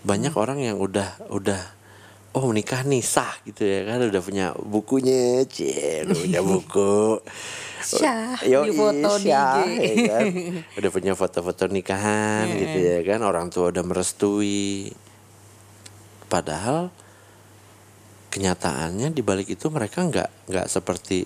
banyak 0.01 0.32
orang 0.32 0.61
yang 0.61 0.77
udah 0.77 1.28
udah 1.28 1.61
oh 2.31 2.44
menikah 2.55 2.86
nih 2.86 3.02
sah 3.02 3.35
gitu 3.43 3.66
ya 3.66 3.82
kan 3.90 3.98
udah 4.07 4.23
punya 4.23 4.47
bukunya 4.55 5.43
cie 5.51 6.07
udah 6.07 6.16
punya 6.16 6.40
buku. 6.51 7.19
Syah, 7.81 8.36
Yoi, 8.44 8.70
di 8.70 8.77
foto 8.77 9.16
syah, 9.16 9.65
DJ. 9.65 9.81
ya 9.81 9.94
kan? 10.12 10.24
udah 10.78 10.90
punya 10.93 11.12
foto-foto 11.16 11.65
nikahan 11.73 12.44
gitu 12.52 12.77
ya 12.77 13.01
kan 13.09 13.24
orang 13.24 13.48
tua 13.48 13.73
udah 13.73 13.81
merestui. 13.81 14.93
Padahal 16.28 16.93
kenyataannya 18.31 19.11
di 19.11 19.23
balik 19.24 19.48
itu 19.51 19.73
mereka 19.73 20.07
nggak 20.07 20.52
nggak 20.52 20.66
seperti 20.70 21.24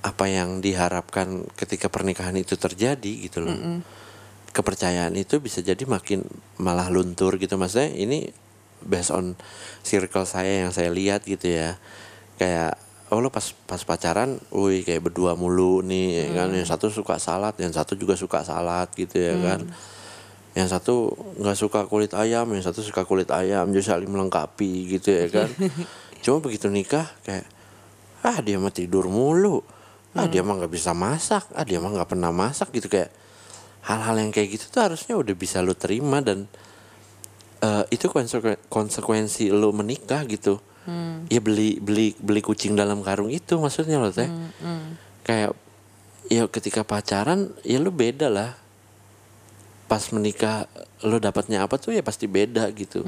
apa 0.00 0.24
yang 0.26 0.64
diharapkan 0.64 1.44
ketika 1.54 1.92
pernikahan 1.92 2.34
itu 2.40 2.56
terjadi 2.56 3.28
gitu 3.28 3.44
loh. 3.44 3.84
Kepercayaan 4.48 5.12
itu 5.14 5.38
bisa 5.44 5.60
jadi 5.60 5.84
makin 5.84 6.24
malah 6.56 6.88
luntur 6.88 7.36
gitu. 7.36 7.60
Maksudnya 7.60 7.92
ini 7.94 8.47
based 8.84 9.14
on 9.14 9.34
circle 9.82 10.26
saya 10.28 10.66
yang 10.66 10.72
saya 10.74 10.92
lihat 10.92 11.24
gitu 11.24 11.48
ya. 11.48 11.78
Kayak 12.38 12.78
oh 13.08 13.24
lo 13.24 13.32
pas 13.32 13.44
pas 13.66 13.80
pacaran, 13.80 14.36
wih 14.52 14.84
kayak 14.84 15.08
berdua 15.10 15.32
mulu 15.34 15.80
nih 15.80 16.26
ya 16.26 16.26
kan. 16.42 16.48
Yang 16.52 16.68
satu 16.74 16.86
suka 16.92 17.16
salad, 17.16 17.56
yang 17.56 17.72
satu 17.72 17.96
juga 17.96 18.14
suka 18.14 18.44
salad 18.44 18.88
gitu 18.94 19.16
ya 19.16 19.34
kan. 19.40 19.64
Yang 20.52 20.68
satu 20.76 21.14
nggak 21.40 21.56
suka 21.56 21.80
kulit 21.88 22.12
ayam, 22.12 22.50
yang 22.52 22.64
satu 22.64 22.84
suka 22.84 23.06
kulit 23.08 23.30
ayam, 23.30 23.70
jadi 23.72 23.96
saling 23.96 24.10
melengkapi 24.10 24.98
gitu 24.98 25.08
ya 25.14 25.26
kan. 25.32 25.48
Cuma 26.24 26.42
begitu 26.42 26.68
nikah 26.68 27.06
kayak 27.24 27.46
ah 28.26 28.42
dia 28.42 28.58
mah 28.58 28.74
tidur 28.74 29.06
mulu, 29.06 29.62
ah 30.18 30.26
dia 30.26 30.42
mah 30.42 30.58
nggak 30.58 30.72
bisa 30.72 30.90
masak, 30.92 31.46
ah 31.54 31.62
dia 31.62 31.78
mah 31.78 31.94
nggak 31.94 32.10
pernah 32.10 32.34
masak. 32.34 32.74
Gitu 32.74 32.90
kayak 32.90 33.14
hal-hal 33.88 34.20
yang 34.20 34.30
kayak 34.34 34.58
gitu 34.58 34.68
tuh 34.68 34.84
harusnya 34.84 35.16
udah 35.16 35.32
bisa 35.32 35.64
lu 35.64 35.72
terima 35.72 36.20
dan 36.20 36.44
eh, 37.58 37.84
itu 37.90 38.06
konsekuen- 38.08 38.60
konsekuensi 38.68 39.50
lu 39.50 39.70
menikah 39.72 40.22
gitu. 40.24 40.58
ya 41.28 41.36
beli 41.44 41.76
beli 41.84 42.16
beli 42.16 42.40
kucing 42.40 42.72
dalam 42.72 43.04
karung 43.04 43.28
itu 43.28 43.60
maksudnya 43.60 44.00
loh 44.00 44.08
teh. 44.08 44.24
Kayak 45.20 45.52
ya 46.28 46.48
ketika 46.48 46.80
pacaran 46.80 47.52
ya 47.60 47.76
lu 47.76 47.92
beda 47.92 48.32
lah. 48.32 48.56
Pas 49.84 50.00
menikah 50.12 50.64
lo 51.04 51.20
dapatnya 51.20 51.64
apa 51.64 51.76
tuh 51.76 51.92
ya 51.92 52.00
pasti 52.00 52.24
beda 52.24 52.72
gitu. 52.72 53.04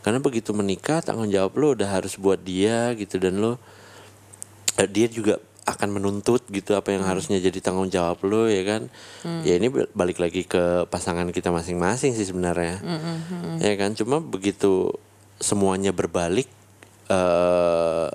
Karena 0.00 0.22
begitu 0.22 0.54
menikah 0.54 1.02
tanggung 1.02 1.28
jawab 1.28 1.52
lo 1.58 1.74
udah 1.74 1.90
harus 1.90 2.14
buat 2.14 2.38
dia 2.38 2.94
gitu. 2.94 3.18
Dan 3.18 3.42
lo 3.42 3.58
eh, 4.78 4.86
dia 4.86 5.10
juga 5.10 5.42
akan 5.70 5.94
menuntut 5.94 6.42
gitu 6.50 6.74
apa 6.74 6.90
yang 6.90 7.06
harusnya 7.06 7.38
jadi 7.38 7.58
tanggung 7.58 7.86
jawab 7.86 8.18
lo 8.26 8.46
ya 8.46 8.66
kan? 8.66 8.90
Ya 9.46 9.54
ini 9.56 9.70
bal- 9.70 9.90
balik 9.92 10.18
lagi 10.18 10.42
ke 10.42 10.84
pasangan 10.86 11.30
kita 11.30 11.48
masing-masing 11.48 12.12
sih 12.12 12.26
sebenarnya. 12.26 12.82
Ya 13.62 13.74
kan? 13.78 13.94
Cuma 13.94 14.18
begitu 14.18 14.92
semuanya 15.38 15.94
berbalik 15.94 16.50
eh 17.08 18.08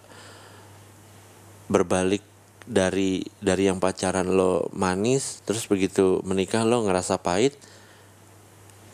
berbalik 1.65 2.21
dari 2.65 3.25
dari 3.41 3.65
yang 3.65 3.77
pacaran 3.77 4.29
lo 4.29 4.69
manis 4.73 5.41
terus 5.45 5.65
begitu 5.65 6.21
menikah 6.21 6.65
lo 6.65 6.85
ngerasa 6.85 7.17
pahit 7.17 7.57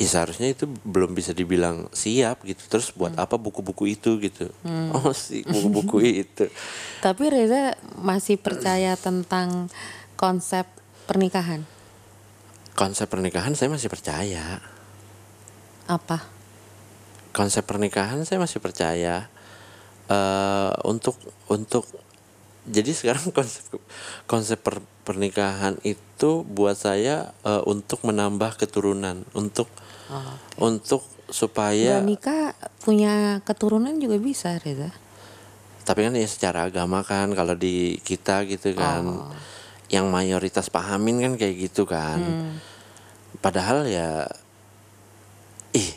ya 0.02 0.08
seharusnya 0.10 0.50
itu 0.50 0.66
belum 0.66 1.14
bisa 1.14 1.38
dibilang 1.38 1.86
siap 1.94 2.42
gitu. 2.42 2.66
Terus 2.66 2.90
buat 2.98 3.14
apa 3.22 3.38
buku-buku 3.38 3.94
itu 3.94 4.18
gitu? 4.18 4.50
Oh 4.98 5.14
sih 5.14 5.46
buku-buku 5.46 6.02
itu. 6.26 6.50
Tapi 7.06 7.24
Reza 7.30 7.78
masih 8.02 8.42
percaya 8.42 8.98
tentang 8.98 9.70
konsep 10.18 10.66
pernikahan. 11.06 11.64
konsep 12.72 13.06
pernikahan 13.12 13.54
saya 13.54 13.70
masih 13.70 13.92
percaya. 13.92 14.58
Apa? 15.86 16.42
konsep 17.32 17.64
pernikahan 17.64 18.22
saya 18.28 18.44
masih 18.44 18.60
percaya 18.60 19.32
eh 20.12 20.72
untuk 20.84 21.16
untuk 21.48 21.88
jadi 22.68 22.92
sekarang 22.94 23.32
konsep 23.38 23.66
konsep 24.30 24.60
per- 24.62 24.86
pernikahan 25.02 25.82
itu 25.82 26.46
buat 26.46 26.78
saya 26.78 27.34
eh, 27.42 27.64
untuk 27.66 28.06
menambah 28.06 28.58
keturunan 28.62 29.26
untuk 29.34 29.68
untuk 30.60 31.02
supaya 31.32 32.04
Gak 32.04 32.06
nikah 32.06 32.44
punya 32.84 33.40
keturunan 33.48 33.96
juga 33.98 34.20
bisa 34.20 34.60
Reza. 34.60 34.92
tapi 35.88 36.04
kan 36.06 36.14
ya 36.14 36.28
secara 36.28 36.68
agama 36.68 37.02
kan 37.02 37.32
kalau 37.34 37.56
di 37.56 37.98
kita 38.04 38.44
gitu 38.46 38.76
kan 38.78 39.32
yang 39.88 40.08
mayoritas 40.12 40.68
pahamin 40.72 41.20
kan 41.20 41.34
kayak 41.36 41.68
gitu 41.68 41.84
kan. 41.84 42.20
Padahal 43.40 43.88
ya 43.88 44.24
ih 45.72 45.92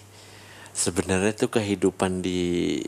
sebenarnya 0.75 1.35
tuh 1.35 1.51
kehidupan 1.51 2.23
di 2.23 2.81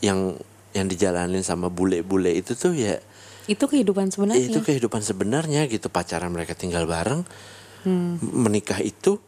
yang 0.00 0.36
yang 0.70 0.86
dijalanin 0.86 1.42
sama 1.42 1.66
bule-bule 1.66 2.30
itu 2.32 2.54
tuh 2.54 2.72
ya 2.72 2.98
Itu 3.44 3.66
kehidupan 3.66 4.08
sebenarnya. 4.08 4.46
itu 4.46 4.60
kehidupan 4.60 5.00
sebenarnya 5.00 5.66
gitu. 5.66 5.88
Pacaran 5.88 6.30
mereka 6.30 6.54
tinggal 6.54 6.86
bareng. 6.86 7.26
M- 7.82 8.18
menikah 8.20 8.78
itu 8.78 9.18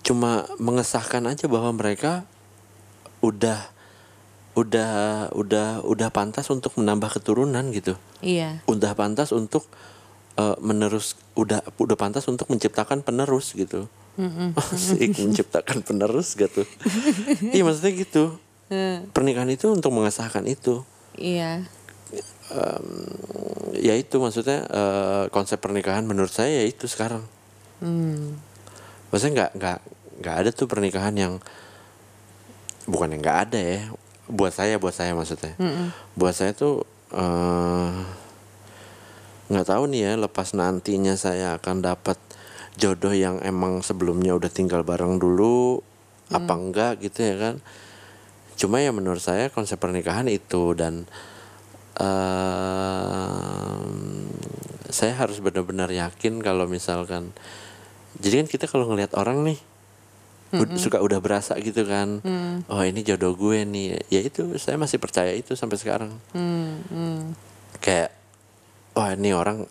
cuma 0.00 0.44
mengesahkan 0.56 1.24
aja 1.26 1.46
bahwa 1.46 1.72
mereka 1.72 2.24
udah 3.20 3.68
udah 4.52 4.90
udah 5.32 5.68
udah 5.82 6.08
pantas 6.10 6.48
untuk 6.48 6.74
menambah 6.74 7.08
keturunan 7.10 7.62
gitu. 7.70 7.94
Iya. 8.18 8.60
udah 8.66 8.92
pantas 8.92 9.30
untuk 9.30 9.70
eh, 10.34 10.56
menerus 10.58 11.14
udah 11.32 11.62
udah 11.78 11.94
pantas 11.94 12.26
untuk 12.26 12.50
menciptakan 12.50 13.00
penerus 13.00 13.54
gitu. 13.54 13.86
Asik 14.58 15.14
menciptakan 15.22 15.80
penerus 15.80 16.34
gitu. 16.34 16.66
Iya 17.54 17.62
maksudnya 17.62 17.94
gitu 17.96 18.24
pernikahan 19.12 19.48
itu 19.48 19.72
untuk 19.72 19.92
mengesahkan 19.92 20.44
itu. 20.44 20.84
Iya. 21.16 21.64
ya 23.76 23.94
itu 24.00 24.16
maksudnya 24.16 24.64
eh, 24.64 25.24
konsep 25.28 25.60
pernikahan 25.60 26.04
menurut 26.08 26.32
saya 26.32 26.62
ya 26.62 26.64
itu 26.64 26.88
sekarang. 26.88 27.24
Hmm. 27.78 28.34
maksudnya 29.14 29.46
nggak 29.46 29.50
nggak 29.54 29.78
nggak 30.18 30.34
ada 30.34 30.50
tuh 30.50 30.66
pernikahan 30.66 31.14
yang 31.14 31.34
bukan 32.90 33.14
yang 33.14 33.22
nggak 33.22 33.40
ada 33.48 33.60
ya. 33.60 33.80
Buat 34.28 34.52
saya 34.56 34.76
buat 34.76 34.92
saya 34.92 35.12
maksudnya. 35.16 35.56
Buat 36.16 36.34
saya 36.36 36.52
tuh 36.52 36.84
eh, 37.12 37.92
nggak 39.48 39.66
tahu 39.68 39.88
nih 39.88 40.00
ya 40.04 40.12
lepas 40.20 40.52
nantinya 40.52 41.16
saya 41.16 41.56
akan 41.56 41.80
dapat 41.80 42.20
jodoh 42.76 43.16
yang 43.16 43.40
emang 43.40 43.80
sebelumnya 43.80 44.36
udah 44.36 44.52
tinggal 44.52 44.84
bareng 44.84 45.16
dulu 45.16 45.80
apa 46.28 46.52
enggak 46.52 47.00
gitu 47.00 47.24
ya 47.24 47.36
kan 47.40 47.54
cuma 48.58 48.82
ya 48.82 48.90
menurut 48.90 49.22
saya 49.22 49.54
konsep 49.54 49.78
pernikahan 49.78 50.26
itu 50.26 50.74
dan 50.74 51.06
em, 52.58 53.86
saya 54.90 55.14
harus 55.14 55.38
benar-benar 55.38 55.88
yakin 55.92 56.42
kalau 56.42 56.66
misalkan 56.66 57.30
jadi 58.18 58.42
kan 58.42 58.48
kita 58.50 58.66
kalau 58.66 58.90
ngelihat 58.90 59.14
orang 59.14 59.46
nih 59.46 59.58
ud- 60.58 60.74
suka 60.80 60.98
udah 60.98 61.20
berasa 61.20 61.54
gitu 61.60 61.84
kan 61.84 62.24
oh 62.66 62.82
ini 62.82 63.04
jodoh 63.04 63.36
gue 63.36 63.62
nih. 63.62 64.00
Ya 64.08 64.24
itu 64.24 64.48
saya 64.56 64.80
masih 64.80 64.96
percaya 64.96 65.30
itu 65.36 65.52
sampai 65.52 65.76
sekarang. 65.76 66.16
Kayak 67.78 68.10
wah 68.96 69.12
ini 69.12 69.30
orang 69.30 69.68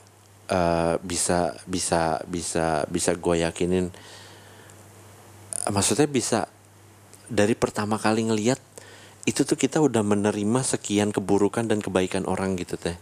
eh, 0.47 0.95
bisa 1.01 1.57
bisa 1.65 2.22
bisa 2.30 2.85
bisa 2.88 3.11
gue 3.18 3.35
yakinin. 3.41 3.89
Maksudnya 5.68 6.07
bisa 6.07 6.45
dari 7.27 7.57
pertama 7.57 7.97
kali 7.99 8.23
ngelihat 8.23 8.61
itu 9.27 9.43
tuh 9.43 9.59
kita 9.59 9.83
udah 9.83 10.07
menerima 10.07 10.63
sekian 10.63 11.11
keburukan 11.11 11.67
dan 11.67 11.83
kebaikan 11.83 12.23
orang 12.31 12.55
gitu 12.55 12.79
teh. 12.79 12.95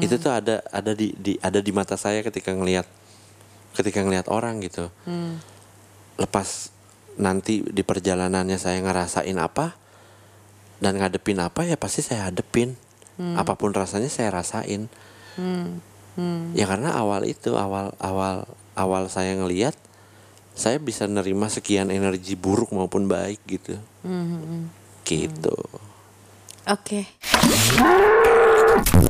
Itu 0.00 0.16
tuh 0.16 0.32
ada 0.32 0.64
ada 0.72 0.96
di, 0.96 1.12
di 1.12 1.36
ada 1.44 1.60
di 1.60 1.68
mata 1.76 2.00
saya 2.00 2.24
ketika 2.24 2.56
ngelihat 2.56 2.88
ketika 3.76 4.00
ngelihat 4.00 4.32
orang 4.32 4.64
gitu. 4.64 4.88
Lepas 6.16 6.72
nanti 7.20 7.60
di 7.60 7.84
perjalanannya 7.84 8.56
saya 8.56 8.80
ngerasain 8.80 9.36
apa 9.36 9.76
dan 10.80 10.96
ngadepin 10.96 11.36
apa 11.44 11.68
ya 11.68 11.76
pasti 11.76 12.00
saya 12.00 12.32
hadepin. 12.32 12.72
Apa 13.36 13.60
pun 13.60 13.76
rasanya 13.76 14.08
saya 14.08 14.32
rasain. 14.32 14.88
Ya 16.56 16.64
karena 16.64 16.96
awal 16.96 17.28
itu 17.28 17.60
awal 17.60 17.92
awal 18.00 18.48
awal 18.72 19.12
saya 19.12 19.36
ngelihat 19.36 19.76
saya 20.58 20.82
bisa 20.82 21.06
nerima 21.06 21.46
sekian 21.46 21.92
energi 21.94 22.34
buruk 22.34 22.74
maupun 22.74 23.06
baik 23.06 23.38
gitu 23.46 23.78
gitu 25.08 25.56
Oke. 26.68 27.08